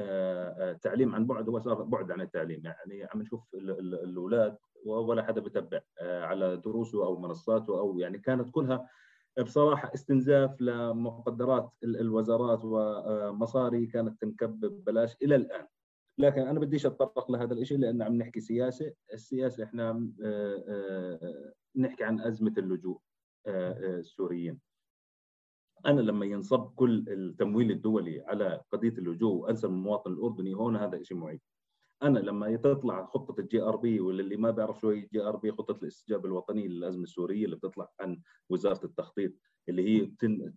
[0.80, 2.62] تعليم عن بعد هو صار بعد عن التعليم.
[2.64, 8.88] يعني عم نشوف الأولاد ولا حدا بتبع على دروسه أو منصاته أو يعني كانت كلها
[9.42, 15.66] بصراحة استنزاف لمقدرات الوزارات ومصاري كانت تنكب ببلاش إلى الآن.
[16.18, 20.10] لكن أنا بديش أتطرق لهذا الشيء لأن عم نحكي سياسة، السياسة إحنا
[21.76, 23.00] نحكي عن أزمة اللجوء
[23.46, 24.65] السوريين.
[25.86, 31.16] أنا لما ينصب كل التمويل الدولي على قضية اللجوء وانسى المواطن الأردني هون هذا شيء
[31.16, 31.40] معيب.
[32.02, 36.24] أنا لما تطلع خطة ال JRP واللي ما بيعرف شو هي ال JRP خطة الاستجابة
[36.28, 38.20] الوطنية للأزمة السورية اللي بتطلع عن
[38.50, 39.32] وزارة التخطيط
[39.68, 40.52] اللي هي بتن...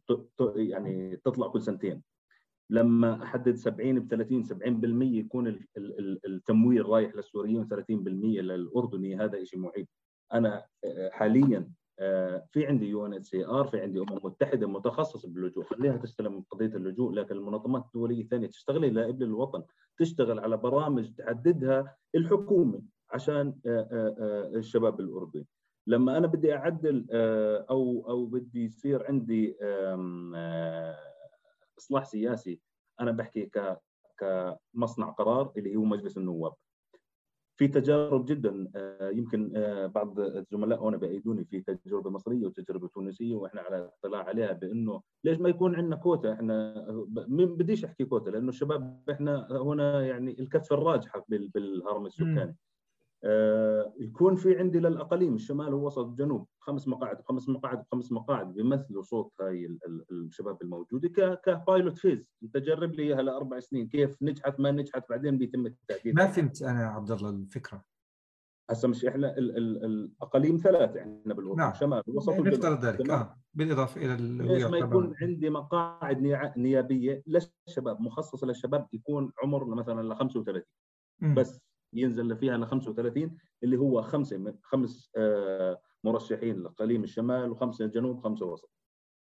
[0.55, 2.03] يعني تطلع كل سنتين
[2.69, 5.59] لما أحدد 70 ب 30 70% يكون
[6.25, 9.87] التمويل رايح للسوريين و30% للأردني هذا شيء معيب
[10.33, 10.65] أنا
[11.11, 11.71] حاليا
[12.51, 15.63] في عندي UNHCR في عندي أمم متحدة متخصصة باللجوء.
[15.63, 19.63] خليها تستلم قضية اللجوء لكن المنظمات الدولية الثانية تشتغل إلى إبن الوطن
[19.97, 22.81] تشتغل على برامج تحددها الحكومة
[23.11, 23.53] عشان
[24.55, 25.47] الشباب الاردني
[25.87, 27.07] لما أنا بدي أعدل
[27.69, 29.57] أو أو بدي يصير عندي
[31.79, 32.59] إصلاح سياسي
[32.99, 33.49] أنا بحكي
[34.17, 36.53] كمصنع قرار اللي هو مجلس النواب.
[37.59, 38.71] في تجارب جدا
[39.01, 39.51] يمكن
[39.95, 45.37] بعض الزملاء هنا بأيدوني في تجربة مصرية وتجربة تونسية وإحنا على اطلاع عليها بإنه ليش
[45.39, 46.85] ما يكون عندنا كوتا؟ إحنا
[47.27, 52.41] من بديش احكي كوتا؟ لأنه الشباب إحنا هنا يعني الكفه الراجحة بالهرم السكاني.
[52.41, 52.55] آه،
[53.99, 59.31] يكون في عندي للاقاليم الشمال والوسط والجنوب خمس مقاعد خمس مقاعد خمس مقاعد بيمثلوا صوت
[59.41, 59.77] هاي
[60.11, 62.25] الشباب الموجودة كبايلوت فيز.
[62.43, 66.61] انت جرب لي إياها لأربع سنين كيف نجحت ما نجحت بعدين بيتم التاكيد ما فهمت
[66.61, 67.83] أنا عبد الله الفكرة.
[68.69, 71.57] هسه مش إحنا ال ال الاقاليم ثلاث إحنا بالوسط.
[71.57, 71.73] نعم.
[71.73, 73.09] شمال الوسط نفترض ذلك.
[73.09, 73.37] آه.
[73.53, 74.17] بالإضافة إلى
[74.47, 76.21] ليش ما يكون عندي مقاعد
[76.57, 80.63] نيابية للشباب مخصصة للشباب يكون عمر مثلا ل 35
[81.21, 81.33] م.
[81.33, 81.59] بس
[81.93, 88.45] ينزل فيها ل 35 اللي هو خمسة خمس آه مرشحين لقليم الشمال وخمسة جنوب خمسه
[88.45, 88.71] وسط.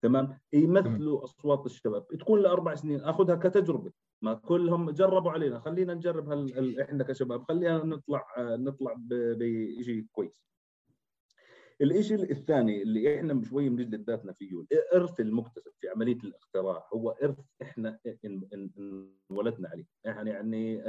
[0.03, 2.07] تمام؟ يمثلوا أصوات الشباب.
[2.07, 3.01] تكون لاربع سنين.
[3.01, 3.91] أخذها كتجربة.
[4.21, 5.59] ما كلهم جربوا علينا.
[5.59, 7.43] خلينا نجرب هل إحنا كشباب.
[7.43, 10.43] خلينا نطلع نطلع بشيء كويس.
[11.81, 17.39] الشيء الثاني اللي إحنا شوي بنجلد ذاتنا فيه الارث المكتسب في عملية الاختراع هو إرث
[17.61, 17.99] إحنا
[19.31, 19.85] انولدنا عليه.
[20.03, 20.81] يعني يعني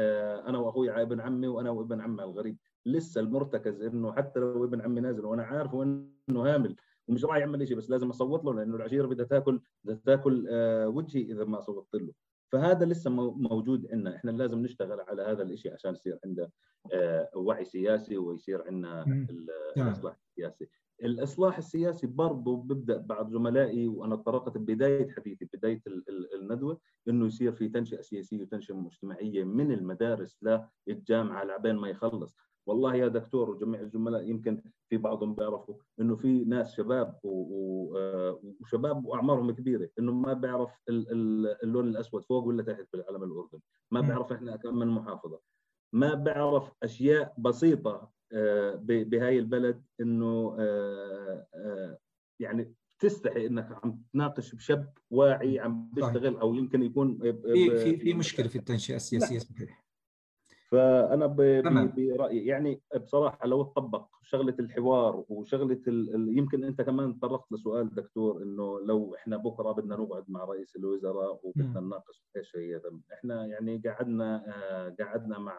[0.49, 2.57] أنا وأخوي ابن عمي وأنا وابن عمي الغريب.
[2.87, 6.77] لسه المرتكز إنه حتى لو ابن عمي نازل وأنا عارف إنه هامل
[7.09, 10.89] ومش راح يعمل شيء بس لازم أصوت له لأنه العشيرة بدها تاكل بدها تاكل آه،
[10.89, 12.12] وجهي إذا ما صوتت له.
[12.53, 14.17] فهذا لسه موجود عندنا.
[14.17, 16.49] إحنا لازم نشتغل على هذا الشيء عشان يصير عندنا
[16.93, 19.05] آه، وعي سياسي ويصير عندنا.
[19.77, 20.69] الإصلاح السياسي.
[21.03, 25.83] الإصلاح السياسي برضه ببدأ بعض زملائي وأنا تطرقت ببدايه حديثي بداية
[26.35, 30.39] الندوة إنه يصير في تنشئة سياسية وتنشئة مجتمعية من المدارس
[30.87, 32.37] للجامعه لعبين ما يخلص.
[32.66, 39.07] والله يا دكتور وجميع الزملاء يمكن في بعضهم بيعرفوا إنه في ناس شباب آه، وشباب
[39.07, 44.32] وأعمارهم كبيرة إنه ما بيعرف اللون الأسود فوق ولا تحت في العلم الأردني، ما بيعرف
[44.32, 45.41] إحنا كم من محافظة،
[45.93, 51.99] ما بيعرف أشياء بسيطة آه، بهاي البلد إنه آه،
[52.41, 58.15] يعني تستحي إنك عم تناقش بشاب واعي عم بيشتغل أو يمكن يكون في في في
[58.15, 59.90] مشكلة في التنشئة السياسية صحيح.
[60.71, 66.39] فأنا برأيي يعني بصراحة لو تطبق شغلة الحوار وشغلة ال...
[66.39, 71.41] يمكن أنت كمان تطرقت لسؤال دكتور إنه لو إحنا بكرة بدنا نقعد مع رئيس الوزراء
[71.43, 72.81] وبدنا نناقش إيش هي
[73.13, 75.57] إحنا يعني قعدنا آه قعدنا مع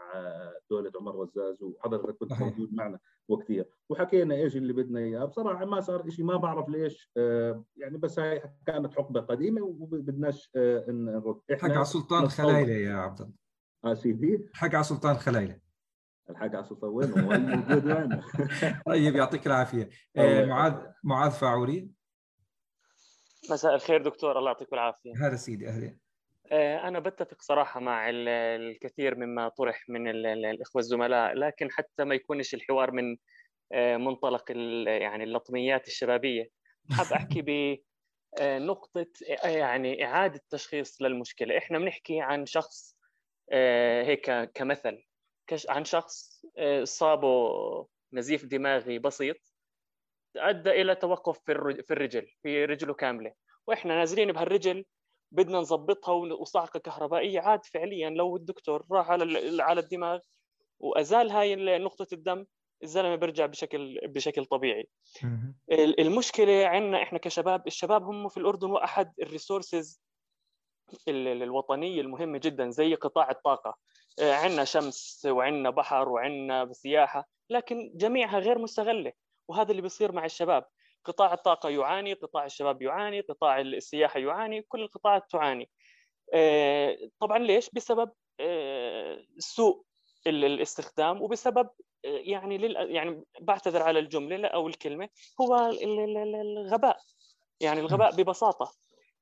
[0.70, 5.26] دولة عمر رزاز وحضرتك كنت موجود معنا وقتها وحكينا إيش اللي بدنا إياه.
[5.26, 10.52] بصراحة ما صار شيء ما بعرف ليش آه يعني بس هاي كانت حقبة قديمة وبدناش
[10.56, 11.40] آه نرد.
[11.52, 13.41] حق على سلطان خلايلة يا عبد الله.
[13.86, 15.60] آه سيدي الحق على سلطان خلايله
[16.30, 18.22] الحق على سلطان وين؟ موجود وين
[18.88, 19.90] طيب يعطيك العافية.
[20.18, 21.90] آه معاذ معاذ فاعوري.
[23.49, 25.14] مساء الخير دكتور الله يعطيك العافية.
[25.28, 25.98] هذا سيدي أهلا.
[26.52, 32.53] آه، أنا بتفق صراحة مع الكثير مما طرح من الإخوة الزملاء لكن حتى ما يكونش
[32.53, 33.18] الحوار من
[33.74, 34.52] آه، منطلق
[34.88, 36.49] يعني اللطميات الشبابية.
[36.91, 37.41] حاب أحكي
[38.40, 39.08] بنقطة
[39.45, 41.58] يعني إعادة تشخيص للمشكلة.
[41.58, 42.95] إحنا بنحكي عن شخص
[44.02, 45.03] هيك كمثل.
[45.69, 47.49] عن شخص آه، صابه
[48.14, 49.38] نزيف دماغي بسيط
[50.38, 53.34] أدى إلى توقف في الرجل في رجله كاملة.
[53.68, 54.86] وإحنا نازلين بهالرجل
[55.32, 58.10] بدنا نظبطها وصعقه كهربائية عاد فعليا.
[58.10, 60.19] لو الدكتور راح على على الدماغ
[60.80, 62.45] وأزال هاي نقطة الدم
[62.84, 64.88] الزلمة بيرجع بشكل بشكل طبيعي.
[65.72, 70.02] المشكلة عندنا إحنا كشباب الشباب هم في الأردن وأحد الريسورسز
[71.08, 73.78] الوطنية المهمة جدا زي قطاع الطاقة.
[74.20, 79.14] آه، عندنا شمس وعندنا بحر وعندنا سياحة لكن جميعها غير مستغلة
[79.48, 80.66] وهذا اللي بيصير مع الشباب.
[81.06, 85.70] قطاع الطاقة يعاني قطاع الشباب يعاني قطاع السياحة يعاني كل القطاعات تعاني.
[86.34, 89.84] آه، طبعا ليش؟ بسبب آه، سوء
[90.28, 91.70] الاستخدام وبسبب
[92.04, 92.96] يعني لل...
[92.96, 95.10] يعني بعتذر على الجملة أو الكلمة
[95.42, 96.98] هو الغباء.
[97.62, 98.72] يعني الغباء ببساطة.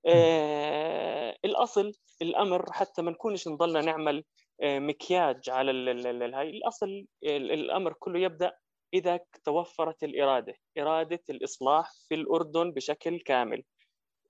[0.06, 4.24] آه الأصل الأمر حتى ما نكونش نضلنا نعمل
[4.62, 5.72] آه مكياج على
[6.36, 6.50] هاي.
[6.50, 8.52] الأصل الأمر كله يبدأ
[8.94, 13.64] إذا توفرت الإرادة إرادة الإصلاح في الأردن بشكل كامل.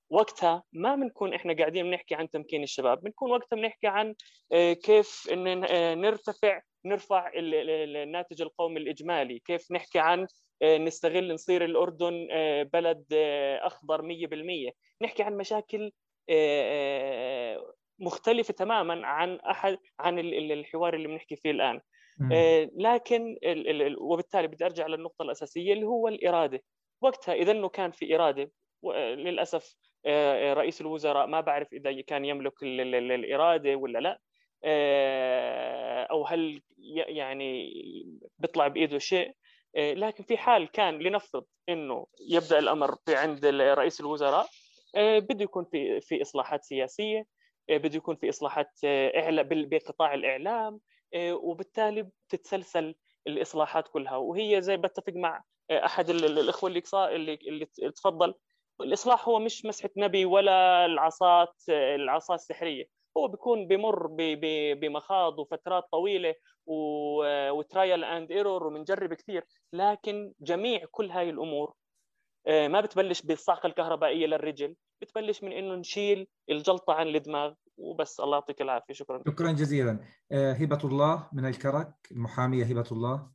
[0.10, 4.16] وقتها ما بنكون إحنا قاعدين بنحكي عن تمكين الشباب بنكون وقتها بنحكي عن
[4.52, 9.40] آه، كيف إن آه، نرتفع نرفع الناتج القومي الإجمالي.
[9.40, 10.28] كيف نحكي عن
[10.62, 15.92] آه، نستغل نصير الأردن آه، بلد آه، أخضر 100% نحكي عن مشاكل
[18.00, 21.82] مختلفة تماما عن أحد عن الحوار اللي بنحكي فيه الآن.
[22.78, 23.38] لكن
[24.02, 26.64] وبالتالي بدي أرجع للنقطة الأساسية اللي هو الإرادة.
[27.02, 28.52] وقتها إذا إنه كان في إرادة
[28.96, 29.76] للأسف
[30.54, 34.20] رئيس الوزراء ما بعرف إذا كان يملك الإرادة ولا لا.
[36.12, 36.62] أو هل
[37.08, 37.74] يعني
[38.40, 39.36] بيطلع بإيده شيء.
[39.76, 44.48] آه، لكن في حال كان لنفرض إنه يبدأ الأمر في عند رئيس الوزراء
[44.96, 47.26] آه، بده يكون في في إصلاحات سياسية
[47.70, 50.80] آه، بده يكون في إصلاحات بقطاع الإعلام
[51.18, 52.96] وبالتالي بتتسلسل
[53.28, 54.16] الإصلاحات كلها.
[54.16, 57.66] وهي زي بتفق مع أحد الإخوة اللي اللي
[57.96, 58.34] تفضل.
[58.82, 62.99] الإصلاح هو مش مسحة نبي ولا العصات العصا السحرية.
[63.20, 64.08] هو بيكون بمر
[64.74, 66.36] بمخاض وفترات طويلة
[67.52, 71.74] و trial and error وبنجرب كثير لكن جميع كل هاي الأمور
[72.48, 78.20] آه، ما بتبلش بالصعقه الكهربائية للرجل بتبلش من إنه نشيل الجلطة عن الدماغ وبس.
[78.20, 78.94] الله يعطيك العافية.
[78.94, 79.24] شكرا.
[79.28, 80.00] شكرا جزيلا.
[80.32, 83.32] آه، هبة الله من الكرك المحامية هبة الله.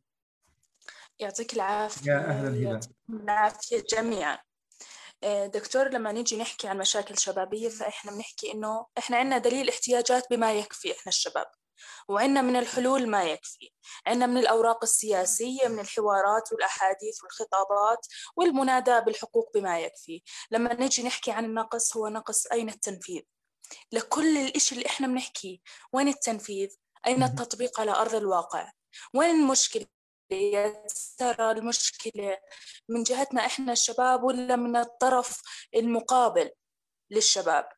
[1.19, 2.13] يعطيك العافية.
[2.13, 2.81] يا أهلا هبة.
[3.11, 4.39] العافية جميعا.
[5.47, 10.53] دكتور لما نيجي نحكي عن مشاكل شبابية فإحنا بنحكي إنه إحنا عندنا دليل احتياجات بما
[10.53, 11.47] يكفي إحنا الشباب
[12.09, 13.71] وعندنا من الحلول ما يكفي
[14.07, 18.07] عندنا من الأوراق السياسية من الحوارات والأحاديث والخطابات
[18.37, 20.23] والمناداة بالحقوق بما يكفي.
[20.51, 23.23] لما نجي نحكي عن النقص هو نقص أين التنفيذ؟
[23.93, 25.59] لكل الإشي اللي إحنا بنحكيه
[25.93, 26.69] وين التنفيذ؟
[27.07, 28.73] أين التطبيق على أرض الواقع؟
[29.15, 29.87] وين المشكلة؟
[31.19, 32.39] ترى المشكلة
[32.89, 35.43] من جهتنا إحنا الشباب ولا من الطرف
[35.77, 36.51] المقابل
[37.11, 37.69] للشباب؟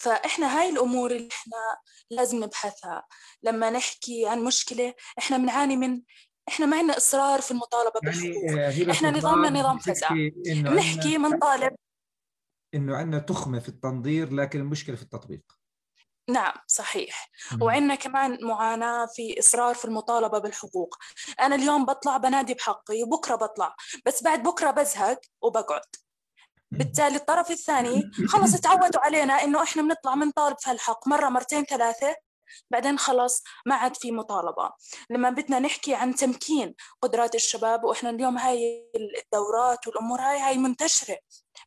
[0.00, 1.56] فإحنا هاي الأمور اللي إحنا
[2.10, 3.06] لازم نبحثها.
[3.42, 6.02] لما نحكي عن مشكلة إحنا بنعاني من
[6.48, 8.58] إحنا ما عندنا إصرار في المطالبة بالحقوق.
[8.58, 10.08] يعني إحنا نظامنا نظام فزع.
[10.46, 11.74] بنحكي بنطالب
[12.74, 15.57] إنه عندنا تخمة في التنظير لكن المشكلة في التطبيق.
[16.28, 17.30] نعم صحيح.
[17.60, 20.94] وعندنا كمان معاناة في إصرار في المطالبة بالحقوق.
[21.40, 23.76] أنا اليوم بطلع بنادي بحقي وبكرة بطلع
[24.06, 25.82] بس بعد بكرة بزهق وبقعد.
[26.70, 32.16] بالتالي الطرف الثاني خلص تعودوا علينا إنه إحنا بنطلع بنطالب في الحق مرة مرتين ثلاثة
[32.70, 34.70] بعدين خلص ما عاد في مطالبة.
[35.10, 38.90] لما بدنا نحكي عن تمكين قدرات الشباب وإحنا اليوم هاي
[39.24, 41.18] الدورات والأمور هاي هاي منتشرة.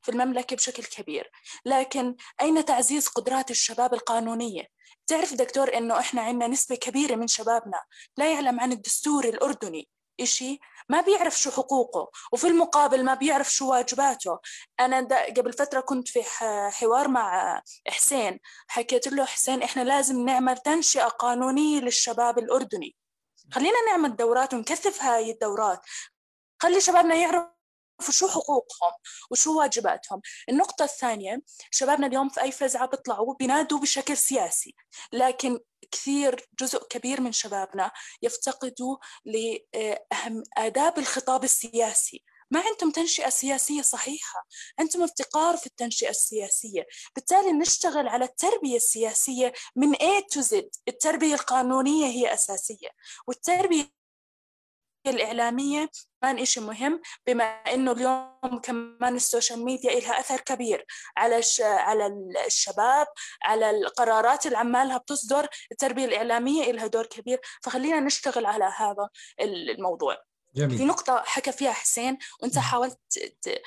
[0.02, 1.32] في المملكة بشكل كبير.
[1.66, 4.68] لكن أين تعزيز قدرات الشباب القانونية؟
[5.08, 7.82] تعرف دكتور إنه إحنا عندنا نسبة كبيرة من شبابنا
[8.18, 9.90] لا يعلم عن الدستور الأردني.
[10.20, 10.60] إشي
[10.90, 14.40] ما بيعرف شو حقوقه وفي المقابل ما بيعرف شو واجباته.
[14.80, 15.08] أنا
[15.38, 16.24] قبل فترة كنت في
[16.72, 18.40] حوار مع حسين.
[18.68, 22.96] حكيت له حسين إحنا لازم نعمل تنشئة قانونية للشباب الأردني.
[23.52, 25.82] خلينا نعمل دورات ونكثف هاي الدورات.
[26.62, 27.16] خلي شبابنا
[28.02, 28.92] يعرفوا شو حقوقهم
[29.32, 30.22] وشو واجباتهم.
[30.50, 31.42] النقطة الثانية
[31.72, 34.76] شبابنا اليوم في أي فزعة بيطلعوا بينادوا بشكل سياسي
[35.14, 35.60] لكن
[35.92, 37.92] كثير جزء كبير من شبابنا
[38.22, 42.24] يفتقدوا لأهم آداب الخطاب السياسي.
[42.52, 44.48] ما عندهم تنشئة سياسية صحيحة
[44.80, 46.88] عندهم افتقار في التنشئة السياسية.
[47.16, 50.64] بالتالي نشتغل على التربية السياسية من A to Z.
[50.88, 52.90] التربية القانونية هي أساسية
[53.28, 54.01] والتربية
[55.08, 55.90] الإعلامية
[56.22, 60.86] كمان إشي مهم بما إنه اليوم كمان ال social media إلها أثر كبير
[61.18, 61.42] على.
[61.62, 62.08] على
[62.46, 63.08] الشباب
[63.44, 69.10] على القرارات اللي عمالها بتصدر التربية الإعلامية إلها دور كبير فخلينا نشتغل على هذا
[69.42, 70.18] الموضوع
[70.56, 70.78] جميل.
[70.78, 72.98] في نقطة حكى فيها حسين وأنت حاولت
[73.42, 73.62] ت...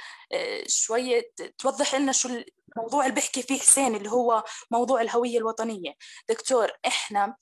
[0.67, 2.29] شوية توضح لنا شو
[2.77, 5.95] الموضوع اللي بيحكي فيه حسين اللي هو موضوع الهوية الوطنية
[6.29, 7.37] دكتور إحنا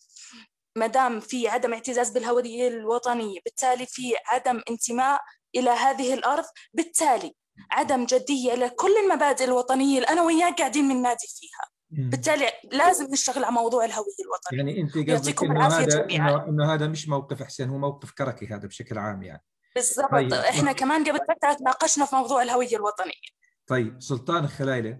[0.76, 5.20] ما دام في عدم اعتزاز بالهوية الوطنية بالتالي في عدم انتماء
[5.54, 6.44] إلى هذه الأرض
[6.74, 7.34] بالتالي
[7.70, 11.70] عدم جدية لكل المبادئ الوطنية اللي أنا وياك قاعدين بننادي فيها.
[12.10, 14.58] بالتالي لازم نشتغل على موضوع الهوية الوطنية.
[14.58, 18.66] يعني أنت قصدك إنه هذا إنه, إنه هذا مش موقف حسين هو موقف كركي هذا
[18.68, 19.44] بشكل عام يعني.
[19.74, 20.10] بالضبط.
[20.10, 20.32] طيب.
[20.32, 23.12] إحنا كمان قبل فترة تناقشنا في موضوع الهوية الوطنية.
[23.66, 24.98] طيب سلطان الخلايلة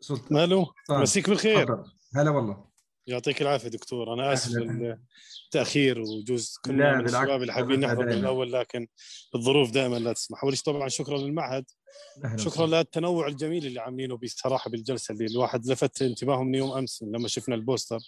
[0.00, 1.82] سلطان مالو مسيك بالخير.
[2.14, 2.68] هلا والله.
[3.06, 4.14] يعطيك العافية دكتور.
[4.14, 4.52] أنا آسف
[5.46, 8.86] التأخير وجوز كنا من الشباب اللي حابين نحضر من الأول لكن
[9.34, 10.44] الظروف دائما لا تسمح.
[10.44, 11.64] أول طبعا شكرا للمعهد.
[12.36, 17.28] شكرا للتنوع الجميل اللي عاملينه بصراحة بالجلسة اللي الواحد لفت انتباهه من يوم أمس لما
[17.28, 17.98] شفنا البوستر.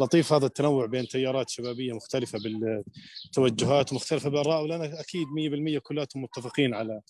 [0.00, 5.26] لطيف هذا التنوع بين تيارات شبابية مختلفة بالتوجهات ومختلفة بالاراء ولنا أكيد
[5.78, 7.00] 100% كلاتهم متفقين على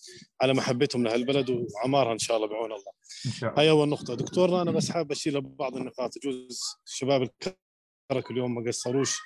[0.41, 2.91] على محبتهم لهالبلد وعمارها إن شاء الله بعون الله.
[3.25, 3.61] إن شاء الله.
[3.61, 8.67] هاي أول نقطة دكتورنا أنا بس حابب اشيل بعض النقاط يجوز شباب الكرك اليوم ما
[8.67, 9.17] قصروش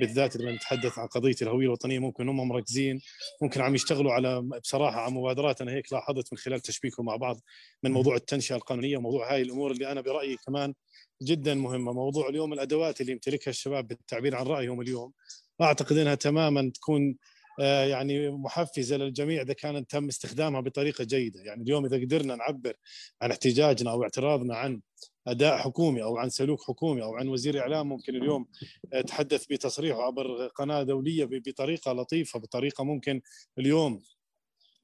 [0.00, 3.00] بالذات لما نتحدث عن قضية الهوية الوطنية ممكن هم مركزين
[3.42, 7.40] ممكن عم يشتغلوا على بصراحة على مبادرات أنا هيك لاحظت من خلال تشبيكهم مع بعض
[7.82, 10.74] من موضوع التنشئة القانونية وموضوع هاي الأمور اللي أنا برأيي كمان
[11.22, 11.92] جدا مهمة.
[11.92, 15.12] موضوع اليوم الأدوات اللي يمتلكها الشباب بالتعبير عن رأيهم اليوم.
[15.60, 17.16] أعتقد إنها تماما تكون
[17.60, 22.74] آه، يعني محفزة للجميع إذا كان تم استخدامها بطريقة جيدة، يعني اليوم إذا قدرنا نعبر
[23.22, 24.80] عن احتجاجنا أو اعتراضنا عن
[25.26, 28.46] أداء حكومي أو عن سلوك حكومي أو عن وزير إعلام ممكن اليوم
[28.92, 33.20] آه، تحدث بتصريحه عبر قناة دولية بطريقة لطيفة بطريقة ممكن
[33.58, 34.02] اليوم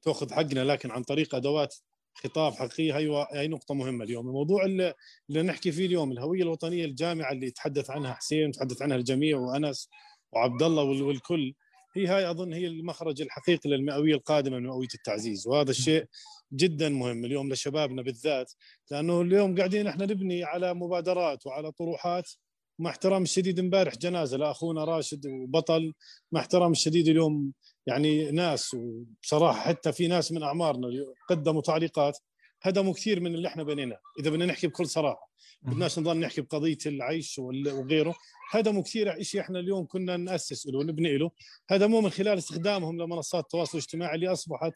[0.01, 1.75] تأخذ حقنا لكن عن طريق أدوات
[2.13, 4.93] خطاب حقيقي هي هي نقطة مهمة اليوم، الموضوع اللي,
[5.29, 9.89] اللي نحكي فيه اليوم الهوية الوطنية الجامعة اللي تحدث عنها حسين وتحدث عنها الجميع وأنس
[10.31, 11.53] وعبد الله والكل
[11.95, 16.05] هي هاي أظن هي المخرج الحقيقي للمئوية القادمة من مئوية التعزيز وهذا الشيء
[16.53, 18.51] جدا مهم اليوم لشبابنا بالذات
[18.91, 22.31] لأنه اليوم قاعدين إحنا نبني على مبادرات وعلى طروحات
[22.79, 25.93] مع احترام الشديد امبارح جنازة لأخونا راشد وبطل
[26.31, 27.51] مع احترام الشديد اليوم
[27.87, 30.87] يعني ناس وبصراحة حتى في ناس من أعمارنا
[31.29, 32.17] قدموا تعليقات
[32.61, 33.99] هدموا كثير من اللي إحنا بنيناه.
[34.19, 35.29] إذا بدنا نحكي بكل صراحة
[35.61, 38.15] بدناش نضل نحكي بقضية العيش وغيره
[38.51, 41.31] هدموا كثير شيء إحنا اليوم كنا نأسس له ونبني له.
[41.69, 44.73] هدموه من خلال استخدامهم لمنصات التواصل الاجتماعي اللي أصبحت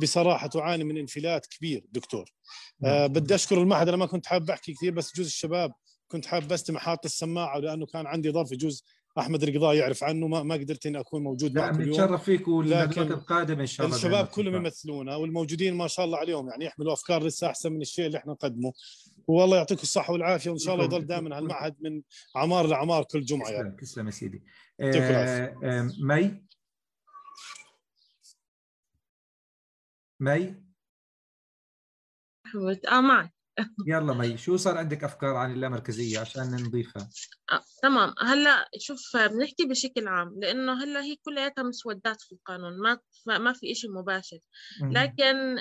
[0.00, 2.32] بصراحة تعاني من انفلات كبير دكتور.
[2.84, 5.72] آه بدي أشكر المعهد أنا ما كنت حابب أحكي كثير بس جزء الشباب
[6.08, 8.84] كنت حابب استمع حاط السماعة لأنه كان عندي ظرف يجوز
[9.18, 11.90] أحمد القضاء يعرف عنه ما, ما قدرت إني أكون موجود معكم اليوم.
[11.90, 16.48] نتشرف فيك والندوات القادمة إن شاء الله الشباب كلهم يمثلونا والموجودين ما شاء الله عليهم
[16.48, 18.72] يعني يحملوا أفكار لسه أحسن من الشيء اللي إحنا نقدمه.
[19.26, 22.02] والله يعطيكم الصحة والعافية وإن شاء الله يضل دائما هالمعهد من
[22.36, 23.76] أعمار لاعمار كل جمعة يعني.
[23.80, 24.42] تسلم يا سيدي.
[24.80, 26.49] آه آه مي؟
[30.20, 30.70] مي؟
[32.88, 33.34] آه معك.
[33.88, 37.08] يلا مي شو صار عندك أفكار عن اللامركزيه عشان نضيفها
[37.52, 38.14] آه، تمام.
[38.18, 43.74] هلأ شوف بنحكي بشكل عام لأنه هلأ هي كلياتها مسودات في القانون ما ما في
[43.74, 44.38] شيء مباشر.
[44.82, 45.58] لكن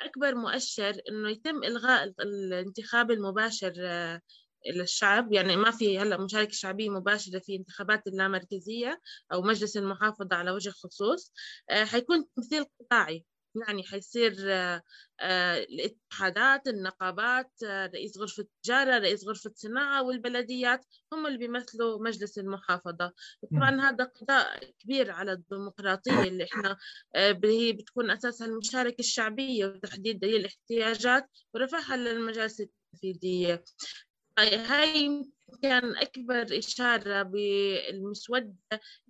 [0.00, 4.20] أكبر مؤشر إنه يتم إلغاء الانتخاب المباشر آه،
[4.74, 5.32] للشعب.
[5.32, 9.00] يعني ما في هلأ مشاركة شعبية مباشرة في انتخابات اللامركزية
[9.32, 11.32] أو مجلس المحافظة على وجه الخصوص.
[11.70, 13.24] آه، حيكون تمثيل قطاعي.
[13.54, 14.82] يعني حيصير آه،
[15.20, 22.38] آه، الاتحادات النقابات آه، رئيس غرفة التجارة رئيس غرفة الصناعة والبلديات هم اللي بيمثلوا مجلس
[22.38, 23.12] المحافظة.
[23.52, 26.76] طبعا هذا قضاء كبير على الديمقراطية اللي إحنا
[27.44, 33.64] هي بتكون أساسها المشاركة الشعبية وتحديد دليل الاحتياجات ورفعها للمجالس التنفيذية.
[34.38, 35.24] هاي
[35.62, 38.54] كان أكبر إشارة بالمسودة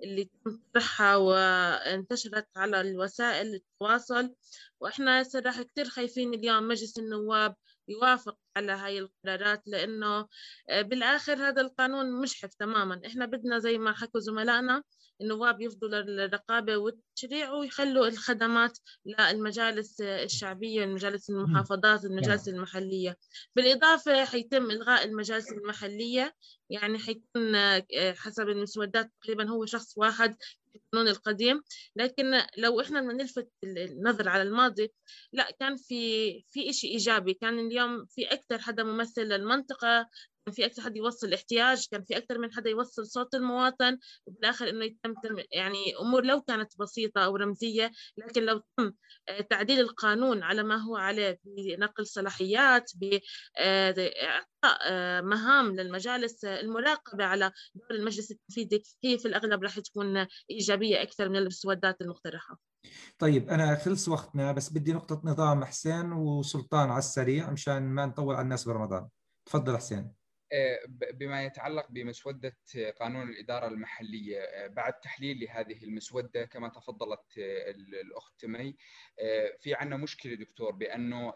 [0.02, 4.34] اللي تم طرحها وانتشرت على الوسائل التواصل.
[4.80, 7.54] وإحنا صراحة كتير خايفين اليوم مجلس النواب
[7.88, 10.28] يوافق على هاي القرارات لأنه
[10.70, 13.00] بالآخر هذا القانون مشحف تماما.
[13.06, 14.82] إحنا بدنا زي ما حكوا زملائنا
[15.22, 23.16] النواب يفضوا للرقابة والتشريع ويخلوا الخدمات للمجالس الشعبية المجالس المحافظات المجالس المحلية.
[23.56, 26.34] بالإضافة حيتم إلغاء المجالس المحلية
[26.70, 27.56] يعني حيكون
[28.16, 30.36] حسب المسودات تقريبا هو شخص واحد
[30.76, 31.62] القانون القديم.
[31.96, 34.92] لكن لو إحنا بدنا نلفت النظر على الماضي
[35.32, 37.34] لا كان في في شيء إيجابي.
[37.34, 40.08] كان اليوم في أكثر حدا ممثل للمنطقة
[40.46, 44.68] كان في أكثر حد يوصل احتياج كان في أكثر من حدا يوصل صوت المواطن وبالآخر
[44.68, 45.14] إنه يتم
[45.52, 48.92] يعني أمور لو كانت بسيطة أو رمزية لكن لو تم
[49.28, 57.52] آه، تعديل القانون على ما هو عليه بنقل صلاحيات باعطاء آه، مهام للمجالس المراقبة على
[57.74, 62.58] دور المجلس التنفيذي هي في الأغلب راح تكون إيجابية أكثر من المسودات المقترحة.
[63.18, 68.34] طيب أنا خلص وقتنا بس بدي نقطة نظام حسين وسلطان على السريع مشان ما نطول
[68.34, 69.08] على الناس برمضان.
[69.46, 69.98] تفضل حسين.
[69.98, 70.21] آه،
[71.12, 72.56] بما يتعلق بمسودة
[73.00, 77.70] قانون الإدارة المحلية آه، بعد تحليل لهذه المسودة كما تفضلت آه،
[78.02, 78.76] الأخت مي
[79.60, 81.32] في عنا مشكلة دكتور بأنه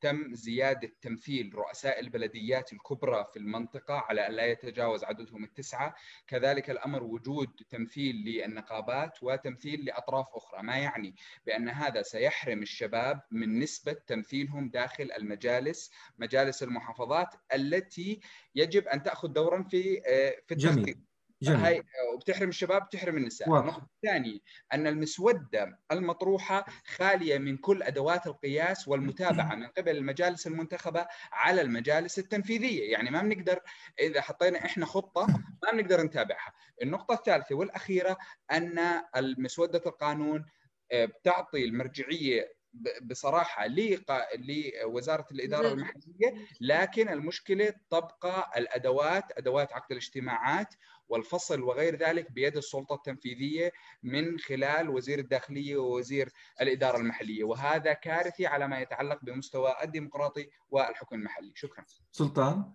[0.00, 5.94] تم زيادة تمثيل رؤساء البلديات الكبرى في المنطقة على أن لا يتجاوز عددهم التسعة.
[6.26, 10.62] كذلك الأمر وجود تمثيل للنقابات وتمثيل لأطراف أخرى.
[10.62, 11.14] ما يعني؟
[11.46, 18.20] بأن هذا سيحرم الشباب من نسبة تمثيلهم داخل المجالس مجالس المحافظات التي
[18.54, 20.00] يجب أن تأخذ دورا في
[20.46, 20.96] في التخطيط.
[21.42, 21.60] جميل.
[21.60, 21.82] هاي
[22.14, 23.48] وبتحرم الشباب بتحرم النساء.
[23.48, 23.64] واضح.
[23.64, 24.38] النقطة الثانية
[24.72, 32.18] أن المسودة المطروحة خالية من كل أدوات القياس والمتابعة من قبل المجالس المنتخبة على المجالس
[32.18, 32.92] التنفيذية.
[32.92, 33.60] يعني ما بنقدر
[34.00, 35.26] إذا حطينا إحنا خطة
[35.62, 36.52] ما بنقدر نتابعها.
[36.82, 38.16] النقطة الثالثة والأخيرة
[38.52, 38.78] أن
[39.16, 40.44] المسودة القانون
[40.92, 42.54] آه، بتعطي المرجعية
[43.02, 50.74] بصراحة لوزارة الإدارة المحلية لكن المشكلة تبقى الأدوات أدوات عقد الاجتماعات
[51.08, 53.72] والفصل وغير ذلك بيد السلطة التنفيذية
[54.02, 56.28] من خلال وزير الداخلية ووزير
[56.60, 57.44] الإدارة المحلية.
[57.44, 61.52] وهذا كارثي على ما يتعلق بمستوى الديمقراطي والحكم المحلي.
[61.54, 61.84] شكرا.
[62.12, 62.72] سلطان؟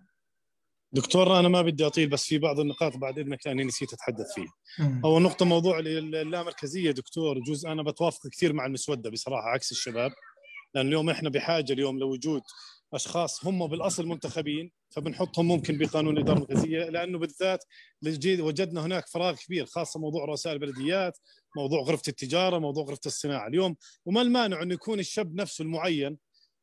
[0.92, 4.54] دكتور أنا ما بدي أطيل بس في بعض النقاط بعد اذنك لاني نسيت أتحدث فيها.
[5.04, 10.12] اول نقطة موضوع اللامركزيه دكتور جزء أنا بتوافق كثير مع المسودة بصراحة عكس الشباب.
[10.74, 12.42] لأن اليوم إحنا بحاجة اليوم لوجود
[12.94, 17.64] أشخاص هم بالأصل منتخبين فبنحطهم ممكن بقانون الإدارة المركزيه لأنه بالذات
[18.26, 21.18] وجدنا هناك فراغ كبير خاصة موضوع رؤساء البلديات،
[21.56, 26.18] موضوع غرفة التجارة، موضوع غرفة الصناعة، اليوم وما المانع انه يكون الشاب نفسه المعين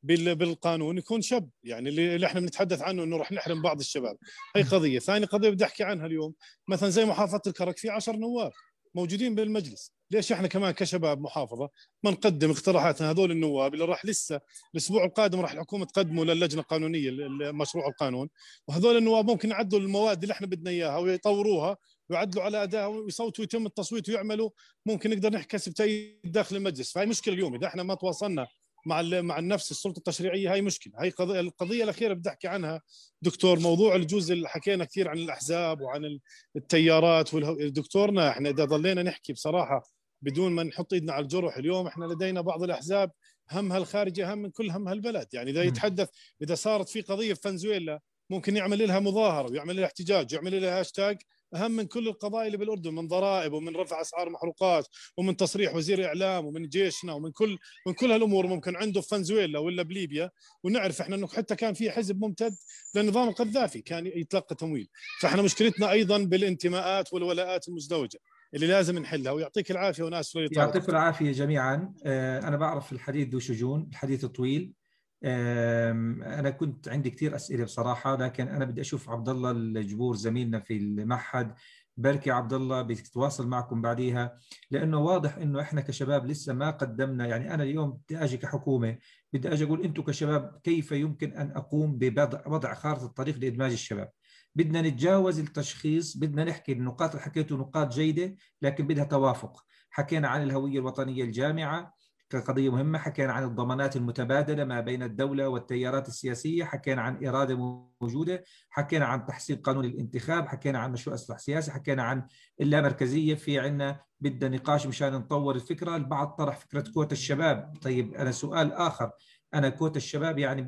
[0.07, 1.49] بالقانون يكون شاب.
[1.63, 4.17] يعني اللي إحنا بنتحدث عنه إنه راح نحرم بعض الشباب.
[4.55, 4.99] هي قضية.
[4.99, 6.33] ثاني قضية بدي أحكي عنها اليوم.
[6.67, 8.51] مثلا زي محافظة الكرك في 10 نواب
[8.95, 9.93] موجودين بالمجلس.
[10.11, 11.69] ليش إحنا كمان كشباب محافظة
[12.03, 14.41] ما نقدم اقتراحاتنا هذول النواب اللي راح لسه
[14.73, 17.11] الأسبوع القادم راح الحكومة تقدمه للجنة القانونية
[17.51, 18.29] مشروع القانون.
[18.67, 21.77] وهذول النواب ممكن يعدلوا المواد اللي إحنا بدنا إياها ويطوروها
[22.09, 24.49] ويعدلوا على ادائها ويصوتوا ويتم التصويت ويعملوا.
[24.85, 26.91] ممكن نقدر نحكي تأييد داخل المجلس.
[26.91, 27.55] فهي مشكلة اليوم.
[27.55, 28.47] إذا إحنا ما تواصلنا
[28.87, 30.93] مع مع النفس السلطة التشريعية هاي مشكلة.
[30.97, 32.81] هاي قضية القضية الأخيرة بدي أحكي عنها
[33.21, 33.59] دكتور.
[33.59, 36.19] موضوع الجزء اللي حكينا كثير عن الأحزاب وعن
[36.55, 39.83] التيارات دكتورنا إحنا إذا ضلينا نحكي بصراحة
[40.21, 43.11] بدون ما نحط إيدنا على الجرح اليوم إحنا لدينا بعض الأحزاب
[43.51, 45.27] همها الخارجي اهم من كل هم هالبلد.
[45.33, 46.09] يعني إذا يتحدث
[46.41, 47.99] إذا صارت في قضية في فنزويلا
[48.29, 51.17] ممكن يعمل لها مظاهرة ويعمل لها احتجاج ويعمل لها هاشتاج
[51.55, 54.87] أهم من كل القضايا اللي بالأردن من ضرائب ومن رفع أسعار محروقات
[55.17, 57.57] ومن تصريح وزير إعلام ومن جيشنا ومن كل
[57.87, 60.29] من كل هالأمور ممكن عنده في فنزويلا ولا بليبيا.
[60.63, 62.55] ونعرف إحنا إنه حتى كان في حزب ممتد
[62.95, 64.89] للنظام القذافي كان يتلقى تمويل.
[65.21, 68.19] فإحنا مشكلتنا أيضا بالانتماءات والولاءات المزدوجة
[68.53, 69.31] اللي لازم نحلها.
[69.31, 71.93] ويعطيك العافية وناس يعطيكم العافية جميعا.
[72.05, 74.73] آه، أنا بعرف الحديث ذو شجون الحديث طويل.
[75.23, 80.77] أنا كنت عندي كثير أسئلة بصراحة لكن أنا بدي أشوف عبد الله الجبور زميلنا في
[80.77, 81.53] المعهد.
[81.99, 84.39] بركي عبد الله بيتواصل معكم بعديها
[84.71, 87.27] لأنه واضح إنه إحنا كشباب لسه ما قدمنا.
[87.27, 88.97] يعني أنا اليوم بدي أجي كحكومة
[89.33, 94.09] بدي أجي أقول أنتم كشباب كيف يمكن أن أقوم بوضع خارطة الطريق لإدماج الشباب؟
[94.55, 99.63] بدنا نتجاوز التشخيص بدنا نحكي النقاط اللي حكيته نقاط جيدة لكن بدها توافق.
[99.89, 101.96] حكينا عن الهوية الوطنية الجامعة
[102.29, 107.55] كقضية مهمة حكينا عن الضمانات المتبادلة ما بين الدولة والتيارات السياسية حكينا عن إرادة
[108.01, 112.27] موجودة حكينا عن تحسين قانون الانتخاب حكينا عن مشروع إصلاح سياسي حكينا عن
[112.61, 113.35] اللامركزية.
[113.35, 115.95] في عنا بدنا نقاش مشان نطور الفكرة.
[115.95, 117.73] البعض طرح فكرة كوتا الشباب.
[117.81, 119.11] طيب أنا سؤال آخر.
[119.53, 120.61] أنا كوتا الشباب يعني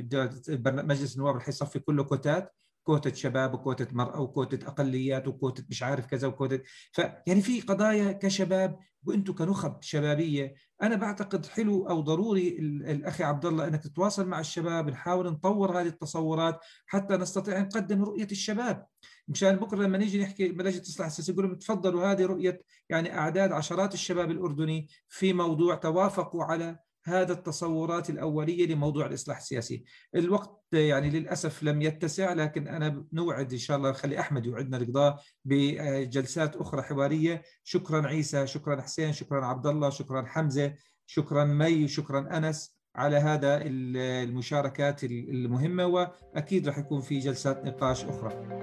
[0.59, 2.53] مجلس النواب رح يصفي كله كوتات.
[2.83, 6.59] كوتة شباب وكوتة مرأة وكوتة أقليات وكوتة مش عارف كذا وكوتة
[6.91, 10.55] فيعني في قضايا كشباب وأنتم كنخب شبابية.
[10.81, 15.87] أنا بعتقد حلو أو ضروري الأخي عبد الله إنك تتواصل مع الشباب نحاول نطور هذه
[15.87, 18.85] التصورات حتى نستطيع نقدم رؤية الشباب.
[19.27, 23.93] مشان بكرة لما نيجي نحكي بلجنة الإصلاح السياسي يقولوا تفضلوا هذه رؤية يعني أعداد عشرات
[23.93, 29.83] الشباب الأردني في موضوع توافقوا على هذا التصورات الأولية لموضوع الإصلاح السياسي.
[30.15, 35.21] الوقت يعني للأسف لم يتسع لكن أنا نوعد إن شاء الله خلي أحمد يوعدنا القضاء
[35.45, 37.41] بجلسات أخرى حوارية.
[37.63, 40.73] شكرا عيسى شكرا حسين شكرا عبد الله شكرا حمزة
[41.05, 48.59] شكرا مي شكرا أنس على هذا المشاركات المهمة وأكيد رح يكون في جلسات نقاش أخرى.